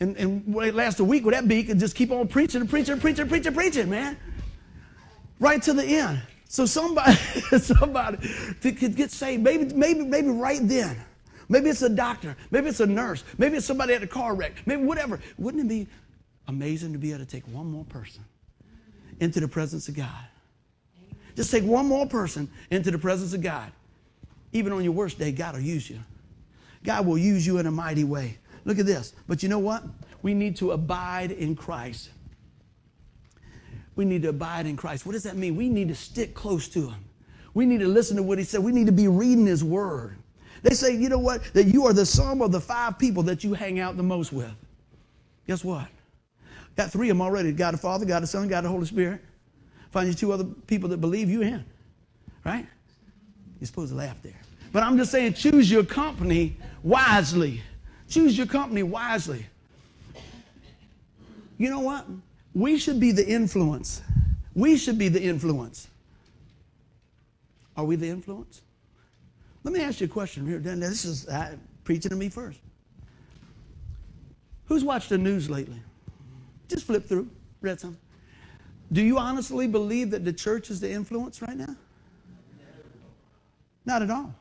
and, 0.00 0.16
and 0.16 0.54
last 0.74 0.98
a 0.98 1.04
week 1.04 1.24
with 1.24 1.34
that 1.34 1.46
beak 1.46 1.68
and 1.68 1.78
just 1.78 1.94
keep 1.94 2.10
on 2.10 2.26
preaching 2.26 2.60
and 2.60 2.68
preaching 2.68 2.94
and 2.94 3.00
preaching 3.00 3.22
and 3.22 3.30
preaching, 3.30 3.54
preaching, 3.54 3.88
man. 3.88 4.16
Right 5.38 5.62
to 5.62 5.72
the 5.72 5.84
end. 5.84 6.20
So 6.48 6.66
somebody, 6.66 7.14
somebody 7.58 8.28
could 8.60 8.96
get 8.96 9.12
saved, 9.12 9.42
maybe, 9.42 9.72
maybe, 9.74 10.02
maybe 10.02 10.28
right 10.28 10.60
then. 10.62 10.96
Maybe 11.48 11.70
it's 11.70 11.82
a 11.82 11.88
doctor. 11.88 12.36
Maybe 12.50 12.68
it's 12.68 12.80
a 12.80 12.86
nurse. 12.86 13.22
Maybe 13.38 13.56
it's 13.56 13.66
somebody 13.66 13.94
at 13.94 14.02
a 14.02 14.06
car 14.06 14.34
wreck. 14.34 14.52
Maybe 14.66 14.82
whatever. 14.82 15.20
Wouldn't 15.38 15.64
it 15.64 15.68
be 15.68 15.86
amazing 16.48 16.92
to 16.92 16.98
be 16.98 17.12
able 17.12 17.24
to 17.24 17.30
take 17.30 17.46
one 17.48 17.70
more 17.70 17.84
person 17.84 18.24
into 19.20 19.40
the 19.40 19.48
presence 19.48 19.88
of 19.88 19.96
God? 19.96 20.27
Just 21.38 21.52
take 21.52 21.62
one 21.62 21.86
more 21.86 22.04
person 22.04 22.50
into 22.72 22.90
the 22.90 22.98
presence 22.98 23.32
of 23.32 23.42
God. 23.42 23.70
Even 24.52 24.72
on 24.72 24.82
your 24.82 24.92
worst 24.92 25.20
day, 25.20 25.30
God 25.30 25.54
will 25.54 25.62
use 25.62 25.88
you. 25.88 26.00
God 26.82 27.06
will 27.06 27.16
use 27.16 27.46
you 27.46 27.58
in 27.58 27.66
a 27.66 27.70
mighty 27.70 28.02
way. 28.02 28.38
Look 28.64 28.80
at 28.80 28.86
this. 28.86 29.14
But 29.28 29.40
you 29.44 29.48
know 29.48 29.60
what? 29.60 29.84
We 30.22 30.34
need 30.34 30.56
to 30.56 30.72
abide 30.72 31.30
in 31.30 31.54
Christ. 31.54 32.10
We 33.94 34.04
need 34.04 34.22
to 34.22 34.30
abide 34.30 34.66
in 34.66 34.76
Christ. 34.76 35.06
What 35.06 35.12
does 35.12 35.22
that 35.22 35.36
mean? 35.36 35.54
We 35.54 35.68
need 35.68 35.86
to 35.90 35.94
stick 35.94 36.34
close 36.34 36.66
to 36.70 36.88
Him. 36.88 37.04
We 37.54 37.66
need 37.66 37.78
to 37.78 37.86
listen 37.86 38.16
to 38.16 38.22
what 38.24 38.38
He 38.38 38.42
said. 38.42 38.60
We 38.64 38.72
need 38.72 38.86
to 38.86 38.92
be 38.92 39.06
reading 39.06 39.46
His 39.46 39.62
Word. 39.62 40.16
They 40.64 40.74
say, 40.74 40.92
you 40.96 41.08
know 41.08 41.20
what? 41.20 41.44
That 41.54 41.66
you 41.66 41.86
are 41.86 41.92
the 41.92 42.04
sum 42.04 42.42
of 42.42 42.50
the 42.50 42.60
five 42.60 42.98
people 42.98 43.22
that 43.22 43.44
you 43.44 43.54
hang 43.54 43.78
out 43.78 43.96
the 43.96 44.02
most 44.02 44.32
with. 44.32 44.50
Guess 45.46 45.62
what? 45.62 45.86
Got 46.74 46.90
three 46.90 47.10
of 47.10 47.16
them 47.16 47.22
already 47.22 47.52
God 47.52 47.74
the 47.74 47.78
Father, 47.78 48.04
God 48.04 48.24
the 48.24 48.26
Son, 48.26 48.48
God 48.48 48.64
the 48.64 48.68
Holy 48.68 48.86
Spirit. 48.86 49.20
Find 49.90 50.08
you 50.08 50.14
two 50.14 50.32
other 50.32 50.44
people 50.44 50.88
that 50.90 50.98
believe 50.98 51.30
you 51.30 51.42
in. 51.42 51.64
Right? 52.44 52.66
You're 53.60 53.66
supposed 53.66 53.90
to 53.90 53.96
laugh 53.96 54.22
there. 54.22 54.40
But 54.72 54.82
I'm 54.82 54.96
just 54.98 55.10
saying, 55.10 55.34
choose 55.34 55.70
your 55.70 55.84
company 55.84 56.56
wisely. 56.82 57.62
Choose 58.08 58.36
your 58.36 58.46
company 58.46 58.82
wisely. 58.82 59.46
You 61.56 61.70
know 61.70 61.80
what? 61.80 62.06
We 62.54 62.78
should 62.78 63.00
be 63.00 63.12
the 63.12 63.26
influence. 63.26 64.02
We 64.54 64.76
should 64.76 64.98
be 64.98 65.08
the 65.08 65.22
influence. 65.22 65.88
Are 67.76 67.84
we 67.84 67.96
the 67.96 68.08
influence? 68.08 68.62
Let 69.64 69.74
me 69.74 69.80
ask 69.80 70.00
you 70.00 70.06
a 70.06 70.08
question 70.08 70.46
here. 70.46 70.58
This 70.58 71.04
is 71.04 71.26
preaching 71.84 72.10
to 72.10 72.16
me 72.16 72.28
first. 72.28 72.60
Who's 74.66 74.84
watched 74.84 75.08
the 75.08 75.18
news 75.18 75.48
lately? 75.48 75.80
Just 76.68 76.84
flip 76.84 77.06
through, 77.06 77.28
read 77.60 77.80
some. 77.80 77.96
Do 78.92 79.02
you 79.02 79.18
honestly 79.18 79.66
believe 79.66 80.10
that 80.10 80.24
the 80.24 80.32
church 80.32 80.70
is 80.70 80.80
the 80.80 80.90
influence 80.90 81.42
right 81.42 81.56
now? 81.56 81.76
Not 83.84 84.02
at 84.02 84.10
all. 84.10 84.34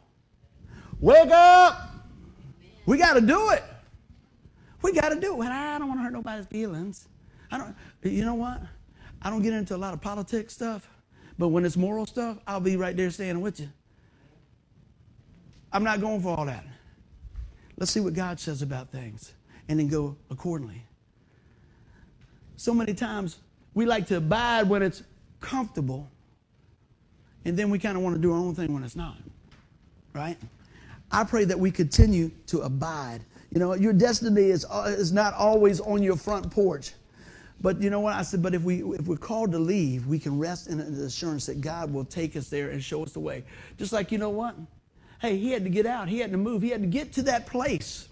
Wake 0.99 1.31
up! 1.31 1.91
We 2.85 2.97
got 2.97 3.13
to 3.13 3.21
do 3.21 3.49
it. 3.51 3.63
We 4.81 4.93
got 4.93 5.09
to 5.09 5.19
do 5.19 5.41
it. 5.41 5.47
I 5.47 5.77
don't 5.77 5.87
want 5.87 5.99
to 5.99 6.03
hurt 6.03 6.13
nobody's 6.13 6.45
feelings. 6.45 7.07
I 7.51 7.57
don't, 7.57 7.75
you 8.03 8.23
know 8.23 8.35
what? 8.35 8.61
I 9.21 9.29
don't 9.29 9.41
get 9.41 9.53
into 9.53 9.75
a 9.75 9.77
lot 9.77 9.93
of 9.93 10.01
politics 10.01 10.53
stuff, 10.53 10.89
but 11.37 11.49
when 11.49 11.65
it's 11.65 11.77
moral 11.77 12.05
stuff, 12.05 12.37
I'll 12.47 12.59
be 12.59 12.77
right 12.77 12.95
there 12.95 13.09
standing 13.09 13.41
with 13.41 13.59
you. 13.59 13.69
I'm 15.71 15.83
not 15.83 15.99
going 15.99 16.21
for 16.21 16.37
all 16.37 16.45
that. 16.45 16.65
Let's 17.77 17.91
see 17.91 17.99
what 17.99 18.13
God 18.13 18.39
says 18.39 18.61
about 18.61 18.91
things 18.91 19.33
and 19.67 19.79
then 19.79 19.87
go 19.87 20.15
accordingly. 20.29 20.83
So 22.55 22.73
many 22.73 22.93
times 22.93 23.37
we 23.77 23.85
like 23.85 24.07
to 24.07 24.17
abide 24.17 24.67
when 24.67 24.81
it's 24.81 25.03
comfortable, 25.39 26.09
and 27.45 27.55
then 27.55 27.69
we 27.69 27.77
kind 27.77 27.95
of 27.95 28.01
want 28.01 28.15
to 28.15 28.21
do 28.21 28.33
our 28.33 28.39
own 28.39 28.55
thing 28.55 28.73
when 28.73 28.83
it's 28.83 28.95
not. 28.95 29.17
Right? 30.13 30.35
I 31.11 31.23
pray 31.23 31.45
that 31.45 31.59
we 31.59 31.69
continue 31.69 32.31
to 32.47 32.61
abide. 32.61 33.19
You 33.51 33.59
know, 33.59 33.75
your 33.75 33.93
destiny 33.93 34.49
is, 34.49 34.65
uh, 34.67 34.85
is 34.87 35.11
not 35.11 35.35
always 35.35 35.79
on 35.79 36.01
your 36.01 36.15
front 36.15 36.49
porch. 36.49 36.93
But 37.61 37.79
you 37.79 37.91
know 37.91 37.99
what? 37.99 38.15
I 38.15 38.23
said, 38.23 38.41
but 38.41 38.55
if, 38.55 38.63
we, 38.63 38.81
if 38.95 39.05
we're 39.05 39.15
called 39.15 39.51
to 39.51 39.59
leave, 39.59 40.07
we 40.07 40.17
can 40.17 40.39
rest 40.39 40.69
in 40.69 40.79
the 40.79 41.05
assurance 41.05 41.45
that 41.45 41.61
God 41.61 41.93
will 41.93 42.05
take 42.05 42.35
us 42.35 42.49
there 42.49 42.71
and 42.71 42.83
show 42.83 43.03
us 43.03 43.11
the 43.11 43.19
way. 43.19 43.43
Just 43.77 43.93
like, 43.93 44.11
you 44.11 44.17
know 44.17 44.31
what? 44.31 44.55
Hey, 45.21 45.37
he 45.37 45.51
had 45.51 45.63
to 45.63 45.69
get 45.69 45.85
out. 45.85 46.09
He 46.09 46.17
had 46.17 46.31
to 46.31 46.37
move. 46.37 46.63
He 46.63 46.69
had 46.69 46.81
to 46.81 46.87
get 46.87 47.13
to 47.13 47.21
that 47.23 47.45
place. 47.45 48.09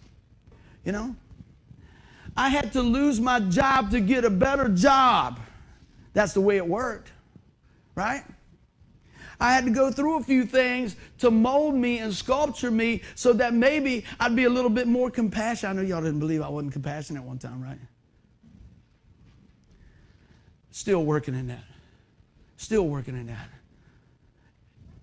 You 0.83 0.91
know? 0.91 1.15
I 2.37 2.49
had 2.49 2.71
to 2.73 2.83
lose 2.83 3.19
my 3.19 3.39
job 3.39 3.89
to 3.91 3.99
get 3.99 4.25
a 4.25 4.29
better 4.29 4.69
job. 4.69 5.39
That's 6.15 6.33
the 6.33 6.41
way 6.41 6.55
it 6.55 6.65
worked, 6.65 7.11
right? 7.93 8.23
I 9.39 9.53
had 9.53 9.65
to 9.65 9.71
go 9.71 9.91
through 9.91 10.17
a 10.17 10.23
few 10.23 10.45
things 10.45 10.95
to 11.17 11.29
mold 11.29 11.75
me 11.75 11.99
and 11.99 12.13
sculpture 12.13 12.71
me 12.71 13.01
so 13.15 13.33
that 13.33 13.53
maybe 13.53 14.05
I'd 14.17 14.33
be 14.33 14.45
a 14.45 14.49
little 14.49 14.69
bit 14.69 14.87
more 14.87 15.11
compassionate. 15.11 15.71
I 15.71 15.81
know 15.81 15.87
y'all 15.87 16.01
didn't 16.01 16.21
believe 16.21 16.41
I 16.41 16.47
wasn't 16.47 16.71
compassionate 16.71 17.21
one 17.21 17.37
time, 17.37 17.61
right? 17.61 17.77
Still 20.71 21.03
working 21.03 21.35
in 21.35 21.47
that. 21.47 21.65
Still 22.55 22.87
working 22.87 23.15
in 23.17 23.27
that. 23.27 23.49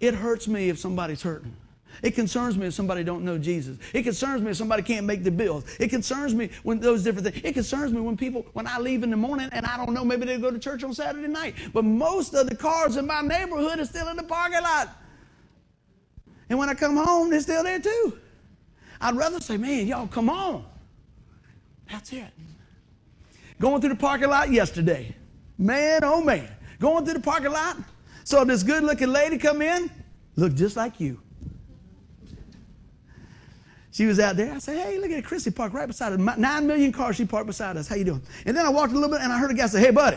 It 0.01 0.15
hurts 0.15 0.49
me 0.49 0.71
if 0.71 0.79
somebody's 0.79 1.21
hurting. 1.21 1.55
It 2.03 2.13
concerns 2.13 2.57
me 2.57 2.67
if 2.67 2.75
somebody 2.75 3.05
don't 3.05 3.25
know 3.25 3.39
Jesus. 3.39 3.79
It 3.93 4.03
concerns 4.03 4.43
me 4.43 4.51
if 4.51 4.57
somebody 4.57 4.83
can't 4.83 5.07
make 5.07 5.23
the 5.23 5.31
bills. 5.31 5.65
It 5.79 5.89
concerns 5.89 6.35
me 6.35 6.51
when 6.63 6.81
those 6.81 7.05
different 7.05 7.29
things. 7.29 7.45
It 7.45 7.53
concerns 7.53 7.93
me 7.93 8.01
when 8.01 8.17
people, 8.17 8.47
when 8.55 8.67
I 8.67 8.79
leave 8.79 9.03
in 9.03 9.11
the 9.11 9.17
morning 9.17 9.49
and 9.53 9.67
I 9.67 9.77
don't 9.77 9.93
know, 9.93 10.05
maybe 10.05 10.25
they 10.27 10.39
go 10.39 10.51
to 10.51 10.59
church 10.59 10.83
on 10.85 10.95
Saturday 10.95 11.29
night. 11.29 11.55
But 11.73 11.85
most 11.85 12.35
of 12.35 12.49
the 12.49 12.57
cars 12.57 12.97
in 12.97 13.07
my 13.07 13.21
neighborhood 13.21 13.79
are 13.79 13.85
still 13.85 14.09
in 14.09 14.17
the 14.17 14.23
parking 14.23 14.63
lot. 14.63 14.89
And 16.49 16.59
when 16.59 16.69
I 16.69 16.75
come 16.75 16.97
home, 16.97 17.31
they're 17.31 17.41
still 17.41 17.63
there 17.63 17.81
too. 17.81 18.19
I'd 19.01 19.17
rather 19.17 19.41
say, 19.41 19.57
man, 19.57 19.87
y'all 19.87 20.07
come 20.07 20.31
on. 20.31 20.65
That's 21.91 22.13
it. 22.13 22.31
Going 23.61 23.81
through 23.81 23.91
the 23.91 23.97
parking 23.97 24.29
lot 24.29 24.51
yesterday. 24.51 25.15
Man, 25.59 26.01
oh 26.03 26.23
man. 26.23 26.49
Going 26.79 27.05
through 27.05 27.15
the 27.15 27.21
parking 27.21 27.53
lot. 27.53 27.77
Saw 28.25 28.45
this 28.45 28.63
good 28.63 28.83
looking 28.83 29.09
lady 29.09 29.39
come 29.39 29.63
in, 29.63 29.91
looked 30.37 30.57
just 30.57 30.77
like 30.77 31.01
you. 31.01 31.21
She 33.93 34.07
was 34.07 34.19
out 34.19 34.37
there. 34.37 34.55
I 34.55 34.59
said, 34.59 34.79
hey, 34.79 34.99
look 34.99 35.11
at 35.11 35.23
Chrissy 35.23 35.51
parked 35.51 35.75
right 35.75 35.87
beside 35.87 36.15
us. 36.15 36.39
Nine 36.39 36.67
million 36.67 36.93
cars 36.93 37.17
she 37.17 37.27
parked 37.27 37.47
beside 37.47 37.77
us. 37.77 37.87
How 37.87 37.95
you 37.95 38.05
doing? 38.05 38.23
And 38.47 38.57
then 38.57 38.65
I 38.65 38.71
walked 38.71 38.93
a 38.93 38.95
little 38.95 39.11
bit 39.11 39.21
and 39.21 39.31
I 39.31 39.39
heard 39.39 39.51
a 39.51 39.55
guy 39.55 39.67
say, 39.67 39.81
hey, 39.81 39.91
buddy. 39.91 40.17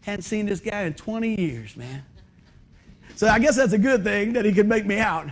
Hadn't 0.00 0.22
seen 0.22 0.46
this 0.46 0.60
guy 0.60 0.82
in 0.84 0.94
20 0.94 1.38
years, 1.38 1.76
man. 1.76 2.02
So 3.16 3.28
I 3.28 3.38
guess 3.38 3.56
that's 3.56 3.74
a 3.74 3.78
good 3.78 4.02
thing 4.02 4.32
that 4.32 4.46
he 4.46 4.52
could 4.52 4.66
make 4.66 4.86
me 4.86 4.98
out. 4.98 5.28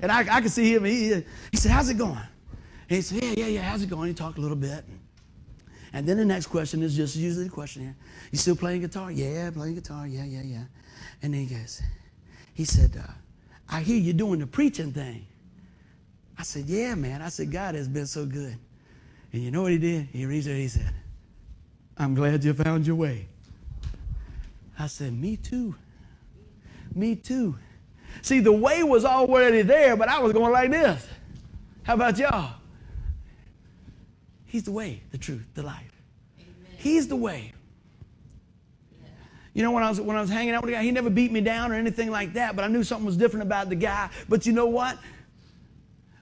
And 0.00 0.10
I, 0.10 0.20
I 0.36 0.40
could 0.40 0.50
see 0.50 0.74
him. 0.74 0.84
He, 0.84 1.22
he 1.50 1.56
said, 1.58 1.72
how's 1.72 1.90
it 1.90 1.98
going? 1.98 2.12
And 2.12 2.96
he 2.96 3.02
said, 3.02 3.22
yeah, 3.22 3.32
yeah, 3.36 3.46
yeah, 3.46 3.62
how's 3.62 3.82
it 3.82 3.90
going? 3.90 4.08
He 4.08 4.14
talked 4.14 4.38
a 4.38 4.40
little 4.40 4.56
bit. 4.56 4.82
And 5.92 6.06
then 6.06 6.16
the 6.16 6.24
next 6.24 6.46
question 6.46 6.82
is 6.82 6.96
just 6.96 7.16
usually 7.16 7.44
the 7.44 7.50
question 7.50 7.82
here. 7.82 7.96
You 8.32 8.38
still 8.38 8.56
playing 8.56 8.80
guitar? 8.80 9.10
Yeah, 9.10 9.50
playing 9.50 9.74
guitar. 9.74 10.06
Yeah, 10.06 10.24
yeah, 10.24 10.42
yeah. 10.42 10.64
And 11.20 11.34
then 11.34 11.46
he 11.46 11.54
goes, 11.54 11.82
he 12.54 12.64
said, 12.64 12.96
uh, 12.98 13.12
I 13.68 13.80
hear 13.80 13.98
you 13.98 14.12
doing 14.12 14.40
the 14.40 14.46
preaching 14.46 14.92
thing. 14.92 15.26
I 16.38 16.42
said, 16.42 16.66
Yeah, 16.66 16.94
man. 16.94 17.20
I 17.20 17.28
said, 17.28 17.50
God 17.50 17.74
has 17.74 17.88
been 17.88 18.06
so 18.06 18.24
good. 18.24 18.56
And 19.32 19.42
you 19.42 19.50
know 19.50 19.62
what 19.62 19.72
he 19.72 19.78
did? 19.78 20.08
He 20.12 20.24
reached 20.24 20.48
out, 20.48 20.54
he 20.54 20.68
said, 20.68 20.92
I'm 21.96 22.14
glad 22.14 22.44
you 22.44 22.54
found 22.54 22.86
your 22.86 22.96
way. 22.96 23.26
I 24.78 24.86
said, 24.86 25.12
Me 25.12 25.36
too. 25.36 25.74
Me 26.94 27.14
too. 27.16 27.56
See, 28.22 28.40
the 28.40 28.52
way 28.52 28.82
was 28.82 29.04
already 29.04 29.62
there, 29.62 29.96
but 29.96 30.08
I 30.08 30.18
was 30.20 30.32
going 30.32 30.52
like 30.52 30.70
this. 30.70 31.06
How 31.82 31.94
about 31.94 32.18
y'all? 32.18 32.54
He's 34.46 34.62
the 34.62 34.72
way, 34.72 35.02
the 35.10 35.18
truth, 35.18 35.46
the 35.54 35.62
life. 35.62 35.92
Amen. 36.38 36.76
He's 36.78 37.06
the 37.06 37.16
way. 37.16 37.52
You 39.58 39.64
know, 39.64 39.72
when 39.72 39.82
I 39.82 39.88
was 39.88 40.00
when 40.00 40.16
I 40.16 40.20
was 40.20 40.30
hanging 40.30 40.54
out 40.54 40.62
with 40.62 40.70
the 40.70 40.76
guy, 40.76 40.84
he 40.84 40.92
never 40.92 41.10
beat 41.10 41.32
me 41.32 41.40
down 41.40 41.72
or 41.72 41.74
anything 41.74 42.12
like 42.12 42.32
that, 42.34 42.54
but 42.54 42.64
I 42.64 42.68
knew 42.68 42.84
something 42.84 43.04
was 43.04 43.16
different 43.16 43.42
about 43.42 43.68
the 43.68 43.74
guy. 43.74 44.08
But 44.28 44.46
you 44.46 44.52
know 44.52 44.66
what? 44.66 44.96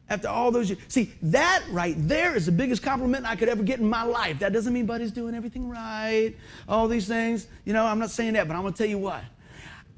After 0.08 0.26
all 0.26 0.50
those 0.50 0.70
years, 0.70 0.80
see, 0.88 1.12
that 1.20 1.62
right 1.70 1.94
there 1.98 2.34
is 2.34 2.46
the 2.46 2.52
biggest 2.52 2.82
compliment 2.82 3.26
I 3.26 3.36
could 3.36 3.50
ever 3.50 3.62
get 3.62 3.78
in 3.78 3.90
my 3.90 4.04
life. 4.04 4.38
That 4.38 4.54
doesn't 4.54 4.72
mean 4.72 4.86
Buddy's 4.86 5.12
doing 5.12 5.34
everything 5.34 5.68
right, 5.68 6.34
all 6.66 6.88
these 6.88 7.06
things. 7.06 7.46
You 7.66 7.74
know, 7.74 7.84
I'm 7.84 7.98
not 7.98 8.08
saying 8.08 8.32
that, 8.32 8.48
but 8.48 8.56
I'm 8.56 8.62
gonna 8.62 8.74
tell 8.74 8.86
you 8.86 8.96
what. 8.96 9.22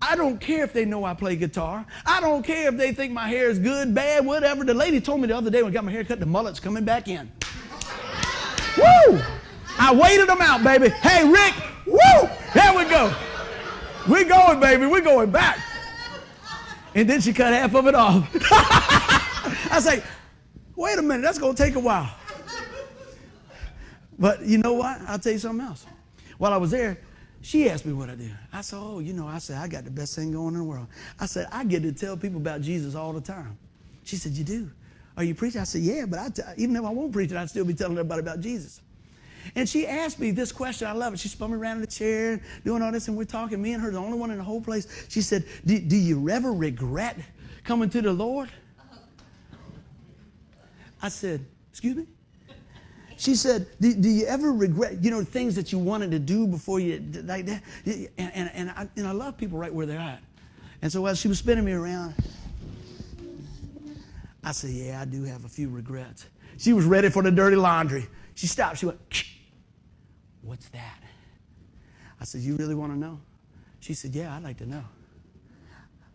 I 0.03 0.17
don't 0.17 0.41
care 0.41 0.65
if 0.65 0.73
they 0.73 0.85
know 0.85 1.05
I 1.05 1.15
play 1.15 1.37
guitar. 1.37 1.87
I 2.07 2.21
don't 2.21 2.43
care 2.43 2.67
if 2.71 2.77
they 2.77 2.91
think 2.91 3.13
my 3.13 3.29
hair 3.29 3.49
is 3.49 3.61
good, 3.61 3.95
bad, 3.95 4.27
whatever. 4.27 4.65
The 4.65 4.75
lady 4.75 5.01
told 5.01 5.21
me 5.21 5.29
the 5.29 5.37
other 5.37 5.49
day 5.49 5.63
when 5.63 5.71
I 5.71 5.75
got 5.75 5.85
my 5.85 5.93
hair 5.93 6.03
cut, 6.03 6.19
the 6.19 6.27
mullet's 6.27 6.59
coming 6.59 6.85
back 6.85 7.07
in. 7.07 7.31
Woo! 8.77 9.21
I 9.79 9.95
waited 9.95 10.29
them 10.29 10.41
out, 10.41 10.65
baby. 10.65 10.89
Hey, 10.89 11.25
Rick, 11.29 11.55
woo! 11.91 12.29
There 12.55 12.75
we 12.77 12.85
go. 12.85 13.15
We're 14.09 14.25
going, 14.25 14.61
baby. 14.61 14.87
We're 14.87 15.01
going 15.01 15.31
back. 15.31 15.59
And 16.95 17.09
then 17.09 17.21
she 17.21 17.33
cut 17.33 17.53
half 17.53 17.75
of 17.75 17.87
it 17.87 17.95
off. 17.95 18.29
I 19.71 19.81
say, 19.81 20.03
wait 20.75 20.99
a 20.99 21.03
minute, 21.03 21.23
that's 21.23 21.39
going 21.39 21.55
to 21.55 21.63
take 21.63 21.75
a 21.75 21.81
while. 21.81 22.11
But 24.19 24.45
you 24.45 24.59
know 24.59 24.73
what? 24.73 25.01
I'll 25.07 25.19
tell 25.19 25.33
you 25.33 25.39
something 25.39 25.65
else. 25.65 25.87
While 26.39 26.53
I 26.53 26.57
was 26.57 26.71
there, 26.71 26.99
she 27.41 27.71
asked 27.71 27.87
me 27.87 27.93
what 27.93 28.11
I 28.11 28.15
do. 28.15 28.31
I 28.53 28.63
said, 28.63 28.79
oh, 28.81 28.99
you 28.99 29.13
know, 29.13 29.29
I 29.29 29.39
said, 29.39 29.59
I 29.59 29.69
got 29.69 29.85
the 29.85 29.91
best 29.91 30.17
thing 30.17 30.33
going 30.33 30.55
in 30.55 30.61
the 30.61 30.65
world. 30.65 30.89
I 31.21 31.27
said, 31.27 31.47
I 31.53 31.65
get 31.65 31.83
to 31.83 31.93
tell 31.93 32.17
people 32.17 32.39
about 32.39 32.63
Jesus 32.63 32.95
all 32.95 33.13
the 33.13 33.21
time. 33.21 33.57
She 34.05 34.17
said, 34.17 34.33
you 34.33 34.45
do? 34.45 34.71
Are 35.17 35.25
you 35.25 35.35
preaching? 35.35 35.61
I 35.61 35.65
said, 35.65 35.83
yeah, 35.83 36.05
but 36.07 36.19
I 36.19 36.29
t- 36.31 36.43
even 36.57 36.75
if 36.77 36.85
I 36.85 36.91
won't 36.91 37.13
preach 37.13 37.31
it, 37.31 37.37
I'd 37.37 37.51
still 37.51 37.65
be 37.65 37.75
telling 37.75 37.99
everybody 37.99 38.21
about 38.21 38.41
Jesus. 38.41 38.81
And 39.55 39.69
she 39.69 39.87
asked 39.87 40.19
me 40.19 40.31
this 40.31 40.53
question. 40.53 40.89
I 40.89 40.93
love 40.93 41.15
it. 41.15 41.21
She 41.21 41.29
spun 41.29 41.51
me 41.51 41.57
around 41.57 41.77
in 41.77 41.81
the 41.81 41.87
chair, 41.87 42.41
doing 42.65 42.83
all 42.83 42.93
this, 42.93 43.09
and 43.09 43.17
we're 43.17 43.25
talking. 43.25 43.61
Me 43.61 43.73
and 43.73 43.83
her, 43.83 43.91
the 43.91 43.99
only 43.99 44.19
one 44.19 44.31
in 44.31 44.39
the 44.39 44.45
whole 44.45 44.61
place. 44.61 45.07
She 45.09 45.21
said, 45.21 45.45
Do, 45.65 45.79
do 45.79 45.97
you 45.97 46.29
ever 46.29 46.53
regret 46.53 47.17
coming 47.65 47.91
to 47.91 48.03
the 48.03 48.13
Lord? 48.13 48.51
I 51.03 51.09
said, 51.09 51.45
Excuse 51.71 51.97
me? 51.97 52.07
She 53.19 53.35
said, 53.35 53.67
do, 53.81 53.93
do, 53.95 54.09
you 54.09 54.27
ever 54.27 54.53
regret, 54.53 55.03
you 55.03 55.11
know, 55.11 55.25
things 55.25 55.57
that 55.57 55.73
you 55.73 55.79
wanted 55.79 56.13
to 56.13 56.21
do 56.21 56.47
before 56.47 56.79
you, 56.79 57.05
like 57.25 57.47
that? 57.47 57.65
And, 57.85 58.09
and, 58.17 58.51
and, 58.55 58.71
I, 58.71 58.89
and 58.97 59.09
I 59.09 59.11
love 59.11 59.37
people 59.37 59.59
right 59.59 59.75
where 59.75 59.87
they're 59.87 59.99
at. 59.99 60.23
And 60.83 60.93
so 60.93 61.05
as 61.07 61.19
she 61.19 61.27
was 61.27 61.41
spinning 61.41 61.65
me 61.65 61.73
around, 61.73 62.15
I 64.45 64.53
said, 64.53 64.71
Yeah, 64.71 65.01
I 65.01 65.05
do 65.05 65.25
have 65.25 65.45
a 65.45 65.49
few 65.49 65.69
regrets. 65.69 66.27
She 66.59 66.73
was 66.73 66.85
ready 66.85 67.11
for 67.11 67.25
the 67.25 67.33
dirty 67.33 67.57
laundry. 67.57 68.07
She 68.39 68.47
stopped. 68.47 68.79
She 68.79 68.87
went, 68.87 69.01
What's 70.43 70.69
that? 70.69 71.01
I 72.21 72.25
said, 72.25 72.41
You 72.41 72.55
really 72.55 72.77
want 72.77 72.93
to 72.93 72.97
know? 72.97 73.19
She 73.81 73.95
said, 73.95 74.15
Yeah, 74.15 74.33
I'd 74.33 74.45
like 74.45 74.59
to 74.59 74.67
know. 74.67 74.85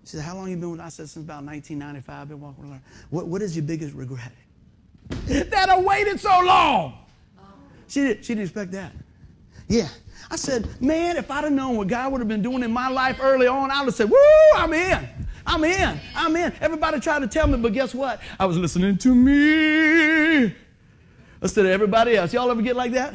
She 0.05 0.11
said, 0.11 0.21
How 0.21 0.34
long 0.34 0.49
you 0.49 0.55
been 0.55 0.71
with 0.71 0.80
I 0.80 0.88
said, 0.88 1.09
Since 1.09 1.26
about 1.26 1.43
1995, 1.43 2.21
I've 2.21 2.30
been 2.30 2.39
walking 2.39 2.63
with 2.63 2.80
her. 2.80 2.82
What, 3.09 3.28
what 3.28 3.41
is 3.41 3.57
your 3.57 3.65
biggest 3.65 3.93
regret? 3.93 4.32
that 5.09 5.67
I 5.67 5.78
waited 5.82 6.17
so 6.17 6.30
long. 6.45 6.97
She, 7.89 7.99
did, 7.99 8.24
she 8.24 8.36
didn't 8.36 8.45
expect 8.45 8.71
that. 8.71 8.93
Yeah. 9.67 9.89
I 10.32 10.38
said, 10.38 10.65
Man, 10.82 11.17
if 11.17 11.30
I'd 11.30 11.43
have 11.43 11.51
known 11.51 11.76
what 11.76 11.89
God 11.89 12.13
would 12.13 12.21
have 12.21 12.30
been 12.30 12.41
doing 12.41 12.63
in 12.63 12.71
my 12.71 12.88
life 12.88 13.19
early 13.21 13.47
on, 13.47 13.69
I 13.69 13.80
would 13.80 13.88
have 13.88 13.95
said, 13.95 14.09
Woo, 14.09 14.17
I'm 14.55 14.71
in. 14.71 15.09
I'm 15.45 15.63
in. 15.65 15.99
I'm 16.15 16.34
in. 16.38 16.53
Everybody 16.61 17.01
tried 17.01 17.19
to 17.19 17.28
tell 17.28 17.47
me, 17.47 17.57
but 17.57 17.74
guess 17.74 17.93
what? 17.93 18.21
I 18.39 18.45
was 18.45 18.57
listening 18.57 18.97
to 18.99 19.13
me 19.13 20.55
instead 21.44 21.66
of 21.66 21.72
everybody 21.72 22.16
else. 22.16 22.34
Y'all 22.34 22.50
ever 22.50 22.62
get 22.62 22.76
like 22.76 22.94
that? 22.94 23.14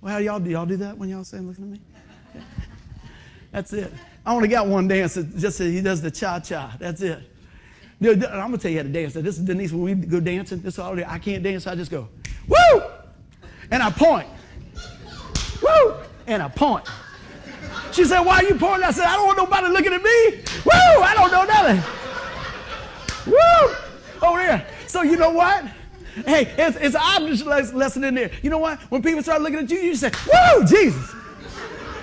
Well, 0.00 0.20
y'all 0.20 0.38
do 0.38 0.50
y'all 0.50 0.66
do 0.66 0.76
that 0.78 0.96
when 0.96 1.08
y'all 1.08 1.24
say 1.24 1.38
looking 1.38 1.64
at 1.64 1.70
me? 1.70 1.80
That's 3.52 3.72
it. 3.72 3.92
I 4.24 4.34
only 4.34 4.48
got 4.48 4.66
one 4.66 4.88
dance 4.88 5.14
that 5.14 5.36
just 5.36 5.58
he 5.58 5.80
does 5.80 6.00
the 6.00 6.10
cha 6.10 6.40
cha. 6.40 6.76
That's 6.78 7.02
it. 7.02 7.20
I'm 8.02 8.20
gonna 8.20 8.58
tell 8.58 8.70
you 8.70 8.78
how 8.78 8.82
to 8.82 8.88
dance. 8.88 9.14
This 9.14 9.38
is 9.38 9.44
Denise 9.44 9.72
when 9.72 9.82
we 9.82 9.94
go 9.94 10.20
dancing. 10.20 10.60
This 10.60 10.78
all 10.78 10.94
day. 10.94 11.04
I 11.06 11.18
can't 11.18 11.42
dance. 11.42 11.64
So 11.64 11.72
I 11.72 11.74
just 11.74 11.90
go 11.90 12.08
woo, 12.46 12.82
and 13.70 13.82
I 13.82 13.90
point, 13.90 14.28
woo, 15.62 15.94
and 16.26 16.42
I 16.42 16.48
point. 16.48 16.86
She 17.92 18.04
said, 18.04 18.20
"Why 18.20 18.36
are 18.36 18.44
you 18.44 18.56
pointing?" 18.56 18.84
I 18.84 18.90
said, 18.90 19.06
"I 19.06 19.16
don't 19.16 19.26
want 19.26 19.38
nobody 19.38 19.68
looking 19.68 19.92
at 19.92 20.02
me. 20.02 20.42
Woo! 20.64 21.02
I 21.02 21.14
don't 21.14 21.32
know 21.32 21.44
nothing. 21.44 21.82
Woo! 23.32 24.28
Over 24.28 24.38
there. 24.38 24.66
So 24.86 25.02
you 25.02 25.16
know 25.16 25.30
what? 25.30 25.64
Hey, 26.26 26.52
it's, 26.56 26.76
it's 26.76 26.96
an 26.98 27.76
lesson 27.76 28.04
in 28.04 28.14
there. 28.14 28.30
You 28.42 28.50
know 28.50 28.58
what? 28.58 28.80
When 28.90 29.02
people 29.02 29.22
start 29.22 29.42
looking 29.42 29.58
at 29.58 29.70
you, 29.70 29.78
you 29.78 29.94
say, 29.94 30.10
Woo, 30.32 30.64
Jesus. 30.64 31.14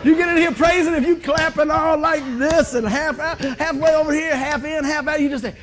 You 0.04 0.16
get 0.16 0.30
in 0.30 0.38
here 0.38 0.52
praising, 0.52 0.96
if 0.96 1.06
you 1.06 1.18
clapping 1.18 1.70
all 1.70 1.98
like 1.98 2.24
this 2.40 2.74
and 2.74 2.88
half 2.88 3.20
out, 3.20 3.40
halfway 3.40 3.94
over 3.94 4.12
here, 4.12 4.36
half 4.36 4.64
in, 4.66 4.84
half 4.84 5.08
out, 5.08 5.22
you 5.22 5.30
just 5.30 5.44
say, 5.44 5.56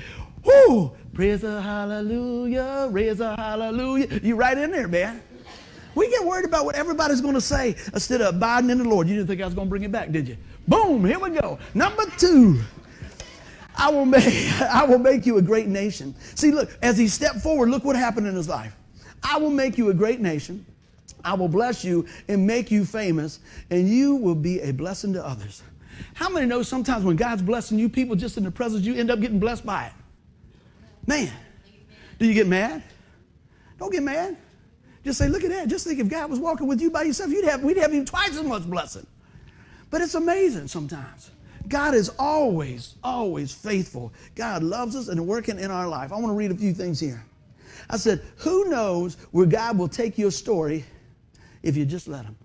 Whoo, 0.44 0.92
praise 1.12 1.40
the 1.40 1.60
hallelujah, 1.60 2.88
praise 2.90 3.18
the 3.18 3.34
hallelujah. 3.34 4.20
You 4.22 4.36
right 4.36 4.56
in 4.56 4.70
there, 4.70 4.88
man. 4.88 5.22
We 5.94 6.08
get 6.08 6.24
worried 6.24 6.44
about 6.44 6.64
what 6.64 6.76
everybody's 6.76 7.20
going 7.20 7.34
to 7.34 7.40
say 7.40 7.74
instead 7.92 8.20
of 8.20 8.36
abiding 8.36 8.70
in 8.70 8.78
the 8.78 8.88
Lord. 8.88 9.08
You 9.08 9.16
didn't 9.16 9.26
think 9.26 9.40
I 9.42 9.44
was 9.44 9.54
going 9.54 9.66
to 9.66 9.70
bring 9.70 9.82
it 9.82 9.90
back, 9.90 10.12
did 10.12 10.28
you? 10.28 10.36
Boom, 10.68 11.04
here 11.04 11.18
we 11.18 11.30
go. 11.30 11.58
Number 11.74 12.04
two. 12.16 12.60
I 13.78 13.90
will 13.90 14.04
make, 14.04 14.52
I 14.60 14.84
will 14.84 14.98
make 14.98 15.24
you 15.24 15.38
a 15.38 15.42
great 15.42 15.68
nation. 15.68 16.14
See, 16.34 16.50
look, 16.50 16.76
as 16.82 16.98
he 16.98 17.08
stepped 17.08 17.40
forward, 17.40 17.70
look 17.70 17.84
what 17.84 17.96
happened 17.96 18.26
in 18.26 18.34
his 18.34 18.48
life. 18.48 18.76
I 19.22 19.38
will 19.38 19.50
make 19.50 19.78
you 19.78 19.88
a 19.88 19.94
great 19.94 20.20
nation. 20.20 20.66
I 21.24 21.34
will 21.34 21.48
bless 21.48 21.84
you 21.84 22.06
and 22.28 22.46
make 22.46 22.70
you 22.70 22.84
famous, 22.84 23.40
and 23.70 23.88
you 23.88 24.16
will 24.16 24.34
be 24.34 24.60
a 24.60 24.72
blessing 24.72 25.12
to 25.14 25.24
others. 25.24 25.62
How 26.14 26.28
many 26.28 26.46
know 26.46 26.62
sometimes 26.62 27.04
when 27.04 27.16
God's 27.16 27.42
blessing 27.42 27.78
you, 27.78 27.88
people 27.88 28.14
just 28.14 28.36
in 28.36 28.44
the 28.44 28.50
presence, 28.50 28.84
you 28.84 28.94
end 28.94 29.10
up 29.10 29.20
getting 29.20 29.40
blessed 29.40 29.66
by 29.66 29.86
it? 29.86 29.92
Man, 31.06 31.32
do 32.18 32.26
you 32.26 32.34
get 32.34 32.46
mad? 32.46 32.82
Don't 33.78 33.92
get 33.92 34.02
mad. 34.02 34.36
Just 35.04 35.18
say, 35.18 35.28
look 35.28 35.44
at 35.44 35.50
that. 35.50 35.68
Just 35.68 35.86
think 35.86 36.00
if 36.00 36.08
God 36.08 36.30
was 36.30 36.38
walking 36.38 36.66
with 36.66 36.80
you 36.80 36.90
by 36.90 37.02
yourself, 37.02 37.30
you'd 37.30 37.44
have, 37.44 37.62
we'd 37.62 37.76
have 37.78 37.92
even 37.92 38.04
twice 38.04 38.36
as 38.36 38.42
much 38.42 38.64
blessing. 38.64 39.06
But 39.90 40.02
it's 40.02 40.14
amazing 40.14 40.68
sometimes. 40.68 41.30
God 41.68 41.94
is 41.94 42.10
always, 42.18 42.94
always 43.02 43.52
faithful. 43.52 44.12
God 44.34 44.62
loves 44.62 44.96
us 44.96 45.08
and 45.08 45.26
working 45.26 45.58
in 45.58 45.70
our 45.70 45.86
life. 45.86 46.12
I 46.12 46.16
want 46.16 46.28
to 46.28 46.32
read 46.32 46.50
a 46.50 46.54
few 46.54 46.72
things 46.72 46.98
here. 46.98 47.24
I 47.90 47.96
said, 47.96 48.22
Who 48.38 48.68
knows 48.68 49.16
where 49.32 49.46
God 49.46 49.78
will 49.78 49.88
take 49.88 50.18
your 50.18 50.30
story 50.30 50.84
if 51.62 51.76
you 51.76 51.84
just 51.84 52.08
let 52.08 52.24
Him? 52.24 52.36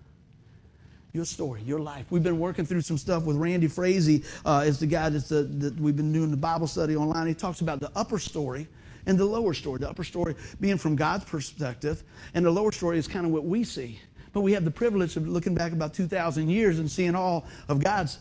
Your 1.12 1.24
story, 1.24 1.62
your 1.62 1.78
life. 1.78 2.06
We've 2.10 2.22
been 2.22 2.40
working 2.40 2.66
through 2.66 2.80
some 2.80 2.98
stuff 2.98 3.24
with 3.24 3.36
Randy 3.36 3.68
Frazee. 3.68 4.24
Uh, 4.44 4.64
is 4.66 4.80
the 4.80 4.86
guy 4.86 5.08
that's 5.08 5.28
the, 5.28 5.44
that 5.44 5.78
we've 5.78 5.96
been 5.96 6.12
doing 6.12 6.30
the 6.30 6.36
Bible 6.36 6.66
study 6.66 6.96
online. 6.96 7.26
He 7.26 7.34
talks 7.34 7.60
about 7.60 7.80
the 7.80 7.90
upper 7.94 8.18
story 8.18 8.66
and 9.06 9.16
the 9.16 9.24
lower 9.24 9.54
story. 9.54 9.78
The 9.78 9.88
upper 9.88 10.04
story 10.04 10.34
being 10.60 10.76
from 10.76 10.96
God's 10.96 11.24
perspective, 11.24 12.02
and 12.34 12.44
the 12.44 12.50
lower 12.50 12.72
story 12.72 12.98
is 12.98 13.06
kind 13.06 13.24
of 13.24 13.32
what 13.32 13.44
we 13.44 13.62
see. 13.62 14.00
But 14.32 14.40
we 14.40 14.52
have 14.52 14.64
the 14.64 14.70
privilege 14.72 15.16
of 15.16 15.28
looking 15.28 15.54
back 15.54 15.72
about 15.72 15.94
2,000 15.94 16.48
years 16.48 16.80
and 16.80 16.90
seeing 16.90 17.14
all 17.14 17.46
of 17.68 17.82
God's 17.82 18.18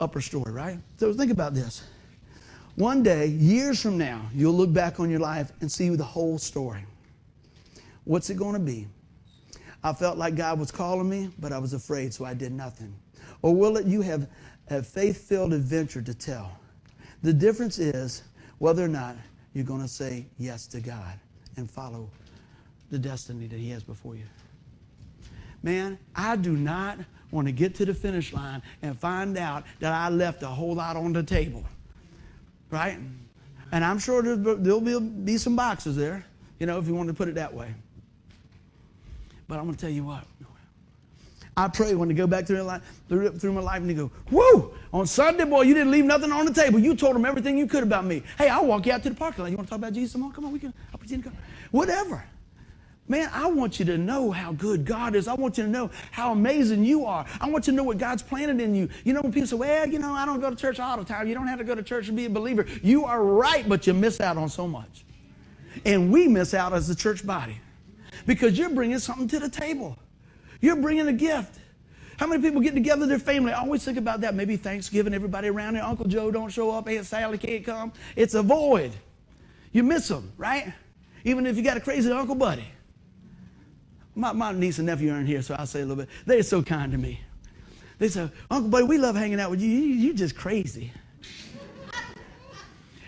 upper 0.00 0.20
story, 0.20 0.52
right? 0.52 0.78
So 0.96 1.12
think 1.12 1.30
about 1.30 1.54
this. 1.54 1.82
One 2.76 3.02
day, 3.02 3.26
years 3.26 3.82
from 3.82 3.98
now, 3.98 4.22
you'll 4.32 4.54
look 4.54 4.72
back 4.72 5.00
on 5.00 5.10
your 5.10 5.18
life 5.18 5.50
and 5.60 5.70
see 5.70 5.88
the 5.90 6.04
whole 6.04 6.38
story. 6.38 6.84
What's 8.04 8.30
it 8.30 8.36
going 8.36 8.54
to 8.54 8.60
be? 8.60 8.86
I 9.82 9.92
felt 9.92 10.16
like 10.16 10.36
God 10.36 10.58
was 10.58 10.70
calling 10.70 11.08
me, 11.08 11.30
but 11.38 11.52
I 11.52 11.58
was 11.58 11.72
afraid, 11.72 12.14
so 12.14 12.24
I 12.24 12.34
did 12.34 12.52
nothing. 12.52 12.94
Or 13.42 13.54
will 13.54 13.76
it 13.76 13.86
you 13.86 14.00
have 14.02 14.28
a 14.70 14.82
faith 14.82 15.28
filled 15.28 15.52
adventure 15.52 16.02
to 16.02 16.14
tell? 16.14 16.58
The 17.22 17.32
difference 17.32 17.78
is 17.78 18.22
whether 18.58 18.84
or 18.84 18.88
not 18.88 19.16
you're 19.54 19.64
going 19.64 19.82
to 19.82 19.88
say 19.88 20.26
yes 20.38 20.66
to 20.68 20.80
God 20.80 21.18
and 21.56 21.70
follow 21.70 22.08
the 22.90 22.98
destiny 22.98 23.46
that 23.48 23.58
He 23.58 23.70
has 23.70 23.82
before 23.82 24.14
you. 24.14 24.24
Man, 25.62 25.98
I 26.14 26.36
do 26.36 26.56
not 26.56 26.98
want 27.30 27.46
to 27.46 27.52
get 27.52 27.74
to 27.76 27.84
the 27.84 27.94
finish 27.94 28.32
line 28.32 28.62
and 28.82 28.98
find 28.98 29.36
out 29.36 29.64
that 29.80 29.92
I 29.92 30.08
left 30.08 30.42
a 30.42 30.48
whole 30.48 30.74
lot 30.74 30.96
on 30.96 31.12
the 31.12 31.22
table. 31.22 31.64
Right? 32.70 32.98
And 33.72 33.84
I'm 33.84 33.98
sure 33.98 34.22
there'll 34.22 34.80
be, 34.80 35.38
some 35.38 35.56
boxes 35.56 35.96
there, 35.96 36.24
you 36.58 36.66
know, 36.66 36.78
if 36.78 36.86
you 36.86 36.94
want 36.94 37.08
to 37.08 37.14
put 37.14 37.28
it 37.28 37.34
that 37.34 37.52
way. 37.52 37.74
But 39.46 39.58
I'm 39.58 39.64
going 39.64 39.76
to 39.76 39.80
tell 39.80 39.90
you 39.90 40.04
what. 40.04 40.24
I 41.56 41.66
pray 41.66 41.92
when 41.96 42.08
they 42.08 42.14
go 42.14 42.28
back 42.28 42.46
through, 42.46 42.62
life, 42.62 42.82
through 43.08 43.52
my 43.52 43.60
life 43.60 43.80
and 43.80 43.90
they 43.90 43.94
go, 43.94 44.12
Whoa, 44.30 44.72
on 44.92 45.08
Sunday, 45.08 45.44
boy, 45.44 45.62
you 45.62 45.74
didn't 45.74 45.90
leave 45.90 46.04
nothing 46.04 46.30
on 46.30 46.46
the 46.46 46.54
table. 46.54 46.78
You 46.78 46.94
told 46.94 47.16
them 47.16 47.24
everything 47.24 47.58
you 47.58 47.66
could 47.66 47.82
about 47.82 48.04
me. 48.04 48.22
Hey, 48.38 48.48
I'll 48.48 48.64
walk 48.64 48.86
you 48.86 48.92
out 48.92 49.02
to 49.02 49.08
the 49.08 49.16
parking 49.16 49.42
lot. 49.42 49.50
You 49.50 49.56
want 49.56 49.66
to 49.66 49.70
talk 49.70 49.80
about 49.80 49.92
Jesus 49.92 50.12
some 50.12 50.20
more? 50.20 50.30
Come 50.30 50.44
on, 50.44 50.52
we 50.52 50.60
can, 50.60 50.72
I'll 50.92 50.98
pretend 50.98 51.24
to 51.24 51.30
go. 51.30 51.36
Whatever. 51.72 52.24
Man, 53.08 53.30
I 53.32 53.46
want 53.46 53.78
you 53.78 53.86
to 53.86 53.96
know 53.96 54.30
how 54.30 54.52
good 54.52 54.84
God 54.84 55.14
is. 55.14 55.28
I 55.28 55.34
want 55.34 55.56
you 55.56 55.64
to 55.64 55.70
know 55.70 55.90
how 56.10 56.32
amazing 56.32 56.84
you 56.84 57.06
are. 57.06 57.24
I 57.40 57.48
want 57.48 57.66
you 57.66 57.72
to 57.72 57.76
know 57.76 57.84
what 57.84 57.96
God's 57.96 58.22
planted 58.22 58.60
in 58.60 58.74
you. 58.74 58.88
You 59.04 59.14
know, 59.14 59.22
when 59.22 59.32
people 59.32 59.46
say, 59.46 59.56
well, 59.56 59.88
you 59.88 59.98
know, 59.98 60.12
I 60.12 60.26
don't 60.26 60.40
go 60.40 60.50
to 60.50 60.56
church 60.56 60.78
all 60.78 60.98
the 60.98 61.04
time. 61.04 61.26
You 61.26 61.34
don't 61.34 61.46
have 61.46 61.58
to 61.58 61.64
go 61.64 61.74
to 61.74 61.82
church 61.82 62.06
to 62.06 62.12
be 62.12 62.26
a 62.26 62.30
believer. 62.30 62.66
You 62.82 63.06
are 63.06 63.24
right, 63.24 63.66
but 63.66 63.86
you 63.86 63.94
miss 63.94 64.20
out 64.20 64.36
on 64.36 64.50
so 64.50 64.68
much. 64.68 65.06
And 65.86 66.12
we 66.12 66.28
miss 66.28 66.52
out 66.52 66.74
as 66.74 66.86
the 66.86 66.94
church 66.94 67.26
body 67.26 67.58
because 68.26 68.58
you're 68.58 68.70
bringing 68.70 68.98
something 68.98 69.28
to 69.28 69.38
the 69.38 69.48
table. 69.48 69.96
You're 70.60 70.76
bringing 70.76 71.08
a 71.08 71.12
gift. 71.12 71.60
How 72.18 72.26
many 72.26 72.42
people 72.42 72.60
get 72.60 72.74
together 72.74 73.06
their 73.06 73.20
family? 73.20 73.52
I 73.52 73.60
always 73.60 73.84
think 73.84 73.96
about 73.96 74.20
that. 74.22 74.34
Maybe 74.34 74.56
Thanksgiving, 74.56 75.14
everybody 75.14 75.48
around 75.48 75.76
here. 75.76 75.84
Uncle 75.84 76.06
Joe 76.06 76.30
don't 76.30 76.50
show 76.50 76.72
up. 76.72 76.88
Aunt 76.88 77.06
Sally 77.06 77.38
can't 77.38 77.64
come. 77.64 77.92
It's 78.16 78.34
a 78.34 78.42
void. 78.42 78.92
You 79.72 79.82
miss 79.84 80.08
them, 80.08 80.32
right? 80.36 80.74
Even 81.24 81.46
if 81.46 81.56
you 81.56 81.62
got 81.62 81.76
a 81.76 81.80
crazy 81.80 82.10
Uncle 82.10 82.34
Buddy. 82.34 82.66
My, 84.18 84.32
my 84.32 84.50
niece 84.50 84.78
and 84.78 84.86
nephew 84.86 85.12
aren't 85.12 85.28
here, 85.28 85.42
so 85.42 85.54
I'll 85.54 85.64
say 85.64 85.78
a 85.78 85.86
little 85.86 86.02
bit. 86.02 86.08
They're 86.26 86.42
so 86.42 86.60
kind 86.60 86.90
to 86.90 86.98
me. 86.98 87.20
They 88.00 88.08
say, 88.08 88.28
Uncle 88.50 88.68
Buddy, 88.68 88.84
we 88.84 88.98
love 88.98 89.14
hanging 89.14 89.38
out 89.38 89.48
with 89.48 89.60
you. 89.60 89.68
you 89.68 89.94
you're 89.94 90.14
just 90.14 90.36
crazy. 90.36 90.92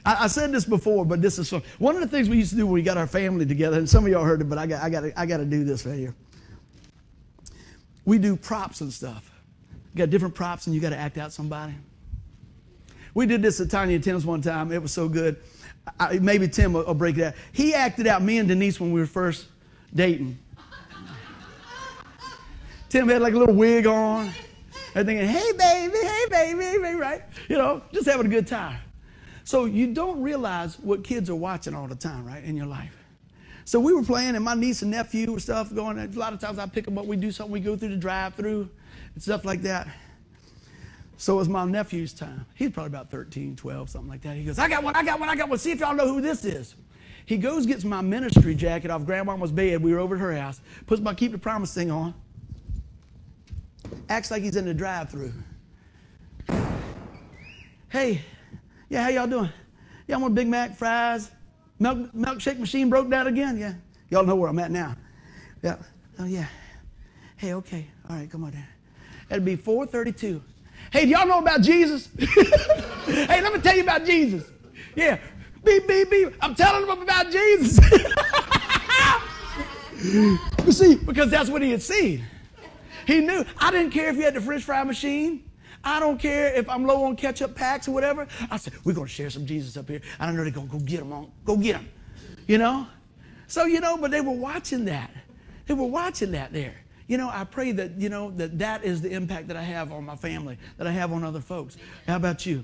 I, 0.07 0.25
I, 0.25 0.27
said 0.29 0.53
this 0.53 0.65
before, 0.65 1.05
but 1.05 1.21
this 1.21 1.37
is 1.41 1.51
fun. 1.51 1.65
One 1.81 1.97
of 1.97 2.01
the 2.01 2.07
things 2.07 2.29
we 2.29 2.37
used 2.37 2.51
to 2.51 2.57
do 2.57 2.65
when 2.65 2.75
we 2.75 2.83
got 2.83 2.97
our 2.97 3.09
family 3.09 3.45
together, 3.45 3.77
and 3.77 3.91
some 3.91 4.05
of 4.05 4.11
y'all 4.13 4.23
heard 4.23 4.41
it, 4.41 4.49
but 4.49 4.57
I 4.57 4.67
got, 4.67 4.85
I 4.85 4.89
got, 4.89 5.05
I 5.17 5.27
got 5.27 5.39
to 5.39 5.45
do 5.45 5.65
this 5.65 5.85
right 5.85 5.99
here. 5.99 6.15
We 8.05 8.19
do 8.19 8.37
props 8.37 8.81
and 8.81 8.93
stuff. 8.93 9.33
You 9.93 9.99
got 9.99 10.11
different 10.11 10.37
props, 10.37 10.69
and 10.69 10.77
you 10.77 10.81
got 10.81 10.91
to 10.91 10.97
act 10.97 11.19
out 11.19 11.33
somebody. 11.33 11.75
We 13.15 13.27
did 13.27 13.43
this 13.43 13.61
at 13.61 13.69
Tanya 13.69 13.97
and 13.97 14.05
Tim's 14.05 14.25
one 14.25 14.43
time. 14.43 14.71
It 14.71 14.81
was 14.81 14.93
so 14.93 15.09
good. 15.09 15.39
I, 15.99 16.21
maybe 16.21 16.47
Tim 16.47 16.73
will, 16.73 16.85
will 16.85 16.95
break 16.95 17.17
that. 17.17 17.35
He 17.51 17.75
acted 17.75 18.07
out 18.07 18.23
me 18.23 18.39
and 18.39 18.49
Denise 18.49 18.79
when 18.79 18.93
we 18.93 19.01
were 19.01 19.07
first 19.07 19.49
dating. 19.93 20.39
Tim 22.91 23.09
had 23.09 23.23
like 23.23 23.35
a 23.35 23.39
little 23.39 23.55
wig 23.55 23.87
on 23.87 24.33
and 24.97 25.07
thinking, 25.07 25.27
hey, 25.27 25.53
baby, 25.53 25.97
hey, 25.97 26.25
baby, 26.29 26.59
baby, 26.59 26.99
right? 26.99 27.23
You 27.49 27.57
know, 27.57 27.83
just 27.93 28.07
having 28.07 28.27
a 28.27 28.29
good 28.29 28.49
time. 28.49 28.81
So 29.45 29.67
you 29.67 29.95
don't 29.95 30.21
realize 30.21 30.77
what 30.81 31.05
kids 31.05 31.31
are 31.31 31.37
watching 31.37 31.73
all 31.73 31.87
the 31.87 31.95
time, 31.95 32.27
right, 32.27 32.43
in 32.43 32.57
your 32.57 32.67
life. 32.67 32.97
So 33.65 33.79
we 33.79 33.93
were 33.93 34.03
playing, 34.03 34.35
and 34.35 34.45
my 34.45 34.55
niece 34.55 34.83
and 34.83 34.91
nephew 34.91 35.31
and 35.31 35.41
stuff 35.41 35.73
going. 35.73 36.01
A 36.01 36.07
lot 36.19 36.33
of 36.33 36.41
times 36.41 36.59
I 36.59 36.67
pick 36.67 36.85
them 36.85 36.99
up, 36.99 37.07
we 37.07 37.17
do 37.17 37.31
something, 37.31 37.53
we 37.53 37.61
go 37.61 37.77
through 37.77 37.91
the 37.91 37.97
drive-through 37.97 38.69
and 39.15 39.23
stuff 39.23 39.45
like 39.45 39.63
that. 39.63 39.87
So 41.17 41.35
it 41.35 41.37
was 41.37 41.49
my 41.49 41.65
nephew's 41.67 42.13
time. 42.13 42.45
He's 42.57 42.71
probably 42.71 42.89
about 42.89 43.13
13, 43.13 43.55
12, 43.55 43.91
something 43.91 44.11
like 44.11 44.23
that. 44.23 44.37
He 44.37 44.43
goes, 44.43 44.59
I 44.59 44.69
got 44.69 44.83
one, 44.83 44.97
I 44.97 45.05
got 45.05 45.21
one, 45.21 45.29
I 45.29 45.37
got 45.37 45.49
one. 45.49 45.59
See 45.61 45.71
if 45.71 45.79
y'all 45.79 45.95
know 45.95 46.09
who 46.09 46.21
this 46.21 46.45
is. 46.45 46.75
He 47.25 47.37
goes, 47.37 47.67
gets 47.67 47.85
my 47.85 48.01
ministry 48.01 48.57
jacket 48.57 48.91
off 48.91 49.05
grandmama's 49.05 49.53
bed. 49.53 49.81
We 49.81 49.93
were 49.93 50.01
over 50.01 50.17
at 50.17 50.21
her 50.21 50.37
house. 50.37 50.61
Puts 50.89 51.01
my 51.01 51.15
Keep 51.15 51.31
the 51.31 51.39
Promise 51.39 51.73
thing 51.73 51.93
on 51.93 52.15
acts 54.09 54.31
like 54.31 54.43
he's 54.43 54.57
in 54.57 54.65
the 54.65 54.75
drive-through. 54.75 55.33
Hey, 57.89 58.23
yeah, 58.89 59.03
how 59.03 59.09
y'all 59.09 59.27
doing? 59.27 59.51
Y'all 60.07 60.21
want 60.21 60.35
Big 60.35 60.49
Mac, 60.49 60.77
fries. 60.77 61.31
Milk, 61.79 62.13
milkshake 62.13 62.59
machine 62.59 62.91
broke 62.91 63.09
down 63.09 63.27
again. 63.27 63.59
Yeah, 63.59 63.75
y'all 64.11 64.25
know 64.25 64.37
where 64.37 64.51
I'm 64.51 64.59
at 64.59 64.71
now. 64.71 64.97
Yeah. 65.63 65.77
Oh 66.19 66.25
yeah. 66.25 66.47
Hey, 67.37 67.55
okay. 67.55 67.87
All 68.09 68.17
right, 68.17 68.31
come 68.31 68.45
on 68.45 68.53
down. 68.53 68.67
It'll 69.31 69.43
be 69.43 69.57
4:32. 69.57 70.43
Hey, 70.93 71.05
do 71.05 71.11
y'all 71.13 71.27
know 71.27 71.39
about 71.39 71.63
Jesus? 71.63 72.09
hey, 72.19 73.41
let 73.41 73.53
me 73.53 73.61
tell 73.61 73.75
you 73.77 73.83
about 73.83 74.05
Jesus. 74.05 74.51
Yeah. 74.95 75.19
Beep, 75.65 75.87
beep, 75.87 76.11
beep. 76.11 76.35
I'm 76.41 76.55
telling 76.55 76.87
them 76.87 77.01
about 77.01 77.31
Jesus. 77.31 77.79
you 80.67 80.73
see, 80.73 80.97
because 80.97 81.31
that's 81.31 81.49
what 81.49 81.63
he 81.63 81.71
had 81.71 81.83
seen. 81.83 82.25
He 83.11 83.21
knew. 83.21 83.45
I 83.59 83.73
didn't 83.73 83.91
care 83.91 84.09
if 84.09 84.17
you 84.17 84.23
had 84.23 84.35
the 84.35 84.41
french 84.41 84.63
fry 84.63 84.85
machine. 84.85 85.43
I 85.83 85.99
don't 85.99 86.17
care 86.17 86.55
if 86.55 86.69
I'm 86.69 86.87
low 86.87 87.05
on 87.05 87.17
ketchup 87.17 87.57
packs 87.57 87.89
or 87.89 87.91
whatever. 87.91 88.29
I 88.53 88.57
said, 88.57 88.75
we're 88.85 88.93
going 88.93 89.09
to 89.09 89.13
share 89.13 89.31
some 89.31 89.47
Jesus 89.47 89.77
up 89.77 89.89
here. 89.89 90.01
I 90.21 90.27
don't 90.27 90.37
know 90.37 90.45
they're 90.45 90.53
going 90.53 90.69
to 90.69 90.79
go 90.79 90.85
get 90.85 91.01
them 91.01 91.13
on. 91.13 91.33
Go 91.45 91.57
get 91.57 91.73
them. 91.73 91.89
You 92.47 92.59
know? 92.59 92.87
So, 93.49 93.65
you 93.65 93.81
know, 93.81 93.97
but 93.97 94.13
they 94.13 94.21
were 94.21 94.31
watching 94.31 94.85
that. 94.85 95.11
They 95.67 95.75
were 95.75 95.89
watching 95.89 96.31
that 96.33 96.53
there. 96.53 96.77
You 97.09 97.19
know, 97.19 97.29
I 97.29 97.43
pray 97.43 97.73
that, 97.73 97.99
you 97.99 98.11
know, 98.11 98.31
that 98.33 98.61
that 98.61 98.85
is 98.85 99.01
the 99.01 99.11
impact 99.11 99.49
that 99.49 99.57
I 99.57 99.63
have 99.63 99.91
on 99.91 100.05
my 100.05 100.15
family, 100.15 100.57
that 100.79 100.87
I 100.87 100.93
have 100.93 101.13
on 101.13 101.25
other 101.25 101.41
folks. 101.41 101.79
How 102.07 102.15
about 102.15 102.47
you? 102.47 102.63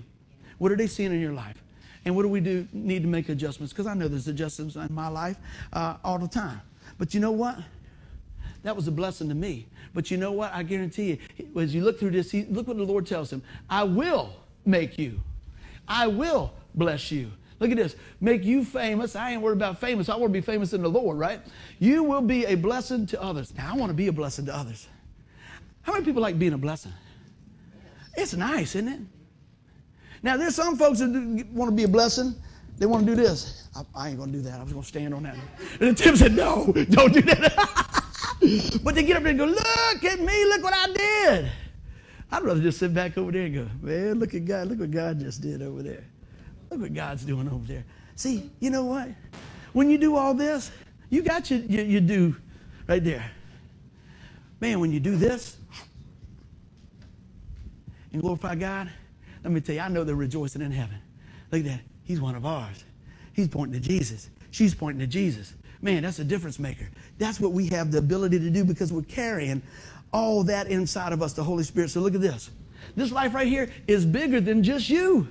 What 0.59 0.70
are 0.70 0.76
they 0.76 0.86
seeing 0.86 1.11
in 1.11 1.20
your 1.20 1.32
life? 1.32 1.61
And 2.05 2.14
what 2.14 2.22
do 2.22 2.28
we 2.28 2.38
do 2.38 2.68
need 2.72 3.03
to 3.03 3.09
make 3.09 3.30
adjustments? 3.30 3.72
Because 3.72 3.88
I 3.88 3.94
know 3.94 4.07
there's 4.07 4.28
adjustments 4.28 4.76
in 4.76 4.94
my 4.94 5.09
life 5.09 5.38
uh, 5.72 5.97
all 6.05 6.20
the 6.20 6.28
time. 6.28 6.61
But 6.99 7.14
you 7.14 7.18
know 7.18 7.32
what? 7.32 7.59
That 8.66 8.74
was 8.74 8.88
a 8.88 8.90
blessing 8.90 9.28
to 9.28 9.34
me. 9.36 9.68
But 9.94 10.10
you 10.10 10.16
know 10.16 10.32
what? 10.32 10.52
I 10.52 10.64
guarantee 10.64 11.20
you, 11.38 11.60
as 11.60 11.72
you 11.72 11.84
look 11.84 12.00
through 12.00 12.10
this, 12.10 12.34
look 12.34 12.66
what 12.66 12.76
the 12.76 12.82
Lord 12.82 13.06
tells 13.06 13.32
him 13.32 13.40
I 13.70 13.84
will 13.84 14.32
make 14.64 14.98
you, 14.98 15.20
I 15.86 16.08
will 16.08 16.52
bless 16.74 17.12
you. 17.12 17.30
Look 17.60 17.70
at 17.70 17.76
this. 17.76 17.94
Make 18.20 18.42
you 18.42 18.64
famous. 18.64 19.14
I 19.14 19.30
ain't 19.30 19.40
worried 19.40 19.58
about 19.58 19.78
famous. 19.78 20.08
I 20.08 20.16
want 20.16 20.32
to 20.32 20.40
be 20.40 20.40
famous 20.40 20.72
in 20.72 20.82
the 20.82 20.88
Lord, 20.88 21.16
right? 21.16 21.40
You 21.78 22.02
will 22.02 22.20
be 22.20 22.44
a 22.46 22.56
blessing 22.56 23.06
to 23.06 23.22
others. 23.22 23.54
Now, 23.56 23.72
I 23.72 23.76
want 23.76 23.90
to 23.90 23.94
be 23.94 24.08
a 24.08 24.12
blessing 24.12 24.46
to 24.46 24.54
others. 24.54 24.88
How 25.82 25.92
many 25.92 26.04
people 26.04 26.20
like 26.20 26.36
being 26.36 26.52
a 26.52 26.58
blessing? 26.58 26.92
It's 28.16 28.34
nice, 28.34 28.74
isn't 28.74 28.88
it? 28.88 29.00
Now, 30.24 30.36
there's 30.36 30.56
some 30.56 30.76
folks 30.76 30.98
that 30.98 31.46
want 31.52 31.70
to 31.70 31.76
be 31.76 31.84
a 31.84 31.88
blessing. 31.88 32.34
They 32.78 32.86
want 32.86 33.06
to 33.06 33.14
do 33.14 33.22
this. 33.22 33.68
I, 33.76 33.82
I 33.94 34.08
ain't 34.08 34.18
going 34.18 34.32
to 34.32 34.38
do 34.38 34.42
that. 34.42 34.58
I 34.58 34.64
was 34.64 34.72
going 34.72 34.82
to 34.82 34.88
stand 34.88 35.14
on 35.14 35.22
that. 35.22 35.36
And 35.80 35.96
Tim 35.96 36.16
said, 36.16 36.34
no, 36.34 36.72
don't 36.90 37.12
do 37.12 37.22
that. 37.22 38.02
but 38.82 38.94
they 38.94 39.03
get 39.03 39.16
up 39.16 39.22
there 39.22 39.30
and 39.30 39.38
go, 39.38 39.44
look 39.44 40.05
at 40.05 40.20
me, 40.20 40.44
look 40.44 40.62
what 40.62 40.74
I 40.74 40.92
did. 40.92 41.51
I'd 42.30 42.42
rather 42.42 42.61
just 42.61 42.78
sit 42.78 42.92
back 42.92 43.16
over 43.16 43.32
there 43.32 43.47
and 43.47 43.55
go, 43.55 43.68
man, 43.80 44.18
look 44.18 44.34
at 44.34 44.44
God, 44.44 44.68
look 44.68 44.80
what 44.80 44.90
God 44.90 45.20
just 45.20 45.40
did 45.40 45.62
over 45.62 45.82
there. 45.82 46.05
Look 46.70 46.80
what 46.80 46.94
God's 46.94 47.24
doing 47.24 47.49
over 47.49 47.64
there. 47.66 47.84
See, 48.16 48.51
you 48.61 48.70
know 48.70 48.84
what? 48.84 49.09
When 49.72 49.90
you 49.90 49.99
do 49.99 50.16
all 50.16 50.34
this, 50.34 50.70
you 51.11 51.22
got 51.22 51.51
your, 51.51 51.61
your, 51.61 51.84
your 51.84 52.01
do 52.01 52.34
right 52.88 53.03
there. 53.03 53.30
Man, 54.61 54.80
when 54.80 54.90
you 54.90 55.01
do 55.01 55.16
this 55.16 55.57
and 58.12 58.22
glorify 58.22 58.55
God, 58.55 58.90
let 59.44 59.53
me 59.53 59.61
tell 59.61 59.74
you, 59.74 59.80
I 59.80 59.88
know 59.88 60.03
they're 60.03 60.16
rejoicing 60.16 60.62
in 60.62 60.72
heaven. 60.72 60.99
Look 61.53 61.61
at 61.61 61.66
that. 61.66 61.80
He's 62.05 62.20
one 62.20 62.34
of 62.34 62.47
ours. 62.47 62.84
He's 63.32 63.49
pointing 63.49 63.80
to 63.80 63.88
Jesus. 63.88 64.30
She's 64.51 64.74
pointing 64.74 65.01
to 65.01 65.07
Jesus. 65.07 65.55
Man, 65.87 66.03
that's 66.03 66.18
a 66.18 66.24
difference 66.24 66.59
maker. 66.59 66.89
That's 67.16 67.39
what 67.39 67.53
we 67.53 67.68
have 67.68 67.93
the 67.93 67.99
ability 67.99 68.41
to 68.41 68.51
do 68.51 68.64
because 68.64 68.93
we're 68.93 69.03
carrying 69.03 69.62
all 70.12 70.43
that 70.43 70.66
inside 70.66 71.12
of 71.12 71.22
us, 71.22 71.32
the 71.32 71.45
Holy 71.45 71.62
Spirit. 71.62 71.91
So 71.91 72.01
look 72.01 72.16
at 72.16 72.20
this. 72.20 72.51
this 72.97 73.12
life 73.12 73.34
right 73.34 73.47
here 73.47 73.70
is 73.87 74.05
bigger 74.05 74.41
than 74.41 74.64
just 74.64 74.91
you. 74.91 75.28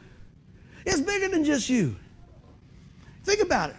It's 0.86 1.02
bigger 1.02 1.28
than 1.28 1.44
just 1.44 1.68
you. 1.68 1.94
Think 3.26 3.42
about 3.42 3.72
it. 3.72 3.76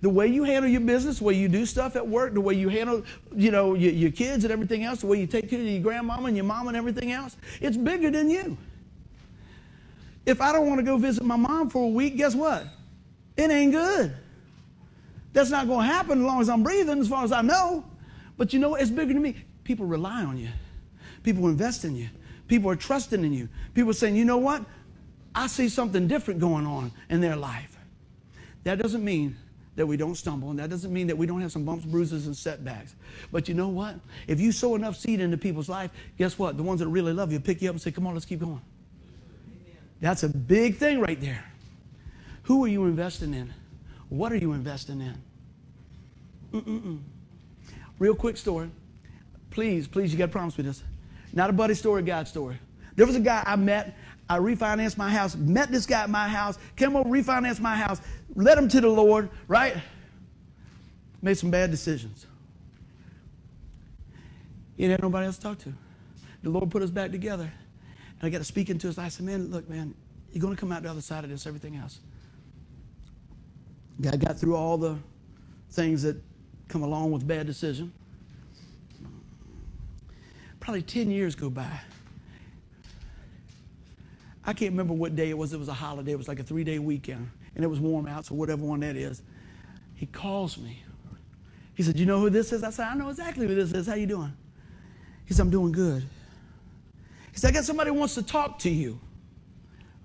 The 0.00 0.10
way 0.10 0.26
you 0.26 0.42
handle 0.42 0.68
your 0.68 0.80
business, 0.80 1.20
the 1.20 1.24
way 1.26 1.34
you 1.34 1.46
do 1.46 1.64
stuff 1.64 1.94
at 1.94 2.08
work, 2.08 2.34
the 2.34 2.40
way 2.40 2.54
you 2.54 2.70
handle, 2.70 3.04
you 3.32 3.52
know, 3.52 3.74
your, 3.74 3.92
your 3.92 4.10
kids 4.10 4.42
and 4.42 4.52
everything 4.52 4.82
else, 4.82 5.02
the 5.02 5.06
way 5.06 5.20
you 5.20 5.28
take 5.28 5.48
care 5.48 5.60
of 5.60 5.64
your 5.64 5.80
grandmama 5.80 6.26
and 6.26 6.36
your 6.36 6.44
mom 6.44 6.66
and 6.66 6.76
everything 6.76 7.12
else, 7.12 7.36
it's 7.60 7.76
bigger 7.76 8.10
than 8.10 8.30
you. 8.30 8.58
If 10.26 10.40
I 10.40 10.52
don't 10.52 10.66
want 10.66 10.80
to 10.80 10.84
go 10.84 10.98
visit 10.98 11.22
my 11.22 11.36
mom 11.36 11.70
for 11.70 11.84
a 11.84 11.88
week, 11.88 12.16
guess 12.16 12.34
what? 12.34 12.66
It 13.36 13.48
ain't 13.48 13.70
good. 13.70 14.12
That's 15.32 15.50
not 15.50 15.66
going 15.66 15.86
to 15.86 15.92
happen 15.92 16.20
as 16.20 16.24
long 16.24 16.40
as 16.40 16.48
I'm 16.48 16.62
breathing, 16.62 16.98
as 16.98 17.08
far 17.08 17.24
as 17.24 17.32
I 17.32 17.42
know. 17.42 17.84
But 18.36 18.52
you 18.52 18.58
know? 18.58 18.74
It's 18.74 18.90
bigger 18.90 19.12
than 19.12 19.22
me. 19.22 19.36
People 19.64 19.86
rely 19.86 20.24
on 20.24 20.36
you. 20.36 20.48
People 21.22 21.48
invest 21.48 21.84
in 21.84 21.96
you. 21.96 22.08
People 22.48 22.70
are 22.70 22.76
trusting 22.76 23.24
in 23.24 23.32
you. 23.32 23.48
People 23.74 23.90
are 23.90 23.94
saying, 23.94 24.16
you 24.16 24.24
know 24.24 24.38
what? 24.38 24.64
I 25.34 25.48
see 25.48 25.68
something 25.68 26.08
different 26.08 26.40
going 26.40 26.66
on 26.66 26.92
in 27.10 27.20
their 27.20 27.36
life. 27.36 27.76
That 28.64 28.78
doesn't 28.78 29.04
mean 29.04 29.36
that 29.76 29.86
we 29.86 29.96
don't 29.96 30.14
stumble, 30.14 30.50
and 30.50 30.58
that 30.58 30.70
doesn't 30.70 30.92
mean 30.92 31.06
that 31.06 31.16
we 31.16 31.26
don't 31.26 31.40
have 31.42 31.52
some 31.52 31.64
bumps, 31.64 31.84
bruises, 31.84 32.26
and 32.26 32.36
setbacks. 32.36 32.94
But 33.30 33.46
you 33.46 33.54
know 33.54 33.68
what? 33.68 33.96
If 34.26 34.40
you 34.40 34.50
sow 34.50 34.74
enough 34.74 34.96
seed 34.96 35.20
into 35.20 35.36
people's 35.36 35.68
life, 35.68 35.90
guess 36.16 36.38
what? 36.38 36.56
The 36.56 36.62
ones 36.62 36.80
that 36.80 36.88
really 36.88 37.12
love 37.12 37.30
you 37.30 37.38
pick 37.38 37.60
you 37.60 37.68
up 37.68 37.74
and 37.74 37.82
say, 37.82 37.90
Come 37.90 38.06
on, 38.06 38.14
let's 38.14 38.24
keep 38.24 38.40
going. 38.40 38.62
That's 40.00 40.22
a 40.22 40.28
big 40.28 40.76
thing 40.76 41.00
right 41.00 41.20
there. 41.20 41.44
Who 42.44 42.64
are 42.64 42.68
you 42.68 42.84
investing 42.86 43.34
in? 43.34 43.52
What 44.08 44.32
are 44.32 44.36
you 44.36 44.52
investing 44.52 45.00
in? 45.00 45.22
Mm-mm-mm. 46.52 47.00
Real 47.98 48.14
quick 48.14 48.36
story. 48.36 48.70
Please, 49.50 49.88
please, 49.88 50.12
you 50.12 50.18
got 50.18 50.26
to 50.26 50.32
promise 50.32 50.56
me 50.58 50.64
this. 50.64 50.82
Not 51.32 51.50
a 51.50 51.52
buddy 51.52 51.74
story, 51.74 52.02
God 52.02 52.28
story. 52.28 52.58
There 52.94 53.06
was 53.06 53.16
a 53.16 53.20
guy 53.20 53.42
I 53.46 53.56
met. 53.56 53.96
I 54.28 54.38
refinanced 54.38 54.96
my 54.96 55.08
house, 55.08 55.36
met 55.36 55.70
this 55.70 55.86
guy 55.86 56.02
at 56.02 56.10
my 56.10 56.28
house, 56.28 56.58
came 56.74 56.96
over, 56.96 57.08
refinanced 57.08 57.60
my 57.60 57.76
house, 57.76 58.00
led 58.34 58.58
him 58.58 58.68
to 58.68 58.80
the 58.80 58.88
Lord, 58.88 59.30
right? 59.46 59.76
Made 61.22 61.38
some 61.38 61.50
bad 61.50 61.70
decisions. 61.70 62.26
He 64.76 64.82
didn't 64.82 64.92
have 64.92 65.02
nobody 65.02 65.26
else 65.26 65.36
to 65.36 65.42
talk 65.42 65.58
to. 65.58 65.72
The 66.42 66.50
Lord 66.50 66.70
put 66.70 66.82
us 66.82 66.90
back 66.90 67.12
together. 67.12 67.44
And 68.20 68.26
I 68.26 68.30
got 68.30 68.38
to 68.38 68.44
speak 68.44 68.68
into 68.68 68.88
his 68.88 68.98
life. 68.98 69.06
I 69.06 69.08
said, 69.10 69.26
man, 69.26 69.50
look, 69.50 69.68
man, 69.70 69.94
you're 70.32 70.42
going 70.42 70.54
to 70.54 70.60
come 70.60 70.72
out 70.72 70.82
the 70.82 70.90
other 70.90 71.00
side 71.00 71.22
of 71.22 71.30
this, 71.30 71.46
everything 71.46 71.76
else. 71.76 72.00
Guy 74.00 74.16
got 74.16 74.38
through 74.38 74.56
all 74.56 74.76
the 74.76 74.96
things 75.70 76.02
that 76.02 76.16
come 76.68 76.82
along 76.82 77.12
with 77.12 77.26
bad 77.26 77.46
decision. 77.46 77.92
Probably 80.60 80.82
10 80.82 81.10
years 81.10 81.34
go 81.34 81.48
by. 81.48 81.80
I 84.44 84.52
can't 84.52 84.72
remember 84.72 84.94
what 84.94 85.16
day 85.16 85.30
it 85.30 85.38
was. 85.38 85.52
It 85.52 85.58
was 85.58 85.68
a 85.68 85.74
holiday. 85.74 86.12
It 86.12 86.18
was 86.18 86.28
like 86.28 86.38
a 86.38 86.42
three 86.42 86.64
day 86.64 86.78
weekend. 86.78 87.30
And 87.54 87.64
it 87.64 87.68
was 87.68 87.80
warm 87.80 88.06
out, 88.06 88.26
so 88.26 88.34
whatever 88.34 88.64
one 88.64 88.80
that 88.80 88.96
is. 88.96 89.22
He 89.94 90.06
calls 90.06 90.58
me. 90.58 90.82
He 91.74 91.82
said, 91.82 91.98
You 91.98 92.06
know 92.06 92.20
who 92.20 92.30
this 92.30 92.52
is? 92.52 92.62
I 92.62 92.70
said, 92.70 92.86
I 92.88 92.94
know 92.94 93.08
exactly 93.08 93.46
who 93.46 93.54
this 93.54 93.72
is. 93.72 93.86
How 93.86 93.94
you 93.94 94.06
doing? 94.06 94.32
He 95.24 95.34
said, 95.34 95.42
I'm 95.42 95.50
doing 95.50 95.72
good. 95.72 96.04
He 97.32 97.38
said, 97.38 97.48
I 97.48 97.52
got 97.54 97.64
somebody 97.64 97.90
who 97.90 97.96
wants 97.96 98.14
to 98.14 98.22
talk 98.22 98.58
to 98.60 98.70
you. 98.70 99.00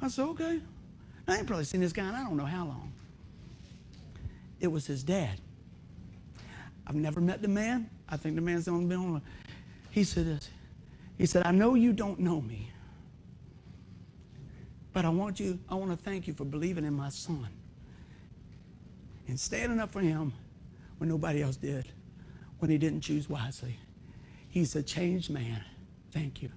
I 0.02 0.08
said, 0.08 0.24
Okay. 0.24 0.62
I 1.28 1.38
ain't 1.38 1.48
probably 1.48 1.66
seen 1.66 1.82
this 1.82 1.94
guy 1.94 2.08
in 2.08 2.16
I 2.16 2.24
don't 2.24 2.36
know 2.36 2.46
how 2.46 2.66
long. 2.66 2.91
It 4.62 4.72
was 4.72 4.86
his 4.86 5.04
dad. 5.04 5.42
I've 6.88 6.96
never 6.96 7.20
met 7.20 7.42
the 7.42 7.48
man. 7.48 7.90
I 8.08 8.16
think 8.16 8.36
the 8.36 8.42
man's 8.42 8.66
the 8.66 8.72
only 8.72 8.86
been 8.86 8.98
on. 8.98 9.22
He 9.90 10.04
said 10.04 10.28
this. 10.28 10.50
He 11.18 11.26
said, 11.26 11.46
I 11.46 11.52
know 11.52 11.76
you 11.76 11.92
don't 11.94 12.20
know 12.20 12.42
me. 12.42 12.72
But 14.94 15.06
I 15.06 15.10
want 15.10 15.40
you, 15.40 15.60
I 15.68 15.76
want 15.76 15.92
to 15.92 15.98
thank 15.98 16.28
you 16.28 16.34
for 16.34 16.46
believing 16.46 16.86
in 16.86 16.94
my 16.94 17.10
son 17.10 17.48
and 19.28 19.40
standing 19.40 19.80
up 19.80 19.92
for 19.92 20.02
him 20.02 20.34
when 20.98 21.10
nobody 21.10 21.42
else 21.42 21.56
did, 21.56 21.88
when 22.60 22.70
he 22.70 22.78
didn't 22.78 23.02
choose 23.02 23.30
wisely. 23.30 23.78
He's 24.50 24.76
a 24.76 24.84
changed 24.84 25.30
man. 25.30 25.64
Thank 26.12 26.44
you. 26.44 26.50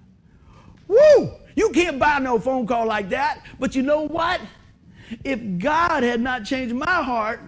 Woo! 0.87 1.31
You 1.55 1.69
can't 1.71 1.97
buy 1.97 2.19
no 2.19 2.37
phone 2.37 2.67
call 2.67 2.85
like 2.85 3.09
that. 3.09 3.41
But 3.57 3.73
you 3.73 3.81
know 3.81 4.01
what? 4.01 4.41
If 5.23 5.39
God 5.57 6.03
had 6.03 6.19
not 6.19 6.43
changed 6.43 6.75
my 6.75 7.01
heart, 7.03 7.39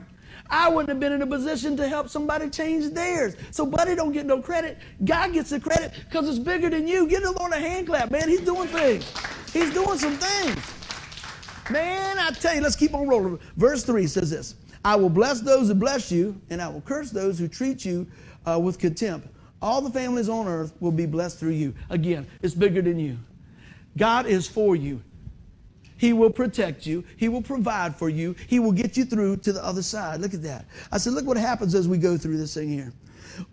I 0.49 0.69
wouldn't 0.69 0.89
have 0.89 0.99
been 0.99 1.13
in 1.13 1.21
a 1.21 1.27
position 1.27 1.75
to 1.77 1.87
help 1.87 2.09
somebody 2.09 2.49
change 2.49 2.93
theirs. 2.93 3.35
So, 3.51 3.65
buddy, 3.65 3.95
don't 3.95 4.13
get 4.13 4.25
no 4.25 4.41
credit. 4.41 4.77
God 5.03 5.33
gets 5.33 5.49
the 5.49 5.59
credit 5.59 5.93
because 6.05 6.29
it's 6.29 6.39
bigger 6.39 6.69
than 6.69 6.87
you. 6.87 7.07
Give 7.07 7.21
the 7.21 7.31
Lord 7.33 7.51
a 7.53 7.57
hand 7.57 7.87
clap, 7.87 8.11
man. 8.11 8.29
He's 8.29 8.41
doing 8.41 8.67
things. 8.67 9.11
He's 9.51 9.73
doing 9.73 9.97
some 9.97 10.17
things. 10.17 10.73
Man, 11.69 12.17
I 12.17 12.31
tell 12.31 12.55
you, 12.55 12.61
let's 12.61 12.75
keep 12.77 12.93
on 12.93 13.07
rolling. 13.07 13.39
Verse 13.57 13.83
3 13.83 14.07
says 14.07 14.29
this 14.29 14.55
I 14.85 14.95
will 14.95 15.09
bless 15.09 15.41
those 15.41 15.67
who 15.67 15.73
bless 15.73 16.11
you, 16.11 16.39
and 16.49 16.61
I 16.61 16.69
will 16.69 16.81
curse 16.81 17.11
those 17.11 17.37
who 17.37 17.47
treat 17.47 17.83
you 17.83 18.07
uh, 18.45 18.59
with 18.59 18.79
contempt. 18.79 19.27
All 19.61 19.81
the 19.81 19.89
families 19.89 20.29
on 20.29 20.47
earth 20.47 20.73
will 20.79 20.91
be 20.91 21.05
blessed 21.05 21.39
through 21.39 21.51
you. 21.51 21.73
Again, 21.89 22.27
it's 22.41 22.53
bigger 22.53 22.81
than 22.81 22.99
you. 22.99 23.17
God 23.97 24.27
is 24.27 24.47
for 24.47 24.75
you. 24.75 25.01
He 25.97 26.13
will 26.13 26.29
protect 26.29 26.85
you. 26.85 27.03
He 27.17 27.27
will 27.27 27.41
provide 27.41 27.95
for 27.95 28.09
you. 28.09 28.35
He 28.47 28.59
will 28.59 28.71
get 28.71 28.95
you 28.95 29.05
through 29.05 29.37
to 29.37 29.51
the 29.51 29.63
other 29.63 29.81
side. 29.81 30.21
Look 30.21 30.33
at 30.33 30.43
that. 30.43 30.65
I 30.91 30.97
said, 30.97 31.13
look 31.13 31.25
what 31.25 31.37
happens 31.37 31.75
as 31.75 31.87
we 31.87 31.97
go 31.97 32.17
through 32.17 32.37
this 32.37 32.53
thing 32.53 32.69
here. 32.69 32.93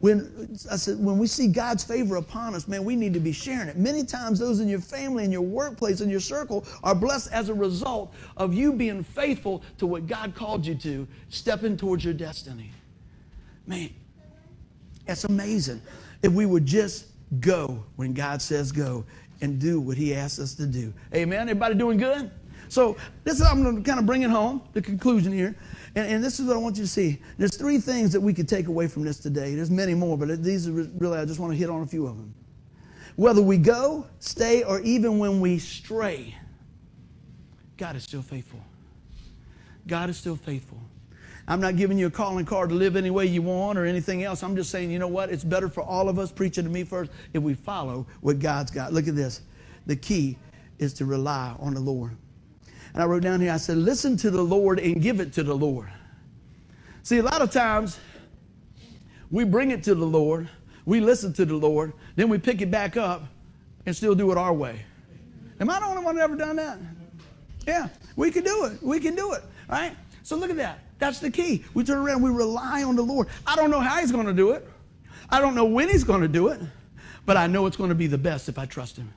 When 0.00 0.56
I 0.70 0.76
said, 0.76 0.98
when 0.98 1.18
we 1.18 1.26
see 1.26 1.46
God's 1.46 1.84
favor 1.84 2.16
upon 2.16 2.54
us, 2.54 2.66
man, 2.68 2.84
we 2.84 2.96
need 2.96 3.12
to 3.14 3.20
be 3.20 3.32
sharing 3.32 3.68
it. 3.68 3.76
Many 3.76 4.04
times, 4.04 4.38
those 4.38 4.60
in 4.60 4.68
your 4.68 4.80
family, 4.80 5.24
in 5.24 5.32
your 5.32 5.42
workplace, 5.42 6.00
in 6.00 6.08
your 6.08 6.20
circle 6.20 6.64
are 6.82 6.94
blessed 6.94 7.32
as 7.32 7.48
a 7.50 7.54
result 7.54 8.14
of 8.36 8.54
you 8.54 8.72
being 8.72 9.02
faithful 9.02 9.62
to 9.78 9.86
what 9.86 10.06
God 10.06 10.34
called 10.34 10.64
you 10.64 10.74
to, 10.76 11.06
stepping 11.28 11.76
towards 11.76 12.04
your 12.04 12.14
destiny. 12.14 12.70
Man, 13.66 13.90
it's 15.06 15.24
amazing. 15.24 15.82
If 16.22 16.32
we 16.32 16.46
would 16.46 16.64
just 16.64 17.06
go 17.40 17.84
when 17.96 18.12
God 18.14 18.40
says 18.40 18.70
go 18.70 19.04
and 19.44 19.58
do 19.58 19.78
what 19.78 19.98
He 19.98 20.14
asks 20.14 20.38
us 20.38 20.54
to 20.54 20.66
do. 20.66 20.92
Amen. 21.14 21.42
Everybody 21.42 21.74
doing 21.74 21.98
good? 21.98 22.30
So 22.68 22.96
this 23.24 23.34
is 23.34 23.42
I'm 23.42 23.62
going 23.62 23.76
to 23.76 23.82
kind 23.82 24.00
of 24.00 24.06
bring 24.06 24.22
it 24.22 24.30
home, 24.30 24.62
the 24.72 24.80
conclusion 24.80 25.32
here. 25.32 25.54
And, 25.94 26.10
and, 26.10 26.24
this 26.24 26.40
is 26.40 26.46
what 26.46 26.56
I 26.56 26.58
want 26.58 26.76
you 26.76 26.82
to 26.82 26.88
see. 26.88 27.20
There's 27.36 27.56
three 27.56 27.78
things 27.78 28.10
that 28.12 28.20
we 28.20 28.32
could 28.32 28.48
take 28.48 28.68
away 28.68 28.88
from 28.88 29.04
this 29.04 29.18
today. 29.18 29.54
There's 29.54 29.70
many 29.70 29.94
more, 29.94 30.16
but 30.16 30.42
these 30.42 30.66
are 30.66 30.72
really, 30.72 31.18
I 31.18 31.26
just 31.26 31.38
want 31.38 31.52
to 31.52 31.58
hit 31.58 31.68
on 31.68 31.82
a 31.82 31.86
few 31.86 32.06
of 32.06 32.16
them. 32.16 32.34
Whether 33.16 33.42
we 33.42 33.58
go, 33.58 34.06
stay, 34.18 34.64
or 34.64 34.80
even 34.80 35.18
when 35.18 35.40
we 35.40 35.58
stray, 35.58 36.34
God 37.76 37.94
is 37.94 38.02
still 38.02 38.22
faithful. 38.22 38.60
God 39.86 40.08
is 40.10 40.16
still 40.16 40.36
faithful. 40.36 40.80
I'm 41.46 41.60
not 41.60 41.76
giving 41.76 41.98
you 41.98 42.06
a 42.06 42.10
calling 42.10 42.46
card 42.46 42.70
to 42.70 42.74
live 42.74 42.96
any 42.96 43.10
way 43.10 43.26
you 43.26 43.42
want 43.42 43.78
or 43.78 43.84
anything 43.84 44.22
else. 44.24 44.42
I'm 44.42 44.56
just 44.56 44.70
saying, 44.70 44.90
you 44.90 44.98
know 44.98 45.08
what? 45.08 45.30
It's 45.30 45.44
better 45.44 45.68
for 45.68 45.82
all 45.82 46.08
of 46.08 46.18
us, 46.18 46.32
preaching 46.32 46.64
to 46.64 46.70
me 46.70 46.84
first, 46.84 47.10
if 47.34 47.42
we 47.42 47.54
follow 47.54 48.06
what 48.20 48.38
God's 48.38 48.70
got. 48.70 48.92
Look 48.92 49.08
at 49.08 49.14
this. 49.14 49.42
The 49.86 49.96
key 49.96 50.38
is 50.78 50.94
to 50.94 51.04
rely 51.04 51.54
on 51.58 51.74
the 51.74 51.80
Lord. 51.80 52.16
And 52.94 53.02
I 53.02 53.06
wrote 53.06 53.22
down 53.22 53.40
here, 53.40 53.52
I 53.52 53.58
said, 53.58 53.76
listen 53.76 54.16
to 54.18 54.30
the 54.30 54.42
Lord 54.42 54.78
and 54.78 55.02
give 55.02 55.20
it 55.20 55.32
to 55.34 55.42
the 55.42 55.54
Lord. 55.54 55.88
See, 57.02 57.18
a 57.18 57.22
lot 57.22 57.42
of 57.42 57.50
times 57.50 57.98
we 59.30 59.44
bring 59.44 59.70
it 59.70 59.82
to 59.84 59.94
the 59.94 60.06
Lord, 60.06 60.48
we 60.86 61.00
listen 61.00 61.32
to 61.34 61.44
the 61.44 61.56
Lord, 61.56 61.92
then 62.16 62.28
we 62.28 62.38
pick 62.38 62.62
it 62.62 62.70
back 62.70 62.96
up 62.96 63.24
and 63.84 63.94
still 63.94 64.14
do 64.14 64.30
it 64.30 64.38
our 64.38 64.52
way. 64.52 64.80
Am 65.60 65.68
I 65.68 65.80
the 65.80 65.86
only 65.86 66.04
one 66.04 66.16
that 66.16 66.22
ever 66.22 66.36
done 66.36 66.56
that? 66.56 66.78
Yeah, 67.66 67.88
we 68.16 68.30
can 68.30 68.44
do 68.44 68.64
it. 68.66 68.82
We 68.82 69.00
can 69.00 69.14
do 69.14 69.32
it, 69.32 69.42
right? 69.68 69.96
So 70.22 70.36
look 70.36 70.50
at 70.50 70.56
that. 70.56 70.83
That's 70.98 71.18
the 71.18 71.30
key. 71.30 71.64
We 71.74 71.84
turn 71.84 71.98
around, 71.98 72.22
we 72.22 72.30
rely 72.30 72.82
on 72.82 72.96
the 72.96 73.02
Lord. 73.02 73.28
I 73.46 73.56
don't 73.56 73.70
know 73.70 73.80
how 73.80 74.00
He's 74.00 74.12
going 74.12 74.26
to 74.26 74.32
do 74.32 74.52
it. 74.52 74.66
I 75.30 75.40
don't 75.40 75.54
know 75.54 75.64
when 75.64 75.88
He's 75.88 76.04
going 76.04 76.20
to 76.20 76.28
do 76.28 76.48
it, 76.48 76.60
but 77.26 77.36
I 77.36 77.46
know 77.46 77.66
it's 77.66 77.76
going 77.76 77.90
to 77.90 77.94
be 77.94 78.06
the 78.06 78.18
best 78.18 78.48
if 78.48 78.58
I 78.58 78.66
trust 78.66 78.96
Him. 78.96 79.12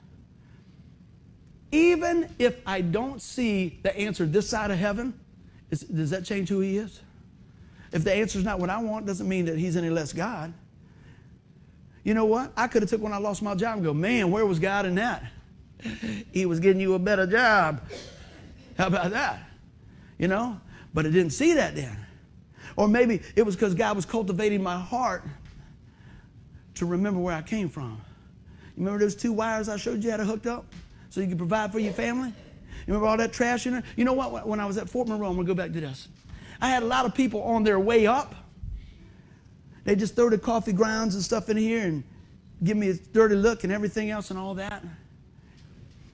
Even 1.70 2.28
if 2.38 2.56
I 2.66 2.80
don't 2.80 3.20
see 3.20 3.78
the 3.82 3.96
answer 3.96 4.24
this 4.24 4.48
side 4.48 4.70
of 4.70 4.78
heaven, 4.78 5.18
is, 5.70 5.80
does 5.80 6.10
that 6.10 6.24
change 6.24 6.48
who 6.48 6.60
he 6.60 6.78
is? 6.78 7.00
If 7.92 8.04
the 8.04 8.12
answer 8.12 8.38
is 8.38 8.44
not 8.44 8.58
what 8.58 8.70
I 8.70 8.78
want, 8.78 9.06
doesn't 9.06 9.28
mean 9.28 9.46
that 9.46 9.58
he's 9.58 9.76
any 9.76 9.90
less 9.90 10.12
God. 10.12 10.52
You 12.04 12.14
know 12.14 12.24
what? 12.24 12.52
I 12.56 12.68
could 12.68 12.82
have 12.82 12.90
took 12.90 13.02
when 13.02 13.12
I 13.12 13.18
lost 13.18 13.42
my 13.42 13.54
job 13.54 13.76
and 13.76 13.84
go, 13.84 13.92
man, 13.92 14.30
where 14.30 14.46
was 14.46 14.58
God 14.58 14.86
in 14.86 14.94
that? 14.94 15.24
he 16.32 16.46
was 16.46 16.60
getting 16.60 16.80
you 16.80 16.94
a 16.94 16.98
better 16.98 17.26
job. 17.26 17.82
How 18.76 18.86
about 18.86 19.10
that? 19.10 19.40
You 20.18 20.28
know? 20.28 20.60
But 20.94 21.06
I 21.06 21.10
didn't 21.10 21.30
see 21.30 21.54
that 21.54 21.74
then. 21.74 21.96
Or 22.76 22.88
maybe 22.88 23.20
it 23.36 23.42
was 23.42 23.56
because 23.56 23.74
God 23.74 23.96
was 23.96 24.04
cultivating 24.04 24.62
my 24.62 24.78
heart 24.78 25.24
to 26.74 26.86
remember 26.86 27.20
where 27.20 27.34
I 27.34 27.42
came 27.42 27.68
from. 27.68 28.00
You 28.76 28.84
remember 28.84 29.00
those 29.00 29.16
two 29.16 29.32
wires 29.32 29.68
I 29.68 29.76
showed 29.76 30.04
you 30.04 30.10
how 30.10 30.16
to 30.18 30.24
hook 30.24 30.46
up? 30.46 30.64
so 31.10 31.20
you 31.20 31.28
can 31.28 31.38
provide 31.38 31.72
for 31.72 31.78
your 31.78 31.92
family? 31.92 32.28
You 32.28 32.94
remember 32.94 33.06
all 33.06 33.16
that 33.16 33.32
trash 33.32 33.66
in 33.66 33.72
there? 33.72 33.82
You 33.96 34.04
know 34.04 34.12
what? 34.12 34.46
When 34.46 34.60
I 34.60 34.66
was 34.66 34.78
at 34.78 34.88
Fort 34.88 35.08
Monroe, 35.08 35.28
I'm 35.28 35.34
going 35.34 35.46
to 35.46 35.52
go 35.52 35.56
back 35.56 35.72
to 35.72 35.80
this. 35.80 36.08
I 36.60 36.68
had 36.68 36.82
a 36.82 36.86
lot 36.86 37.06
of 37.06 37.14
people 37.14 37.42
on 37.42 37.64
their 37.64 37.78
way 37.78 38.06
up. 38.06 38.34
They 39.84 39.94
just 39.96 40.16
throw 40.16 40.28
the 40.28 40.38
coffee 40.38 40.72
grounds 40.72 41.14
and 41.14 41.24
stuff 41.24 41.48
in 41.48 41.56
here 41.56 41.84
and 41.84 42.04
give 42.62 42.76
me 42.76 42.90
a 42.90 42.94
dirty 42.94 43.36
look 43.36 43.64
and 43.64 43.72
everything 43.72 44.10
else 44.10 44.30
and 44.30 44.38
all 44.38 44.54
that. 44.54 44.84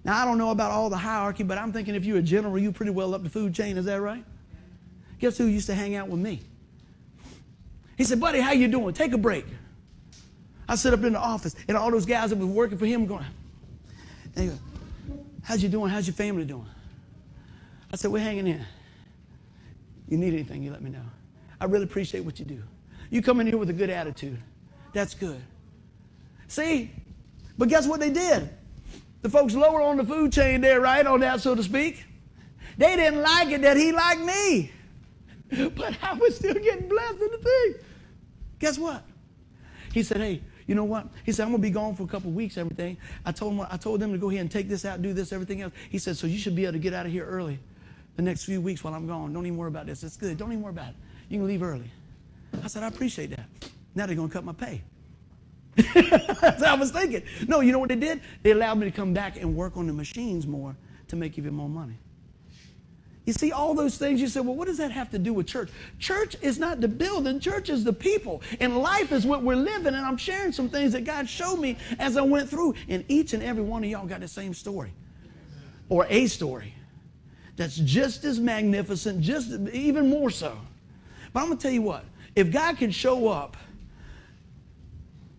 Now, 0.05 0.20
I 0.20 0.25
don't 0.25 0.39
know 0.39 0.51
about 0.51 0.70
all 0.70 0.91
the 0.91 0.97
hierarchy, 0.97 1.45
but 1.45 1.59
I'm 1.59 1.72
thinking 1.72 1.95
if 1.95 2.05
you're 2.05 2.18
a 2.18 2.22
general, 2.22 2.59
you're 2.59 2.72
pretty 2.72 2.93
well 2.93 3.14
up 3.14 3.22
the 3.22 3.31
food 3.31 3.55
chain. 3.55 3.79
Is 3.79 3.87
that 3.87 4.01
right? 4.01 4.25
Guess 5.25 5.39
who 5.39 5.47
used 5.47 5.68
to 5.68 5.75
hang 5.75 5.95
out 5.95 6.09
with 6.09 6.20
me? 6.20 6.43
He 7.97 8.05
said, 8.05 8.20
buddy, 8.20 8.41
how 8.41 8.53
you 8.53 8.68
doing? 8.68 8.93
Take 8.93 9.14
a 9.14 9.16
break. 9.16 9.47
I 10.68 10.75
sit 10.75 10.93
up 10.93 11.03
in 11.03 11.14
the 11.14 11.18
office, 11.18 11.57
and 11.66 11.79
all 11.79 11.91
those 11.91 12.05
guys 12.05 12.29
that 12.29 12.39
was 12.39 12.47
working 12.47 12.77
for 12.77 12.85
him 12.85 13.07
going, 13.07 13.25
and 14.37 14.45
he 14.45 14.51
goes, 14.51 14.59
how's 15.43 15.62
you 15.62 15.70
doing? 15.70 15.89
How's 15.89 16.07
your 16.07 16.12
family 16.12 16.45
doing? 16.45 16.66
I 17.91 17.97
said, 17.97 18.11
we're 18.11 18.18
hanging 18.18 18.47
in. 18.47 18.66
You 20.11 20.18
need 20.18 20.35
anything, 20.35 20.62
you 20.62 20.70
let 20.70 20.83
me 20.83 20.91
know. 20.91 21.01
I 21.59 21.64
really 21.64 21.85
appreciate 21.85 22.22
what 22.22 22.39
you 22.39 22.45
do. 22.45 22.62
You 23.09 23.22
come 23.22 23.41
in 23.41 23.47
here 23.47 23.57
with 23.57 23.70
a 23.70 23.72
good 23.72 23.89
attitude. 23.89 24.37
That's 24.93 25.14
good. 25.14 25.41
See, 26.49 26.91
but 27.57 27.70
guess 27.70 27.87
what 27.87 27.99
they 27.99 28.11
did? 28.11 28.51
The 29.22 29.31
folks 29.31 29.55
lower 29.55 29.81
on 29.81 29.97
the 29.97 30.05
food 30.05 30.35
chain 30.35 30.61
there, 30.61 30.83
right 30.83 31.07
on 31.07 31.20
that, 31.20 31.41
so 31.41 31.55
to 31.55 31.62
speak, 31.62 32.05
they 32.77 32.95
didn't 32.95 33.22
like 33.22 33.49
it 33.53 33.62
that 33.62 33.79
he 33.79 33.91
liked 33.91 34.20
me. 34.20 34.70
But 35.76 35.97
I 36.03 36.14
was 36.14 36.36
still 36.36 36.55
getting 36.55 36.88
blessed 36.88 37.20
in 37.20 37.30
the 37.30 37.38
thing. 37.38 37.74
Guess 38.59 38.78
what? 38.78 39.05
He 39.92 40.03
said, 40.03 40.18
hey, 40.18 40.42
you 40.66 40.74
know 40.74 40.84
what? 40.84 41.09
He 41.24 41.32
said, 41.32 41.45
I'm 41.45 41.51
gonna 41.51 41.62
be 41.62 41.70
gone 41.70 41.95
for 41.95 42.05
a 42.05 42.07
couple 42.07 42.30
weeks, 42.30 42.57
everything. 42.57 42.97
I 43.24 43.32
told 43.32 43.55
him 43.55 43.66
I 43.70 43.76
told 43.76 44.01
them 44.01 44.12
to 44.12 44.18
go 44.18 44.30
ahead 44.30 44.40
and 44.40 44.51
take 44.51 44.68
this 44.68 44.84
out, 44.84 45.03
do 45.03 45.12
this, 45.12 45.32
everything 45.32 45.61
else. 45.62 45.72
He 45.90 45.99
said, 45.99 46.16
so 46.16 46.26
you 46.26 46.38
should 46.38 46.57
be 46.57 46.64
able 46.64 46.72
to 46.72 46.78
get 46.78 46.95
out 46.95 47.07
of 47.07 47.12
here 47.12 47.26
early 47.26 47.59
the 48.16 48.22
next 48.22 48.45
few 48.45 48.61
weeks 48.61 48.82
while 48.82 48.95
I'm 48.95 49.07
gone. 49.07 49.32
Don't 49.32 49.47
even 49.47 49.59
worry 49.59 49.68
about 49.68 49.86
this. 49.86 50.03
It's 50.03 50.16
good. 50.16 50.38
Don't 50.38 50.51
even 50.53 50.62
worry 50.62 50.72
about 50.72 50.90
it. 50.90 50.95
You 51.28 51.38
can 51.38 51.47
leave 51.47 51.62
early. 51.62 51.90
I 52.62 52.68
said, 52.68 52.82
I 52.82 52.88
appreciate 52.88 53.30
that. 53.30 53.47
Now 53.95 54.07
they're 54.07 54.16
gonna 54.16 54.28
cut 54.28 54.45
my 54.45 54.53
pay. 54.53 54.82
That's 55.76 56.61
what 56.61 56.62
I 56.62 56.74
was 56.74 56.92
thinking. 56.92 57.22
No, 57.49 57.61
you 57.61 57.72
know 57.72 57.80
what 57.80 57.88
they 57.88 57.97
did? 57.97 58.20
They 58.42 58.53
allowed 58.53 58.78
me 58.78 58.86
to 58.90 58.97
come 58.97 59.12
back 59.12 59.36
and 59.36 59.55
work 59.55 59.76
on 59.76 59.86
the 59.86 59.92
machines 59.92 60.47
more 60.47 60.76
to 61.09 61.16
make 61.16 61.36
even 61.36 61.53
more 61.53 61.68
money. 61.68 61.99
You 63.25 63.33
see, 63.33 63.53
all 63.53 63.75
those 63.75 63.97
things, 63.97 64.20
you 64.20 64.29
say, 64.29 64.41
well, 64.41 64.55
what 64.55 64.66
does 64.68 64.77
that 64.77 64.91
have 64.91 65.11
to 65.11 65.18
do 65.18 65.33
with 65.33 65.47
church? 65.47 65.70
Church 65.99 66.37
is 66.43 66.59
not 66.59 66.81
the 66.81 66.89
building, 66.89 67.41
church 67.41 67.70
is 67.70 67.83
the 67.83 67.93
people. 67.93 68.43
And 68.61 68.77
life 68.77 69.12
is 69.12 69.25
what 69.25 69.43
we're 69.43 69.57
living. 69.57 69.95
And 69.95 70.05
I'm 70.05 70.18
sharing 70.18 70.53
some 70.53 70.68
things 70.68 70.93
that 70.93 71.05
God 71.05 71.29
showed 71.29 71.57
me 71.57 71.79
as 71.99 72.18
I 72.18 72.22
went 72.22 72.51
through. 72.51 72.75
And 72.89 73.03
each 73.09 73.33
and 73.33 73.43
every 73.43 73.62
one 73.62 73.83
of 73.83 73.89
y'all 73.89 74.07
got 74.07 74.20
the 74.20 74.29
same 74.29 74.53
story 74.53 74.93
or 75.89 76.07
a 76.11 76.27
story 76.27 76.75
that's 77.57 77.77
just 77.77 78.25
as 78.25 78.41
magnificent, 78.41 79.22
just 79.22 79.53
even 79.72 80.11
more 80.11 80.29
so. 80.31 80.59
But 81.33 81.41
I'm 81.41 81.47
going 81.47 81.59
to 81.59 81.62
tell 81.62 81.72
you 81.72 81.83
what, 81.83 82.05
if 82.37 82.51
God 82.51 82.77
can 82.77 82.91
show 82.91 83.29
up 83.29 83.57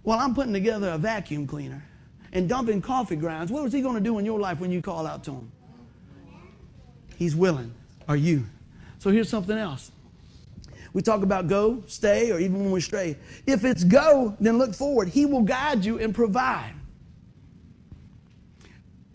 while 0.02 0.20
I'm 0.20 0.34
putting 0.34 0.54
together 0.54 0.90
a 0.90 0.98
vacuum 0.98 1.46
cleaner 1.46 1.84
and 2.32 2.50
dumping 2.50 2.82
coffee 2.82 3.16
grounds, 3.16 3.52
what 3.52 3.64
was 3.64 3.74
He 3.74 3.82
going 3.82 3.96
to 3.96 4.02
do 4.02 4.18
in 4.18 4.26
your 4.26 4.40
life 4.40 4.60
when 4.60 4.72
you 4.72 4.82
call 4.82 5.06
out 5.06 5.24
to 5.26 5.32
Him? 5.32 5.52
He's 7.18 7.36
willing. 7.36 7.74
Are 8.08 8.16
you? 8.16 8.46
So 9.00 9.10
here's 9.10 9.30
something 9.30 9.58
else. 9.58 9.92
We 10.94 11.02
talk 11.02 11.24
about 11.24 11.48
go, 11.48 11.84
stay, 11.88 12.32
or 12.32 12.40
even 12.40 12.60
when 12.62 12.72
we 12.72 12.80
stray. 12.80 13.18
If 13.46 13.66
it's 13.66 13.84
go, 13.84 14.36
then 14.40 14.58
look 14.58 14.74
forward. 14.74 15.10
He 15.10 15.26
will 15.26 15.42
guide 15.42 15.84
you 15.84 16.00
and 16.00 16.16
provide. 16.16 16.74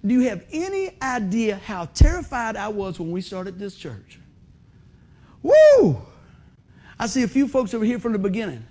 Do 0.04 0.14
you 0.14 0.28
have 0.28 0.44
any 0.52 0.96
idea 1.02 1.56
how 1.56 1.86
terrified 1.86 2.56
I 2.56 2.68
was 2.68 2.98
when 2.98 3.10
we 3.10 3.20
started 3.20 3.58
this 3.58 3.76
church? 3.76 4.18
Woo! 5.42 6.00
I 6.98 7.06
see 7.06 7.22
a 7.22 7.28
few 7.28 7.48
folks 7.48 7.72
over 7.72 7.84
here 7.84 7.98
from 7.98 8.12
the 8.12 8.18
beginning. 8.18 8.64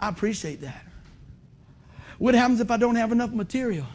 I 0.00 0.08
appreciate 0.08 0.60
that. 0.60 0.84
What 2.18 2.34
happens 2.34 2.60
if 2.60 2.70
I 2.70 2.76
don't 2.76 2.96
have 2.96 3.12
enough 3.12 3.32
material? 3.32 3.86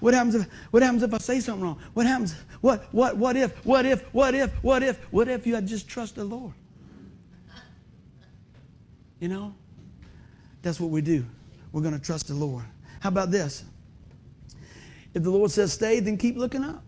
What 0.00 0.14
happens 0.14 0.34
if 0.34 0.48
what 0.70 0.82
happens 0.82 1.02
if 1.02 1.14
I 1.14 1.18
say 1.18 1.40
something 1.40 1.64
wrong? 1.64 1.78
What 1.94 2.06
happens? 2.06 2.34
What 2.60 2.84
what 2.92 3.16
what 3.16 3.36
if? 3.36 3.64
What 3.64 3.86
if? 3.86 4.02
What 4.12 4.34
if? 4.34 4.52
What 4.62 4.82
if? 4.82 4.98
What 5.12 5.28
if 5.28 5.46
you 5.46 5.54
had 5.54 5.66
just 5.66 5.88
trust 5.88 6.16
the 6.16 6.24
Lord? 6.24 6.52
You 9.20 9.28
know? 9.28 9.54
That's 10.62 10.80
what 10.80 10.90
we 10.90 11.00
do. 11.00 11.24
We're 11.72 11.82
going 11.82 11.98
to 11.98 12.04
trust 12.04 12.28
the 12.28 12.34
Lord. 12.34 12.64
How 13.00 13.08
about 13.08 13.30
this? 13.30 13.64
If 15.14 15.22
the 15.22 15.30
Lord 15.30 15.50
says 15.50 15.72
stay, 15.72 16.00
then 16.00 16.16
keep 16.16 16.36
looking 16.36 16.64
up. 16.64 16.82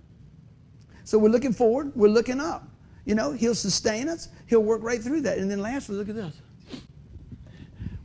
So 1.04 1.18
we're 1.18 1.30
looking 1.30 1.52
forward, 1.52 1.92
we're 1.94 2.09
looking 2.09 2.40
up. 2.40 2.68
You 3.04 3.14
know, 3.14 3.32
He'll 3.32 3.54
sustain 3.54 4.09
us, 4.09 4.28
He'll 4.46 4.62
work 4.62 4.82
right 4.82 5.00
through 5.00 5.20
that. 5.22 5.38
And 5.38 5.50
then 5.50 5.61
lastly, 5.61 5.96
look 5.96 6.09
at 6.09 6.16
this. 6.16 6.34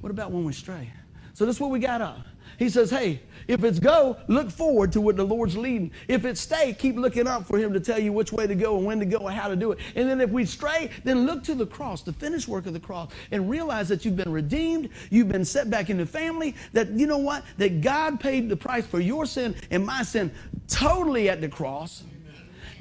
What 0.02 0.12
about 0.12 0.32
when 0.32 0.44
we 0.44 0.54
stray? 0.54 0.92
So 1.34 1.46
this 1.46 1.56
is 1.56 1.60
what 1.60 1.72
we 1.72 1.80
got 1.80 2.02
up. 2.02 2.20
He 2.62 2.70
says, 2.70 2.92
hey, 2.92 3.20
if 3.48 3.64
it's 3.64 3.80
go, 3.80 4.18
look 4.28 4.52
forward 4.52 4.92
to 4.92 5.02
what 5.02 5.18
the 5.18 5.24
Lord's 5.24 5.58
leading. 5.58 5.90
If 6.08 6.26
it's 6.26 6.40
stay, 6.40 6.74
keep 6.74 6.96
looking 6.96 7.26
up 7.26 7.48
for 7.48 7.58
Him 7.58 7.74
to 7.74 7.80
tell 7.80 7.98
you 7.98 8.14
which 8.14 8.32
way 8.32 8.46
to 8.46 8.54
go 8.54 8.78
and 8.78 8.86
when 8.86 9.00
to 9.00 9.06
go 9.06 9.18
and 9.26 9.36
how 9.36 9.48
to 9.48 9.56
do 9.56 9.72
it. 9.72 9.80
And 9.96 10.08
then 10.08 10.22
if 10.22 10.30
we 10.30 10.46
stray, 10.46 10.92
then 11.04 11.26
look 11.26 11.44
to 11.46 11.56
the 11.56 11.66
cross, 11.66 12.04
the 12.04 12.14
finished 12.14 12.48
work 12.48 12.68
of 12.68 12.74
the 12.74 12.80
cross, 12.80 13.10
and 13.32 13.50
realize 13.50 13.90
that 13.90 14.06
you've 14.06 14.16
been 14.16 14.32
redeemed, 14.32 14.90
you've 15.10 15.28
been 15.28 15.44
set 15.44 15.72
back 15.72 15.90
in 15.90 15.98
the 15.98 16.06
family, 16.06 16.56
that 16.72 16.92
you 16.92 17.08
know 17.08 17.18
what? 17.18 17.44
That 17.58 17.82
God 17.82 18.20
paid 18.20 18.48
the 18.48 18.56
price 18.56 18.86
for 18.86 19.00
your 19.00 19.26
sin 19.26 19.56
and 19.72 19.84
my 19.84 20.04
sin 20.04 20.32
totally 20.68 21.30
at 21.30 21.42
the 21.42 21.50
cross 21.50 22.04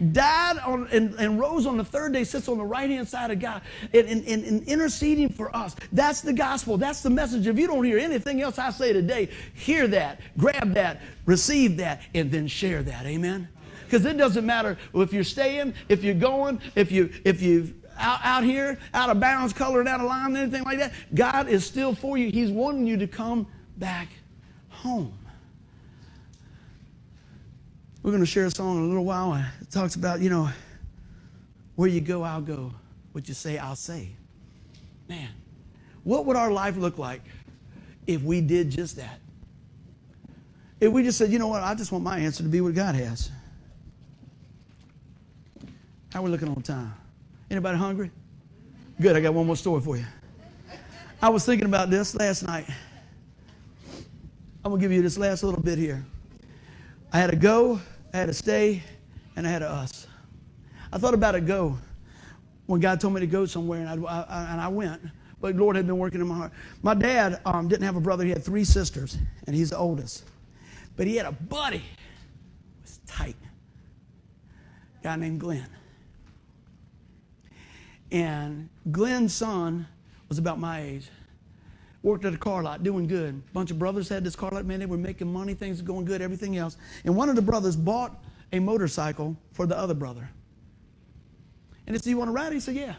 died 0.00 0.58
on, 0.58 0.88
and, 0.92 1.14
and, 1.14 1.38
rose 1.38 1.66
on 1.66 1.76
the 1.76 1.84
third 1.84 2.12
day, 2.12 2.24
sits 2.24 2.48
on 2.48 2.58
the 2.58 2.64
right 2.64 2.88
hand 2.88 3.08
side 3.08 3.30
of 3.30 3.38
God 3.38 3.62
and, 3.92 4.06
and, 4.06 4.24
and, 4.26 4.62
interceding 4.66 5.28
for 5.28 5.54
us. 5.54 5.76
That's 5.92 6.20
the 6.20 6.32
gospel. 6.32 6.76
That's 6.76 7.02
the 7.02 7.10
message. 7.10 7.46
If 7.46 7.58
you 7.58 7.66
don't 7.66 7.84
hear 7.84 7.98
anything 7.98 8.40
else 8.40 8.58
I 8.58 8.70
say 8.70 8.92
today, 8.92 9.28
hear 9.54 9.86
that, 9.88 10.20
grab 10.38 10.74
that, 10.74 11.00
receive 11.26 11.76
that, 11.78 12.02
and 12.14 12.30
then 12.30 12.46
share 12.46 12.82
that. 12.82 13.06
Amen? 13.06 13.48
Because 13.84 14.06
it 14.06 14.16
doesn't 14.16 14.46
matter 14.46 14.78
if 14.94 15.12
you're 15.12 15.24
staying, 15.24 15.74
if 15.88 16.04
you're 16.04 16.14
going, 16.14 16.60
if 16.76 16.92
you 16.92 17.10
if 17.24 17.42
you 17.42 17.74
out, 17.98 18.20
out 18.22 18.44
here, 18.44 18.78
out 18.94 19.10
of 19.10 19.20
bounds, 19.20 19.52
colored 19.52 19.86
out 19.86 20.00
of 20.00 20.06
line, 20.06 20.36
anything 20.36 20.62
like 20.62 20.78
that. 20.78 20.92
God 21.14 21.48
is 21.48 21.64
still 21.66 21.94
for 21.94 22.16
you. 22.16 22.30
He's 22.30 22.50
wanting 22.50 22.86
you 22.86 22.96
to 22.96 23.06
come 23.06 23.46
back 23.78 24.08
home. 24.68 25.12
We're 28.02 28.10
going 28.10 28.22
to 28.22 28.26
share 28.26 28.46
a 28.46 28.50
song 28.50 28.78
in 28.78 28.84
a 28.84 28.86
little 28.86 29.04
while. 29.04 29.34
It 29.60 29.70
talks 29.70 29.94
about, 29.94 30.20
you 30.20 30.30
know, 30.30 30.48
where 31.76 31.88
you 31.88 32.00
go, 32.00 32.22
I'll 32.22 32.40
go. 32.40 32.72
What 33.12 33.28
you 33.28 33.34
say, 33.34 33.58
I'll 33.58 33.76
say. 33.76 34.08
Man, 35.08 35.28
what 36.04 36.24
would 36.26 36.36
our 36.36 36.50
life 36.50 36.76
look 36.76 36.96
like 36.96 37.22
if 38.06 38.22
we 38.22 38.40
did 38.40 38.70
just 38.70 38.96
that? 38.96 39.18
If 40.80 40.92
we 40.92 41.02
just 41.02 41.18
said, 41.18 41.30
you 41.30 41.38
know 41.38 41.48
what, 41.48 41.62
I 41.62 41.74
just 41.74 41.92
want 41.92 42.04
my 42.04 42.18
answer 42.18 42.42
to 42.42 42.48
be 42.48 42.60
what 42.62 42.74
God 42.74 42.94
has. 42.94 43.30
How 46.12 46.20
are 46.20 46.22
we 46.22 46.30
looking 46.30 46.48
on 46.48 46.62
time? 46.62 46.94
Anybody 47.50 47.76
hungry? 47.76 48.10
Good, 49.00 49.14
I 49.16 49.20
got 49.20 49.34
one 49.34 49.46
more 49.46 49.56
story 49.56 49.80
for 49.82 49.96
you. 49.96 50.06
I 51.20 51.28
was 51.28 51.44
thinking 51.44 51.66
about 51.66 51.90
this 51.90 52.14
last 52.14 52.44
night. 52.44 52.66
I'm 54.64 54.70
going 54.70 54.80
to 54.80 54.84
give 54.84 54.92
you 54.92 55.02
this 55.02 55.18
last 55.18 55.42
little 55.42 55.60
bit 55.60 55.78
here. 55.78 56.04
I 57.12 57.18
had 57.18 57.30
to 57.30 57.36
go, 57.36 57.80
I 58.12 58.18
had 58.18 58.26
to 58.26 58.34
stay, 58.34 58.82
and 59.36 59.46
I 59.46 59.50
had 59.50 59.60
to 59.60 59.68
us. 59.68 60.06
I 60.92 60.98
thought 60.98 61.14
about 61.14 61.34
a 61.34 61.40
go 61.40 61.76
when 62.66 62.80
God 62.80 63.00
told 63.00 63.14
me 63.14 63.20
to 63.20 63.26
go 63.26 63.46
somewhere, 63.46 63.80
and 63.84 64.06
I, 64.06 64.12
I 64.28 64.52
and 64.52 64.60
I 64.60 64.68
went. 64.68 65.02
But 65.40 65.56
Lord 65.56 65.74
had 65.74 65.86
been 65.86 65.98
working 65.98 66.20
in 66.20 66.28
my 66.28 66.36
heart. 66.36 66.52
My 66.82 66.94
dad 66.94 67.40
um, 67.44 67.66
didn't 67.66 67.84
have 67.84 67.96
a 67.96 68.00
brother; 68.00 68.24
he 68.24 68.30
had 68.30 68.44
three 68.44 68.64
sisters, 68.64 69.18
and 69.46 69.56
he's 69.56 69.70
the 69.70 69.78
oldest. 69.78 70.24
But 70.96 71.06
he 71.06 71.16
had 71.16 71.26
a 71.26 71.32
buddy, 71.32 71.78
it 71.78 72.82
was 72.82 73.00
tight, 73.06 73.36
a 75.00 75.02
guy 75.02 75.16
named 75.16 75.40
Glenn. 75.40 75.68
And 78.12 78.68
Glenn's 78.90 79.34
son 79.34 79.86
was 80.28 80.38
about 80.38 80.58
my 80.58 80.80
age 80.80 81.08
worked 82.02 82.24
at 82.24 82.32
a 82.32 82.38
car 82.38 82.62
lot, 82.62 82.82
doing 82.82 83.06
good. 83.06 83.34
A 83.34 83.52
bunch 83.52 83.70
of 83.70 83.78
brothers 83.78 84.08
had 84.08 84.24
this 84.24 84.36
car 84.36 84.50
lot, 84.50 84.64
man, 84.64 84.80
they 84.80 84.86
were 84.86 84.96
making 84.96 85.32
money, 85.32 85.54
things 85.54 85.82
going 85.82 86.04
good, 86.04 86.22
everything 86.22 86.56
else. 86.56 86.76
And 87.04 87.14
one 87.14 87.28
of 87.28 87.36
the 87.36 87.42
brothers 87.42 87.76
bought 87.76 88.22
a 88.52 88.58
motorcycle 88.58 89.36
for 89.52 89.66
the 89.66 89.76
other 89.76 89.94
brother. 89.94 90.28
And 91.86 91.94
he 91.94 92.02
said, 92.02 92.10
You 92.10 92.16
want 92.16 92.28
to 92.28 92.32
ride? 92.32 92.52
He 92.52 92.60
said, 92.60 92.76
Yeah. 92.76 92.94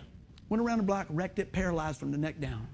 Went 0.50 0.62
around 0.62 0.80
the 0.80 0.84
block, 0.84 1.08
wrecked 1.10 1.40
it, 1.40 1.52
paralyzed 1.52 2.00
from 2.00 2.12
the 2.12 2.18
neck 2.18 2.40
down. 2.40 2.68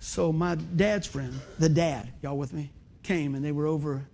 So 0.00 0.32
my 0.32 0.54
dad's 0.54 1.06
friend, 1.06 1.32
the 1.58 1.68
dad, 1.68 2.10
y'all 2.22 2.36
with 2.36 2.52
me, 2.52 2.70
came 3.02 3.34
and 3.34 3.44
they 3.44 3.52
were 3.52 3.66
over 3.66 4.04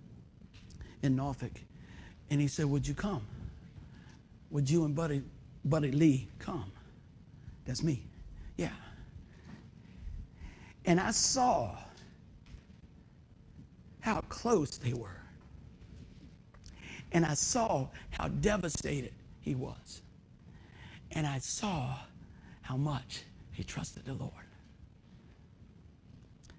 in 1.01 1.15
Norfolk. 1.15 1.51
And 2.29 2.39
he 2.39 2.47
said, 2.47 2.65
Would 2.65 2.87
you 2.87 2.93
come? 2.93 3.25
Would 4.51 4.69
you 4.69 4.85
and 4.85 4.95
Buddy, 4.95 5.21
Buddy 5.65 5.91
Lee 5.91 6.27
come? 6.39 6.71
That's 7.65 7.83
me. 7.83 8.03
Yeah. 8.57 8.69
And 10.85 10.99
I 10.99 11.11
saw 11.11 11.75
how 14.01 14.21
close 14.21 14.77
they 14.77 14.93
were. 14.93 15.21
And 17.11 17.25
I 17.25 17.33
saw 17.33 17.87
how 18.11 18.27
devastated 18.27 19.13
he 19.41 19.55
was. 19.55 20.01
And 21.11 21.25
I 21.25 21.39
saw 21.39 21.95
how 22.61 22.77
much 22.77 23.23
he 23.51 23.63
trusted 23.63 24.05
the 24.05 24.13
Lord. 24.13 24.31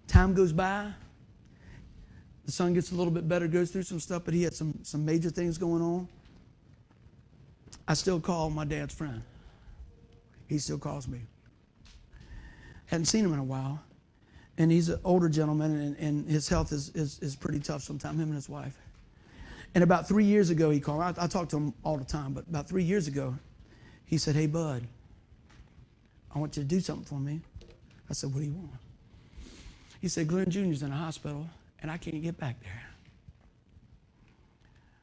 Time 0.09 0.35
goes 0.35 0.53
by. 0.53 0.91
The 2.47 2.53
son 2.53 2.75
gets 2.75 2.93
a 2.93 2.95
little 2.95 3.13
bit 3.13 3.29
better, 3.29 3.49
goes 3.49 3.71
through 3.71 3.83
some 3.83 4.01
stuff, 4.01 4.23
but 4.25 4.33
he 4.33 4.43
had 4.43 4.55
some, 4.55 4.79
some 4.83 5.05
major 5.05 5.31
things 5.31 5.59
going 5.59 5.83
on. 5.83 6.09
I 7.89 7.95
still 7.95 8.21
call 8.21 8.51
my 8.51 8.65
dad's 8.65 8.95
friend. 8.95 9.23
He 10.49 10.59
still 10.59 10.79
calls 10.79 11.09
me. 11.09 11.21
Hadn't 12.87 13.07
seen 13.07 13.25
him 13.25 13.33
in 13.33 13.41
a 13.41 13.45
while. 13.45 13.81
And 14.59 14.71
he's 14.71 14.89
an 14.89 15.01
older 15.05 15.29
gentleman, 15.29 15.79
and, 15.81 15.97
and 15.99 16.29
his 16.29 16.49
health 16.49 16.73
is, 16.73 16.91
is, 16.95 17.19
is 17.21 17.37
pretty 17.37 17.61
tough 17.61 17.83
sometimes, 17.83 18.19
him 18.19 18.29
and 18.29 18.35
his 18.35 18.49
wife. 18.49 18.77
And 19.75 19.85
about 19.85 20.09
three 20.09 20.25
years 20.25 20.49
ago, 20.49 20.71
he 20.71 20.81
called. 20.81 21.03
I, 21.03 21.25
I 21.25 21.27
talk 21.27 21.51
to 21.51 21.57
him 21.59 21.75
all 21.85 21.99
the 21.99 22.05
time, 22.05 22.33
but 22.33 22.47
about 22.49 22.67
three 22.67 22.83
years 22.83 23.09
ago, 23.09 23.35
he 24.07 24.17
said, 24.17 24.35
Hey, 24.35 24.47
bud, 24.47 24.87
I 26.35 26.39
want 26.39 26.57
you 26.57 26.63
to 26.63 26.69
do 26.69 26.81
something 26.81 27.05
for 27.05 27.21
me. 27.21 27.41
I 28.09 28.15
said, 28.15 28.33
What 28.33 28.41
do 28.41 28.47
you 28.47 28.55
want? 28.55 28.71
He 30.01 30.09
said, 30.09 30.29
Glenn 30.29 30.51
Jr.'s 30.51 30.83
in 30.83 30.93
a 30.93 30.97
hospital, 30.97 31.47
and 31.83 31.91
I 31.91 31.99
can't 31.99 32.23
get 32.23 32.39
back 32.39 32.59
there. 32.63 32.83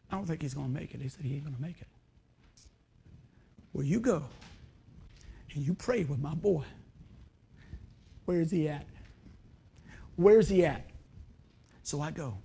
I 0.09 0.15
don't 0.15 0.25
think 0.25 0.41
he's 0.41 0.53
going 0.53 0.73
to 0.73 0.79
make 0.79 0.93
it. 0.95 1.01
He 1.01 1.09
said, 1.09 1.25
He 1.25 1.35
ain't 1.35 1.43
going 1.43 1.55
to 1.55 1.61
make 1.61 1.79
it. 1.79 1.87
Well, 3.73 3.85
you 3.85 3.99
go 3.99 4.23
and 5.53 5.65
you 5.65 5.73
pray 5.73 6.03
with 6.03 6.19
my 6.19 6.33
boy. 6.33 6.63
Where 8.25 8.41
is 8.41 8.51
he 8.51 8.69
at? 8.69 8.85
Where's 10.15 10.49
he 10.49 10.65
at? 10.65 10.85
So 11.83 12.01
I 12.01 12.11
go. 12.11 12.37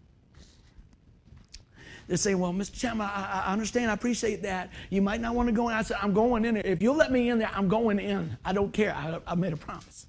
They 2.09 2.16
say, 2.16 2.35
Well, 2.35 2.53
Mr. 2.53 2.73
Chapman, 2.73 3.07
I, 3.07 3.45
I, 3.47 3.53
understand. 3.53 3.91
I 3.91 3.95
appreciate 3.95 4.43
that. 4.43 4.71
You 4.91 5.03
might 5.03 5.21
not 5.21 5.35
want 5.35 5.49
to 5.49 5.53
go 5.53 5.69
in. 5.69 5.75
I 5.75 5.83
said, 5.83 5.99
I'm 6.03 6.14
going 6.14 6.45
in 6.45 6.55
there. 6.55 6.66
If 6.66 6.83
you'll 6.83 6.97
let 6.97 7.12
me 7.12 7.29
in 7.29 7.39
there, 7.39 7.51
I'm 7.53 7.69
going 7.69 7.99
in. 7.99 8.37
I 8.45 8.53
don't 8.53 8.73
care. 8.73 8.95
I, 8.95 9.19
I 9.27 9.35
made 9.35 9.53
a 9.53 9.57
promise. 9.57 10.07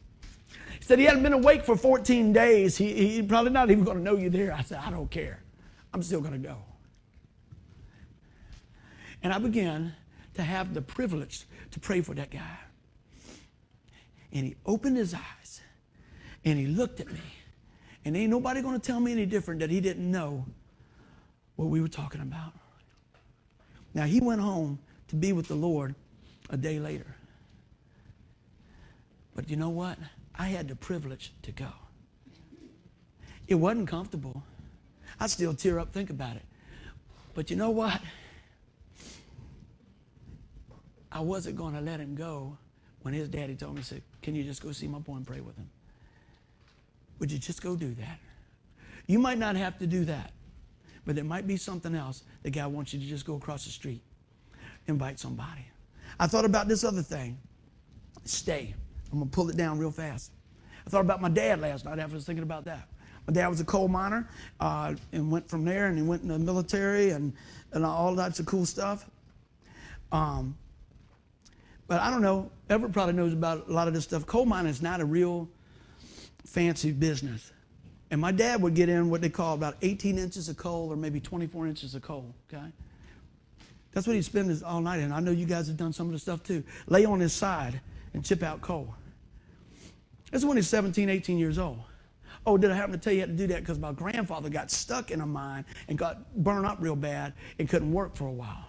He 0.79 0.85
said 0.85 0.97
he 0.97 1.05
hadn't 1.05 1.23
been 1.23 1.33
awake 1.33 1.65
for 1.65 1.75
14 1.75 2.31
days. 2.31 2.77
He, 2.77 2.93
he 2.93 3.21
probably 3.21 3.51
not 3.51 3.69
even 3.69 3.83
going 3.83 3.97
to 3.97 4.03
know 4.03 4.15
you 4.15 4.29
there. 4.29 4.53
I 4.53 4.61
said, 4.61 4.79
I 4.83 4.89
don't 4.89 5.11
care. 5.11 5.43
I'm 5.93 6.01
still 6.01 6.21
going 6.21 6.33
to 6.33 6.39
go. 6.39 6.57
And 9.21 9.33
I 9.33 9.37
began 9.37 9.93
to 10.35 10.41
have 10.41 10.73
the 10.73 10.81
privilege 10.81 11.45
to 11.71 11.79
pray 11.81 11.99
for 11.99 12.15
that 12.15 12.31
guy. 12.31 12.57
And 14.31 14.45
he 14.45 14.55
opened 14.65 14.95
his 14.95 15.13
eyes 15.13 15.61
and 16.45 16.57
he 16.57 16.67
looked 16.67 17.01
at 17.01 17.11
me. 17.11 17.19
And 18.05 18.15
ain't 18.15 18.29
nobody 18.29 18.61
going 18.61 18.79
to 18.79 18.85
tell 18.85 18.99
me 18.99 19.11
any 19.11 19.25
different 19.25 19.59
that 19.59 19.69
he 19.69 19.81
didn't 19.81 20.09
know 20.09 20.45
what 21.55 21.67
we 21.67 21.81
were 21.81 21.89
talking 21.89 22.21
about. 22.21 22.53
Now, 23.93 24.05
he 24.05 24.19
went 24.19 24.41
home 24.41 24.79
to 25.09 25.15
be 25.15 25.33
with 25.33 25.47
the 25.47 25.55
Lord 25.55 25.95
a 26.49 26.57
day 26.57 26.79
later. 26.79 27.15
But 29.35 29.49
you 29.49 29.55
know 29.55 29.69
what? 29.69 29.97
I 30.35 30.47
had 30.47 30.67
the 30.67 30.75
privilege 30.75 31.33
to 31.43 31.51
go. 31.51 31.69
It 33.47 33.55
wasn't 33.55 33.87
comfortable. 33.87 34.43
I 35.19 35.27
still 35.27 35.53
tear 35.53 35.79
up, 35.79 35.91
think 35.91 36.09
about 36.09 36.35
it. 36.35 36.45
But 37.33 37.49
you 37.49 37.55
know 37.55 37.71
what? 37.71 37.99
I 41.11 41.21
wasn't 41.21 41.55
going 41.55 41.73
to 41.73 41.81
let 41.81 41.99
him 41.99 42.15
go 42.15 42.57
when 43.01 43.13
his 43.13 43.27
daddy 43.29 43.55
told 43.55 43.75
me, 43.75 43.81
said, 43.81 44.01
Can 44.21 44.35
you 44.35 44.43
just 44.43 44.61
go 44.61 44.71
see 44.71 44.87
my 44.87 44.99
boy 44.99 45.15
and 45.15 45.25
pray 45.25 45.41
with 45.41 45.57
him? 45.57 45.69
Would 47.19 47.31
you 47.31 47.37
just 47.37 47.61
go 47.61 47.75
do 47.75 47.93
that? 47.95 48.19
You 49.07 49.19
might 49.19 49.37
not 49.37 49.55
have 49.55 49.77
to 49.79 49.87
do 49.87 50.05
that. 50.05 50.31
But 51.05 51.15
there 51.15 51.25
might 51.25 51.47
be 51.47 51.57
something 51.57 51.95
else 51.95 52.23
that 52.43 52.51
God 52.51 52.71
wants 52.71 52.93
you 52.93 52.99
to 52.99 53.05
just 53.05 53.25
go 53.25 53.35
across 53.35 53.65
the 53.65 53.71
street, 53.71 54.01
invite 54.87 55.19
somebody. 55.19 55.65
I 56.19 56.27
thought 56.27 56.45
about 56.45 56.67
this 56.67 56.83
other 56.83 57.01
thing 57.01 57.37
stay. 58.25 58.73
I'm 59.11 59.19
going 59.19 59.29
to 59.29 59.35
pull 59.35 59.49
it 59.49 59.57
down 59.57 59.79
real 59.79 59.91
fast. 59.91 60.31
I 60.85 60.89
thought 60.89 61.01
about 61.01 61.21
my 61.21 61.29
dad 61.29 61.61
last 61.61 61.85
night 61.85 61.97
after 61.99 62.13
I 62.13 62.15
was 62.15 62.25
thinking 62.25 62.43
about 62.43 62.65
that. 62.65 62.87
My 63.27 63.33
dad 63.33 63.47
was 63.47 63.59
a 63.59 63.65
coal 63.65 63.87
miner 63.87 64.29
uh, 64.59 64.95
and 65.11 65.31
went 65.31 65.49
from 65.49 65.65
there 65.65 65.87
and 65.87 65.97
he 65.97 66.03
went 66.03 66.21
in 66.21 66.27
the 66.27 66.39
military 66.39 67.11
and, 67.11 67.33
and 67.73 67.85
all 67.85 68.15
types 68.15 68.39
of 68.39 68.45
cool 68.45 68.65
stuff. 68.65 69.09
Um, 70.11 70.57
but 71.87 72.01
I 72.01 72.11
don't 72.11 72.21
know, 72.21 72.51
Everett 72.69 72.91
probably 72.91 73.13
knows 73.13 73.33
about 73.33 73.67
a 73.67 73.71
lot 73.71 73.87
of 73.87 73.93
this 73.93 74.03
stuff. 74.03 74.25
Coal 74.25 74.45
mining 74.45 74.69
is 74.69 74.81
not 74.81 74.99
a 74.99 75.05
real 75.05 75.49
fancy 76.49 76.91
business. 76.91 77.51
And 78.11 78.19
my 78.19 78.31
dad 78.31 78.61
would 78.61 78.73
get 78.73 78.89
in 78.89 79.09
what 79.09 79.21
they 79.21 79.29
call 79.29 79.53
about 79.53 79.75
18 79.81 80.17
inches 80.17 80.49
of 80.49 80.57
coal 80.57 80.91
or 80.91 80.95
maybe 80.95 81.19
24 81.19 81.67
inches 81.67 81.93
of 81.93 82.01
coal, 82.01 82.33
okay? 82.51 82.71
That's 83.91 84.07
what 84.07 84.15
he'd 84.15 84.23
spend 84.23 84.49
his 84.49 84.63
all 84.63 84.81
night 84.81 84.99
in. 84.99 85.11
I 85.11 85.19
know 85.19 85.31
you 85.31 85.45
guys 85.45 85.67
have 85.67 85.77
done 85.77 85.93
some 85.93 86.07
of 86.07 86.13
the 86.13 86.19
stuff 86.19 86.43
too. 86.43 86.63
Lay 86.87 87.05
on 87.05 87.19
his 87.19 87.33
side 87.33 87.79
and 88.13 88.25
chip 88.25 88.41
out 88.43 88.61
coal. 88.61 88.93
This 90.31 90.41
is 90.41 90.45
when 90.45 90.57
he's 90.57 90.67
17, 90.67 91.09
18 91.09 91.37
years 91.37 91.57
old. 91.57 91.79
Oh, 92.45 92.57
did 92.57 92.71
I 92.71 92.75
happen 92.75 92.93
to 92.93 92.97
tell 92.97 93.13
you, 93.13 93.21
how 93.21 93.25
to 93.27 93.33
do 93.33 93.47
that 93.47 93.59
because 93.59 93.77
my 93.77 93.91
grandfather 93.91 94.49
got 94.49 94.71
stuck 94.71 95.11
in 95.11 95.21
a 95.21 95.25
mine 95.25 95.65
and 95.87 95.97
got 95.97 96.33
burned 96.43 96.65
up 96.65 96.77
real 96.79 96.95
bad 96.95 97.33
and 97.59 97.69
couldn't 97.69 97.91
work 97.91 98.15
for 98.15 98.27
a 98.27 98.31
while. 98.31 98.65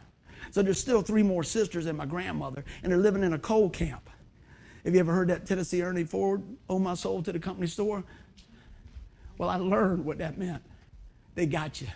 So 0.51 0.63
there's 0.63 0.81
still 0.81 1.03
three 1.03 1.23
more 1.23 1.45
sisters 1.45 1.87
and 1.87 1.97
my 1.97 2.07
grandmother, 2.07 2.65
and 2.83 2.91
they're 2.91 2.99
living 2.99 3.23
in 3.23 3.35
a 3.35 3.39
coal 3.39 3.71
camp. 3.71 4.11
Have 4.85 4.95
you 4.95 5.01
ever 5.01 5.13
heard 5.13 5.29
that 5.29 5.47
Tennessee 5.47 5.83
Ernie 5.83 6.05
Ford, 6.05 6.43
owe 6.69 6.79
my 6.79 6.95
soul 6.95 7.23
to 7.23 7.33
the 7.33 7.39
company 7.39 7.67
store? 7.67 8.03
Well, 9.39 9.49
I 9.49 9.57
learned 9.57 10.05
what 10.05 10.19
that 10.19 10.39
meant. 10.39 10.63
They 11.35 11.47
got 11.47 11.81
you. 11.81 11.89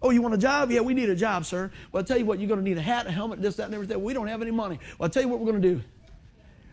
Oh, 0.00 0.10
you 0.10 0.20
want 0.20 0.34
a 0.34 0.38
job? 0.38 0.70
Yeah, 0.70 0.80
we 0.80 0.94
need 0.94 1.08
a 1.08 1.16
job, 1.16 1.44
sir. 1.44 1.70
Well, 1.90 2.00
I'll 2.00 2.06
tell 2.06 2.18
you 2.18 2.24
what, 2.24 2.38
you're 2.38 2.48
going 2.48 2.60
to 2.60 2.68
need 2.68 2.78
a 2.78 2.82
hat, 2.82 3.06
a 3.06 3.10
helmet, 3.10 3.40
this, 3.40 3.56
that, 3.56 3.66
and 3.66 3.74
everything. 3.74 4.02
We 4.02 4.12
don't 4.12 4.26
have 4.26 4.42
any 4.42 4.50
money. 4.50 4.78
Well, 4.98 5.06
I'll 5.06 5.10
tell 5.10 5.22
you 5.22 5.28
what 5.28 5.38
we're 5.38 5.50
going 5.50 5.62
to 5.62 5.74
do. 5.76 5.80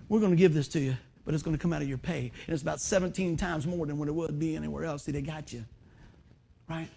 We're 0.10 0.20
going 0.20 0.32
to 0.32 0.38
give 0.38 0.54
this 0.54 0.68
to 0.70 0.80
you, 0.80 0.96
but 1.26 1.36
it's 1.36 1.44
going 1.44 1.56
to 1.56 1.62
come 1.62 1.72
out 1.72 1.84
of 1.84 1.88
your 1.88 2.00
pay. 2.00 2.32
And 2.48 2.54
it's 2.54 2.64
about 2.64 2.82
17 2.82 3.38
times 3.38 3.68
more 3.68 3.86
than 3.86 4.00
what 4.00 4.08
it 4.08 4.16
would 4.16 4.40
be 4.40 4.56
anywhere 4.56 4.86
else. 4.86 5.04
See, 5.04 5.12
they 5.12 5.22
got 5.22 5.54
you. 5.54 5.64
Right? 6.68 6.90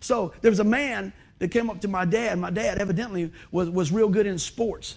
So 0.00 0.32
there 0.40 0.50
was 0.50 0.60
a 0.60 0.64
man 0.64 1.12
that 1.38 1.48
came 1.48 1.70
up 1.70 1.80
to 1.82 1.88
my 1.88 2.04
dad. 2.04 2.38
My 2.38 2.50
dad 2.50 2.78
evidently 2.78 3.32
was, 3.52 3.70
was 3.70 3.92
real 3.92 4.08
good 4.08 4.26
in 4.26 4.38
sports. 4.38 4.96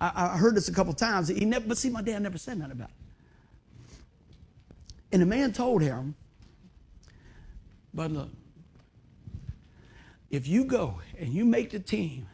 I, 0.00 0.30
I 0.34 0.36
heard 0.36 0.54
this 0.54 0.68
a 0.68 0.72
couple 0.72 0.92
times. 0.92 1.28
He 1.28 1.44
never, 1.44 1.66
but 1.66 1.78
see, 1.78 1.90
my 1.90 2.02
dad 2.02 2.22
never 2.22 2.38
said 2.38 2.58
nothing 2.58 2.72
about 2.72 2.88
it. 2.88 2.94
And 5.12 5.22
the 5.22 5.26
man 5.26 5.52
told 5.52 5.82
him, 5.82 6.14
but 7.94 8.10
look, 8.10 8.28
if 10.30 10.46
you 10.46 10.64
go 10.64 11.00
and 11.18 11.32
you 11.32 11.44
make 11.44 11.70
the 11.70 11.78
team 11.78 12.26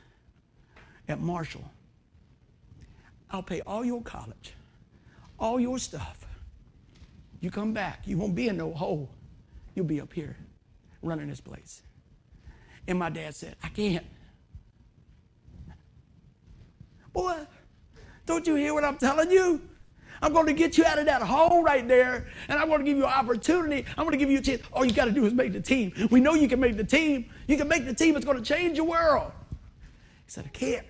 at 1.09 1.21
Marshall, 1.21 1.71
I'll 3.31 3.43
pay 3.43 3.61
all 3.63 3.85
your 3.85 4.03
college, 4.03 4.55
all 5.39 5.61
your 5.61 5.79
stuff. 5.79 6.27
You 7.41 7.51
come 7.51 7.73
back, 7.73 8.01
you 8.07 8.19
won't 8.19 8.35
be 8.35 8.49
in 8.49 8.57
no 8.57 8.73
hole. 8.73 9.11
You'll 9.75 9.87
be 9.87 10.01
up 10.01 10.13
here 10.13 10.37
running 11.03 11.29
this 11.29 11.41
place. 11.41 11.83
And 12.89 12.99
my 12.99 13.11
dad 13.11 13.35
said, 13.35 13.57
I 13.63 13.69
can't. 13.69 14.05
Boy, 17.13 17.37
don't 18.27 18.47
you 18.47 18.55
hear 18.55 18.75
what 18.75 18.85
I'm 18.85 18.97
telling 18.97 19.31
you? 19.31 19.61
I'm 20.23 20.33
going 20.33 20.47
to 20.47 20.53
get 20.53 20.79
you 20.79 20.85
out 20.85 20.99
of 21.01 21.07
that 21.07 21.21
hole 21.21 21.65
right 21.65 21.87
there, 21.87 22.29
and 22.49 22.59
I'm 22.59 22.69
going 22.69 22.79
to 22.79 22.85
give 22.85 22.97
you 22.97 23.05
an 23.05 23.13
opportunity. 23.13 23.85
I'm 23.99 24.05
going 24.05 24.13
to 24.13 24.17
give 24.17 24.31
you 24.31 24.39
a 24.39 24.43
chance. 24.43 24.63
All 24.73 24.85
you 24.85 24.93
got 24.93 25.07
to 25.07 25.11
do 25.11 25.27
is 25.27 25.33
make 25.33 25.53
the 25.53 25.61
team. 25.61 25.93
We 26.11 26.21
know 26.21 26.35
you 26.35 26.49
can 26.49 26.61
make 26.61 26.77
the 26.77 26.85
team. 26.85 27.29
You 27.49 27.57
can 27.57 27.67
make 27.67 27.87
the 27.87 27.95
team. 27.95 28.17
It's 28.17 28.25
going 28.25 28.37
to 28.37 28.45
change 28.45 28.77
your 28.77 28.87
world. 28.87 29.33
He 30.25 30.31
said, 30.31 30.45
I 30.47 30.51
can't. 30.51 30.87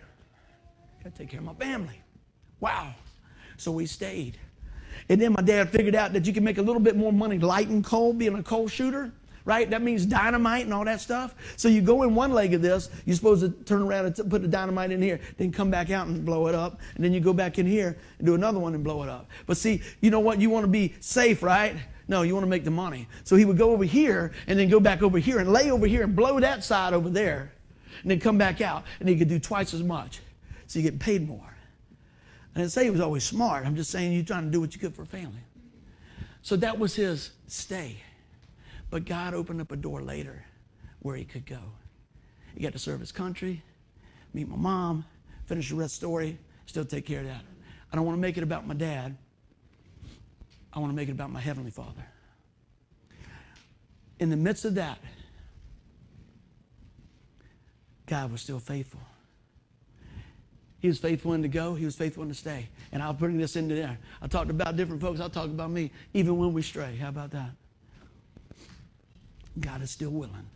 I 1.00 1.04
got 1.04 1.14
to 1.14 1.18
take 1.18 1.30
care 1.30 1.40
of 1.40 1.46
my 1.46 1.54
family. 1.54 1.98
Wow. 2.60 2.94
So 3.56 3.72
we 3.72 3.86
stayed. 3.86 4.38
And 5.08 5.18
then 5.20 5.32
my 5.32 5.42
dad 5.42 5.70
figured 5.70 5.94
out 5.94 6.12
that 6.12 6.26
you 6.26 6.34
can 6.34 6.44
make 6.44 6.58
a 6.58 6.62
little 6.62 6.80
bit 6.80 6.96
more 6.96 7.12
money 7.12 7.38
lighting 7.38 7.82
coal, 7.82 8.12
being 8.12 8.34
a 8.34 8.42
coal 8.42 8.68
shooter 8.68 9.12
right? 9.44 9.68
That 9.70 9.82
means 9.82 10.06
dynamite 10.06 10.64
and 10.64 10.74
all 10.74 10.84
that 10.84 11.00
stuff. 11.00 11.34
So 11.56 11.68
you 11.68 11.80
go 11.80 12.02
in 12.02 12.14
one 12.14 12.32
leg 12.32 12.54
of 12.54 12.62
this, 12.62 12.90
you're 13.04 13.16
supposed 13.16 13.42
to 13.42 13.50
turn 13.64 13.82
around 13.82 14.06
and 14.06 14.30
put 14.30 14.42
the 14.42 14.48
dynamite 14.48 14.90
in 14.92 15.02
here, 15.02 15.20
then 15.36 15.52
come 15.52 15.70
back 15.70 15.90
out 15.90 16.06
and 16.06 16.24
blow 16.24 16.46
it 16.46 16.54
up, 16.54 16.80
and 16.94 17.04
then 17.04 17.12
you 17.12 17.20
go 17.20 17.32
back 17.32 17.58
in 17.58 17.66
here 17.66 17.96
and 18.18 18.26
do 18.26 18.34
another 18.34 18.58
one 18.58 18.74
and 18.74 18.84
blow 18.84 19.02
it 19.02 19.08
up. 19.08 19.28
But 19.46 19.56
see, 19.56 19.82
you 20.00 20.10
know 20.10 20.20
what? 20.20 20.40
You 20.40 20.50
want 20.50 20.64
to 20.64 20.70
be 20.70 20.94
safe, 21.00 21.42
right? 21.42 21.76
No, 22.08 22.22
you 22.22 22.34
want 22.34 22.44
to 22.44 22.50
make 22.50 22.64
the 22.64 22.70
money. 22.70 23.08
So 23.24 23.36
he 23.36 23.44
would 23.44 23.58
go 23.58 23.70
over 23.70 23.84
here 23.84 24.32
and 24.46 24.58
then 24.58 24.68
go 24.68 24.80
back 24.80 25.02
over 25.02 25.18
here 25.18 25.38
and 25.38 25.52
lay 25.52 25.70
over 25.70 25.86
here 25.86 26.02
and 26.02 26.14
blow 26.14 26.40
that 26.40 26.64
side 26.64 26.92
over 26.92 27.08
there, 27.08 27.52
and 28.02 28.10
then 28.10 28.20
come 28.20 28.38
back 28.38 28.60
out, 28.60 28.84
and 29.00 29.08
he 29.08 29.16
could 29.16 29.28
do 29.28 29.38
twice 29.38 29.74
as 29.74 29.82
much. 29.82 30.20
So 30.66 30.78
you 30.78 30.90
get 30.90 30.98
paid 30.98 31.26
more. 31.26 31.54
I 32.54 32.58
didn't 32.58 32.72
say 32.72 32.84
he 32.84 32.90
was 32.90 33.00
always 33.00 33.24
smart. 33.24 33.64
I'm 33.64 33.76
just 33.76 33.90
saying 33.90 34.12
you're 34.12 34.24
trying 34.24 34.44
to 34.44 34.50
do 34.50 34.60
what 34.60 34.74
you 34.74 34.80
could 34.80 34.94
for 34.94 35.02
a 35.02 35.06
family. 35.06 35.40
So 36.42 36.56
that 36.56 36.78
was 36.78 36.94
his 36.94 37.30
stay. 37.46 37.96
But 38.92 39.06
God 39.06 39.32
opened 39.32 39.58
up 39.62 39.72
a 39.72 39.76
door 39.76 40.02
later 40.02 40.44
where 41.00 41.16
he 41.16 41.24
could 41.24 41.46
go. 41.46 41.60
He 42.54 42.62
got 42.62 42.74
to 42.74 42.78
serve 42.78 43.00
his 43.00 43.10
country, 43.10 43.62
meet 44.34 44.46
my 44.46 44.56
mom, 44.56 45.06
finish 45.46 45.70
the 45.70 45.76
rest 45.76 45.94
story, 45.94 46.38
still 46.66 46.84
take 46.84 47.06
care 47.06 47.20
of 47.20 47.26
that. 47.26 47.40
I 47.90 47.96
don't 47.96 48.04
want 48.04 48.18
to 48.18 48.20
make 48.20 48.36
it 48.36 48.42
about 48.42 48.66
my 48.66 48.74
dad. 48.74 49.16
I 50.74 50.78
want 50.78 50.92
to 50.92 50.94
make 50.94 51.08
it 51.08 51.12
about 51.12 51.30
my 51.30 51.40
Heavenly 51.40 51.70
Father. 51.70 52.04
In 54.18 54.28
the 54.28 54.36
midst 54.36 54.66
of 54.66 54.74
that, 54.74 54.98
God 58.04 58.30
was 58.30 58.42
still 58.42 58.60
faithful. 58.60 59.00
He 60.80 60.88
was 60.88 60.98
faithful 60.98 61.32
in 61.32 61.40
to 61.40 61.48
go. 61.48 61.74
He 61.74 61.86
was 61.86 61.96
faithful 61.96 62.24
in 62.24 62.28
to 62.28 62.34
stay. 62.34 62.68
And 62.92 63.02
I'll 63.02 63.14
bring 63.14 63.38
this 63.38 63.56
into 63.56 63.74
there. 63.74 63.98
I 64.20 64.26
talked 64.26 64.50
about 64.50 64.76
different 64.76 65.00
folks. 65.00 65.18
I'll 65.18 65.30
talk 65.30 65.46
about 65.46 65.70
me, 65.70 65.90
even 66.12 66.36
when 66.36 66.52
we 66.52 66.60
stray. 66.60 66.94
How 66.96 67.08
about 67.08 67.30
that? 67.30 67.52
God 69.60 69.82
is 69.82 69.90
still 69.90 70.10
willing 70.10 70.46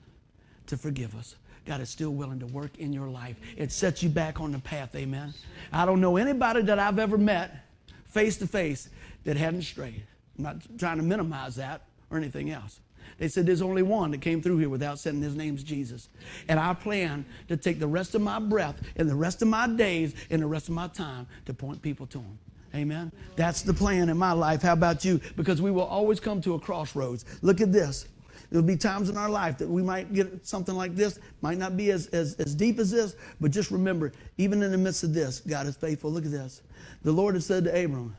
to 0.66 0.76
forgive 0.76 1.14
us. 1.14 1.36
God 1.66 1.80
is 1.80 1.90
still 1.90 2.10
willing 2.10 2.38
to 2.40 2.46
work 2.46 2.78
in 2.78 2.92
your 2.92 3.08
life. 3.08 3.36
It 3.56 3.72
sets 3.72 4.02
you 4.02 4.08
back 4.08 4.40
on 4.40 4.52
the 4.52 4.58
path, 4.58 4.94
amen. 4.94 5.34
I 5.72 5.84
don't 5.84 6.00
know 6.00 6.16
anybody 6.16 6.62
that 6.62 6.78
I've 6.78 6.98
ever 6.98 7.18
met 7.18 7.64
face 8.06 8.36
to 8.38 8.46
face 8.46 8.88
that 9.24 9.36
hadn't 9.36 9.62
strayed. 9.62 10.02
I'm 10.38 10.44
not 10.44 10.56
trying 10.78 10.98
to 10.98 11.02
minimize 11.02 11.56
that 11.56 11.82
or 12.10 12.16
anything 12.16 12.50
else. 12.50 12.80
They 13.18 13.28
said 13.28 13.46
there's 13.46 13.62
only 13.62 13.82
one 13.82 14.10
that 14.10 14.20
came 14.20 14.42
through 14.42 14.58
here 14.58 14.68
without 14.68 14.98
saying 14.98 15.22
his 15.22 15.34
name's 15.34 15.62
Jesus. 15.62 16.08
And 16.48 16.60
I 16.60 16.74
plan 16.74 17.24
to 17.48 17.56
take 17.56 17.78
the 17.78 17.86
rest 17.86 18.14
of 18.14 18.20
my 18.20 18.38
breath 18.38 18.80
and 18.96 19.08
the 19.08 19.14
rest 19.14 19.42
of 19.42 19.48
my 19.48 19.66
days 19.66 20.14
and 20.30 20.42
the 20.42 20.46
rest 20.46 20.68
of 20.68 20.74
my 20.74 20.88
time 20.88 21.26
to 21.46 21.54
point 21.54 21.80
people 21.82 22.06
to 22.08 22.18
him. 22.18 22.38
Amen. 22.74 23.10
That's 23.36 23.62
the 23.62 23.72
plan 23.72 24.08
in 24.10 24.18
my 24.18 24.32
life. 24.32 24.62
How 24.62 24.74
about 24.74 25.04
you? 25.04 25.20
Because 25.36 25.62
we 25.62 25.70
will 25.70 25.84
always 25.84 26.20
come 26.20 26.42
to 26.42 26.54
a 26.54 26.60
crossroads. 26.60 27.24
Look 27.40 27.60
at 27.60 27.72
this. 27.72 28.06
There'll 28.50 28.66
be 28.66 28.76
times 28.76 29.08
in 29.08 29.16
our 29.16 29.28
life 29.28 29.58
that 29.58 29.68
we 29.68 29.82
might 29.82 30.12
get 30.12 30.46
something 30.46 30.74
like 30.74 30.94
this. 30.94 31.18
Might 31.40 31.58
not 31.58 31.76
be 31.76 31.90
as, 31.90 32.06
as, 32.08 32.34
as 32.34 32.54
deep 32.54 32.78
as 32.78 32.90
this, 32.90 33.16
but 33.40 33.50
just 33.50 33.70
remember, 33.70 34.12
even 34.38 34.62
in 34.62 34.70
the 34.70 34.78
midst 34.78 35.02
of 35.02 35.12
this, 35.12 35.40
God 35.40 35.66
is 35.66 35.76
faithful. 35.76 36.10
Look 36.10 36.24
at 36.24 36.30
this. 36.30 36.62
The 37.02 37.12
Lord 37.12 37.34
has 37.34 37.46
said 37.46 37.64
to 37.64 37.70
Abram, 37.70 38.16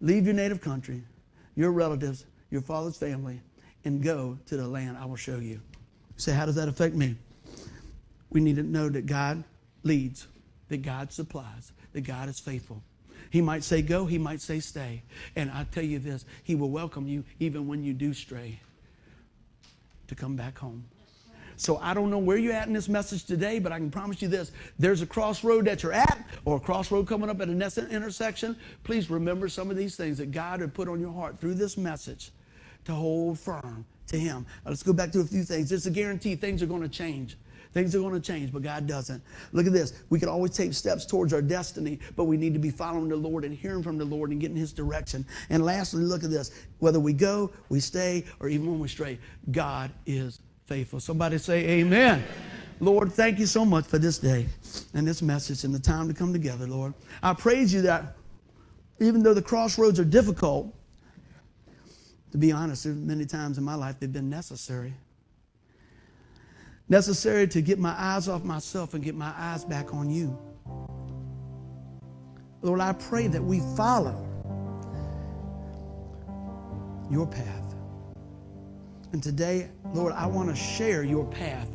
Leave 0.00 0.26
your 0.26 0.34
native 0.34 0.60
country, 0.60 1.02
your 1.54 1.70
relatives, 1.70 2.26
your 2.50 2.62
father's 2.62 2.96
family, 2.96 3.40
and 3.84 4.02
go 4.02 4.38
to 4.46 4.56
the 4.56 4.66
land 4.66 4.96
I 4.98 5.04
will 5.06 5.16
show 5.16 5.38
you. 5.38 5.60
Say, 6.16 6.32
how 6.32 6.46
does 6.46 6.56
that 6.56 6.68
affect 6.68 6.94
me? 6.94 7.16
We 8.30 8.40
need 8.40 8.56
to 8.56 8.62
know 8.62 8.88
that 8.88 9.06
God 9.06 9.44
leads, 9.82 10.26
that 10.68 10.82
God 10.82 11.12
supplies, 11.12 11.72
that 11.92 12.02
God 12.02 12.28
is 12.28 12.40
faithful. 12.40 12.82
He 13.30 13.40
might 13.40 13.64
say 13.64 13.82
go, 13.82 14.04
he 14.06 14.18
might 14.18 14.40
say 14.40 14.60
stay. 14.60 15.02
And 15.36 15.50
I 15.50 15.64
tell 15.64 15.84
you 15.84 15.98
this, 15.98 16.24
he 16.42 16.54
will 16.54 16.70
welcome 16.70 17.06
you 17.06 17.24
even 17.40 17.66
when 17.66 17.84
you 17.84 17.92
do 17.92 18.12
stray 18.12 18.60
to 20.08 20.14
come 20.14 20.36
back 20.36 20.58
home. 20.58 20.84
So 21.56 21.78
I 21.78 21.94
don't 21.94 22.10
know 22.10 22.18
where 22.18 22.36
you're 22.36 22.52
at 22.52 22.66
in 22.66 22.72
this 22.72 22.88
message 22.88 23.24
today, 23.24 23.58
but 23.58 23.70
I 23.70 23.78
can 23.78 23.90
promise 23.90 24.20
you 24.20 24.28
this. 24.28 24.50
There's 24.78 25.02
a 25.02 25.06
crossroad 25.06 25.66
that 25.66 25.82
you're 25.82 25.92
at 25.92 26.26
or 26.44 26.56
a 26.56 26.60
crossroad 26.60 27.06
coming 27.06 27.30
up 27.30 27.40
at 27.40 27.48
an 27.48 27.62
intersection. 27.90 28.56
Please 28.82 29.08
remember 29.08 29.48
some 29.48 29.70
of 29.70 29.76
these 29.76 29.96
things 29.96 30.18
that 30.18 30.32
God 30.32 30.60
had 30.60 30.74
put 30.74 30.88
on 30.88 31.00
your 31.00 31.12
heart 31.12 31.38
through 31.38 31.54
this 31.54 31.76
message 31.76 32.32
to 32.86 32.92
hold 32.92 33.38
firm 33.38 33.84
to 34.08 34.18
Him. 34.18 34.46
Now, 34.64 34.70
let's 34.70 34.82
go 34.82 34.92
back 34.92 35.12
to 35.12 35.20
a 35.20 35.24
few 35.24 35.44
things. 35.44 35.68
There's 35.68 35.86
a 35.86 35.90
guarantee 35.90 36.34
things 36.34 36.62
are 36.62 36.66
going 36.66 36.82
to 36.82 36.88
change. 36.88 37.36
Things 37.74 37.92
are 37.96 37.98
going 37.98 38.14
to 38.14 38.20
change, 38.20 38.52
but 38.52 38.62
God 38.62 38.86
doesn't. 38.86 39.20
Look 39.50 39.66
at 39.66 39.72
this. 39.72 40.04
We 40.08 40.20
can 40.20 40.28
always 40.28 40.52
take 40.52 40.72
steps 40.72 41.04
towards 41.04 41.32
our 41.32 41.42
destiny, 41.42 41.98
but 42.14 42.24
we 42.24 42.36
need 42.36 42.54
to 42.54 42.60
be 42.60 42.70
following 42.70 43.08
the 43.08 43.16
Lord 43.16 43.44
and 43.44 43.52
hearing 43.52 43.82
from 43.82 43.98
the 43.98 44.04
Lord 44.04 44.30
and 44.30 44.40
getting 44.40 44.56
His 44.56 44.72
direction. 44.72 45.26
And 45.50 45.64
lastly, 45.64 46.04
look 46.04 46.22
at 46.22 46.30
this. 46.30 46.52
Whether 46.78 47.00
we 47.00 47.12
go, 47.12 47.50
we 47.68 47.80
stay, 47.80 48.24
or 48.38 48.48
even 48.48 48.70
when 48.70 48.78
we 48.78 48.86
stray, 48.86 49.18
God 49.50 49.90
is 50.06 50.40
faithful. 50.66 51.00
Somebody 51.00 51.36
say, 51.38 51.68
Amen. 51.80 52.22
Lord, 52.78 53.12
thank 53.12 53.40
you 53.40 53.46
so 53.46 53.64
much 53.64 53.86
for 53.86 53.98
this 53.98 54.18
day 54.18 54.46
and 54.94 55.06
this 55.06 55.20
message 55.20 55.64
and 55.64 55.74
the 55.74 55.80
time 55.80 56.06
to 56.06 56.14
come 56.14 56.32
together, 56.32 56.68
Lord. 56.68 56.94
I 57.24 57.34
praise 57.34 57.74
you 57.74 57.82
that 57.82 58.16
even 59.00 59.24
though 59.24 59.34
the 59.34 59.42
crossroads 59.42 59.98
are 59.98 60.04
difficult, 60.04 60.72
to 62.30 62.38
be 62.38 62.52
honest, 62.52 62.86
many 62.86 63.26
times 63.26 63.58
in 63.58 63.64
my 63.64 63.74
life 63.74 63.98
they've 63.98 64.12
been 64.12 64.30
necessary 64.30 64.94
necessary 66.88 67.48
to 67.48 67.62
get 67.62 67.78
my 67.78 67.94
eyes 67.98 68.28
off 68.28 68.44
myself 68.44 68.94
and 68.94 69.02
get 69.02 69.14
my 69.14 69.32
eyes 69.36 69.64
back 69.64 69.94
on 69.94 70.10
you. 70.10 70.38
Lord, 72.62 72.80
I 72.80 72.92
pray 72.92 73.26
that 73.28 73.42
we 73.42 73.60
follow 73.76 74.20
your 77.10 77.26
path. 77.26 77.74
And 79.12 79.22
today, 79.22 79.68
Lord, 79.92 80.12
I 80.12 80.26
want 80.26 80.48
to 80.48 80.56
share 80.56 81.04
your 81.04 81.24
path 81.26 81.68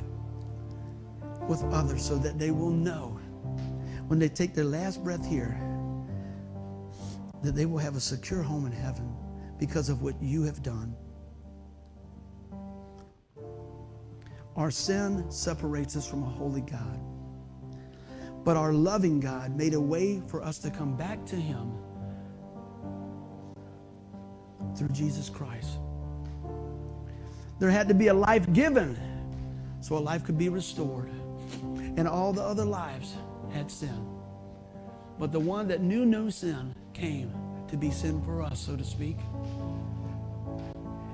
with 1.48 1.64
others 1.72 2.04
so 2.04 2.18
that 2.18 2.38
they 2.38 2.52
will 2.52 2.72
know 2.72 3.20
when 4.08 4.20
they 4.20 4.30
take 4.30 4.54
their 4.54 4.66
last 4.66 5.04
breath 5.04 5.26
here 5.26 5.60
that 7.44 7.56
they 7.56 7.66
will 7.66 7.78
have 7.78 7.96
a 7.96 8.00
secure 8.00 8.42
home 8.42 8.66
in 8.66 8.72
heaven 8.72 9.16
because 9.60 9.90
of 9.90 10.02
what 10.02 10.22
you 10.22 10.44
have 10.44 10.62
done. 10.62 10.96
Our 14.60 14.72
sin 14.72 15.24
separates 15.32 15.96
us 15.96 16.06
from 16.06 16.22
a 16.22 16.26
holy 16.26 16.60
God. 16.60 17.00
But 18.44 18.58
our 18.58 18.74
loving 18.74 19.22
God 19.22 19.56
made 19.56 19.74
a 19.74 19.80
way 19.80 20.22
for 20.28 20.44
us 20.44 20.60
to 20.60 20.70
come 20.70 20.98
back 20.98 21.26
to 21.28 21.38
Him 21.38 21.72
through 24.76 24.90
Jesus 24.90 25.30
Christ. 25.30 25.80
There 27.60 27.70
had 27.70 27.88
to 27.88 27.94
be 27.94 28.08
a 28.08 28.14
life 28.14 28.52
given 28.52 29.00
so 29.80 29.98
a 29.98 30.00
life 30.00 30.26
could 30.26 30.38
be 30.38 30.50
restored. 30.50 31.10
And 31.96 32.06
all 32.06 32.34
the 32.34 32.44
other 32.44 32.66
lives 32.66 33.16
had 33.54 33.72
sin. 33.72 34.06
But 35.18 35.32
the 35.32 35.40
one 35.40 35.70
that 35.70 35.80
knew 35.82 36.06
no 36.06 36.30
sin 36.30 36.76
came 36.94 37.34
to 37.70 37.78
be 37.78 37.92
sin 37.92 38.22
for 38.24 38.42
us, 38.42 38.60
so 38.60 38.76
to 38.76 38.84
speak. 38.84 39.18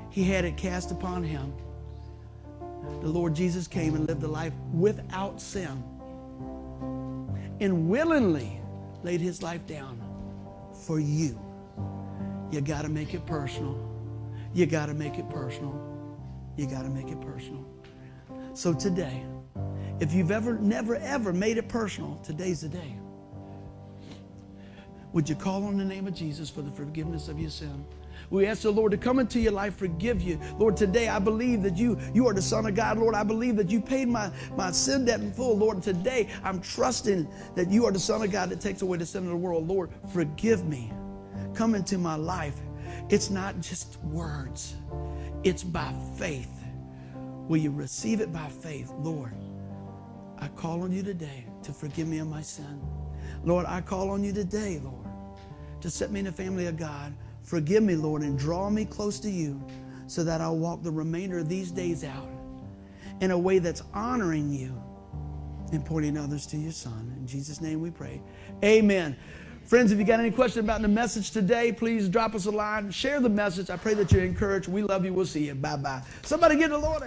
He 0.09 0.23
had 0.23 0.45
it 0.45 0.57
cast 0.57 0.89
upon 0.89 1.23
him 1.23 1.53
the 3.01 3.07
Lord 3.07 3.35
Jesus 3.35 3.67
came 3.67 3.95
and 3.95 4.07
lived 4.07 4.23
a 4.23 4.27
life 4.27 4.53
without 4.73 5.41
sin 5.41 5.83
and 7.59 7.89
willingly 7.89 8.59
laid 9.03 9.21
his 9.21 9.41
life 9.41 9.65
down 9.67 10.01
for 10.85 10.99
you. 10.99 11.39
You 12.51 12.61
got 12.61 12.83
to 12.83 12.89
make 12.89 13.13
it 13.13 13.25
personal. 13.25 13.77
You 14.53 14.65
got 14.65 14.87
to 14.87 14.93
make 14.93 15.17
it 15.17 15.29
personal. 15.29 15.79
You 16.57 16.67
got 16.67 16.83
to 16.83 16.89
make 16.89 17.09
it 17.09 17.19
personal. 17.21 17.65
So 18.53 18.73
today, 18.73 19.23
if 19.99 20.13
you've 20.13 20.31
ever, 20.31 20.57
never, 20.57 20.95
ever 20.95 21.33
made 21.33 21.57
it 21.57 21.67
personal, 21.67 22.19
today's 22.23 22.61
the 22.61 22.69
day. 22.69 22.95
Would 25.13 25.29
you 25.29 25.35
call 25.35 25.65
on 25.65 25.77
the 25.77 25.85
name 25.85 26.07
of 26.07 26.13
Jesus 26.13 26.49
for 26.49 26.61
the 26.61 26.71
forgiveness 26.71 27.27
of 27.27 27.39
your 27.39 27.49
sin? 27.49 27.85
We 28.29 28.45
ask 28.45 28.61
the 28.61 28.71
Lord 28.71 28.91
to 28.91 28.97
come 28.97 29.19
into 29.19 29.39
your 29.39 29.51
life, 29.51 29.75
forgive 29.75 30.21
you. 30.21 30.39
Lord, 30.57 30.77
today 30.77 31.09
I 31.09 31.19
believe 31.19 31.63
that 31.63 31.77
you, 31.77 31.99
you 32.13 32.27
are 32.27 32.33
the 32.33 32.41
Son 32.41 32.65
of 32.65 32.75
God. 32.75 32.97
Lord, 32.97 33.15
I 33.15 33.23
believe 33.23 33.55
that 33.57 33.69
you 33.69 33.81
paid 33.81 34.07
my, 34.07 34.31
my 34.55 34.71
sin 34.71 35.05
debt 35.05 35.19
in 35.19 35.31
full. 35.31 35.57
Lord, 35.57 35.81
today 35.81 36.29
I'm 36.43 36.59
trusting 36.61 37.27
that 37.55 37.69
you 37.69 37.85
are 37.85 37.91
the 37.91 37.99
Son 37.99 38.21
of 38.21 38.31
God 38.31 38.49
that 38.49 38.61
takes 38.61 38.81
away 38.81 38.97
the 38.97 39.05
sin 39.05 39.23
of 39.23 39.29
the 39.29 39.37
world. 39.37 39.67
Lord, 39.67 39.91
forgive 40.13 40.65
me. 40.65 40.91
Come 41.53 41.75
into 41.75 41.97
my 41.97 42.15
life. 42.15 42.59
It's 43.09 43.29
not 43.29 43.59
just 43.59 44.01
words, 44.03 44.75
it's 45.43 45.63
by 45.63 45.93
faith. 46.17 46.51
Will 47.47 47.57
you 47.57 47.71
receive 47.71 48.21
it 48.21 48.33
by 48.33 48.47
faith? 48.47 48.91
Lord, 48.97 49.33
I 50.39 50.47
call 50.49 50.81
on 50.81 50.91
you 50.91 51.03
today 51.03 51.45
to 51.63 51.71
forgive 51.71 52.07
me 52.07 52.17
of 52.17 52.27
my 52.27 52.41
sin. 52.41 52.81
Lord, 53.43 53.65
I 53.67 53.81
call 53.81 54.09
on 54.09 54.23
you 54.23 54.33
today, 54.33 54.81
Lord, 54.83 55.07
to 55.81 55.89
set 55.89 56.11
me 56.11 56.19
in 56.19 56.25
the 56.25 56.31
family 56.31 56.65
of 56.65 56.77
God. 56.77 57.13
Forgive 57.45 57.83
me, 57.83 57.95
Lord, 57.95 58.23
and 58.23 58.37
draw 58.37 58.69
me 58.69 58.85
close 58.85 59.19
to 59.19 59.29
you 59.29 59.63
so 60.07 60.23
that 60.23 60.41
I'll 60.41 60.57
walk 60.57 60.81
the 60.81 60.91
remainder 60.91 61.39
of 61.39 61.47
these 61.47 61.71
days 61.71 62.03
out 62.03 62.27
in 63.21 63.31
a 63.31 63.37
way 63.37 63.59
that's 63.59 63.83
honoring 63.93 64.51
you 64.51 64.75
and 65.71 65.85
pointing 65.85 66.17
others 66.17 66.45
to 66.47 66.57
your 66.57 66.71
Son. 66.71 67.13
In 67.17 67.27
Jesus' 67.27 67.61
name 67.61 67.81
we 67.81 67.91
pray. 67.91 68.21
Amen. 68.63 69.15
Friends, 69.63 69.91
if 69.91 69.97
you 69.97 70.05
got 70.05 70.19
any 70.19 70.29
question 70.29 70.59
about 70.59 70.81
the 70.81 70.87
message 70.87 71.31
today, 71.31 71.71
please 71.71 72.07
drop 72.07 72.35
us 72.35 72.45
a 72.45 72.51
line. 72.51 72.91
Share 72.91 73.19
the 73.19 73.29
message. 73.29 73.71
I 73.71 73.77
pray 73.77 73.95
that 73.95 74.11
you're 74.11 74.23
encouraged. 74.23 74.67
We 74.67 74.83
love 74.83 75.05
you. 75.05 75.13
We'll 75.13 75.25
see 75.25 75.45
you. 75.47 75.55
Bye 75.55 75.77
bye. 75.77 76.03
Somebody 76.21 76.55
give 76.55 76.69
the 76.69 76.77
Lord 76.77 77.01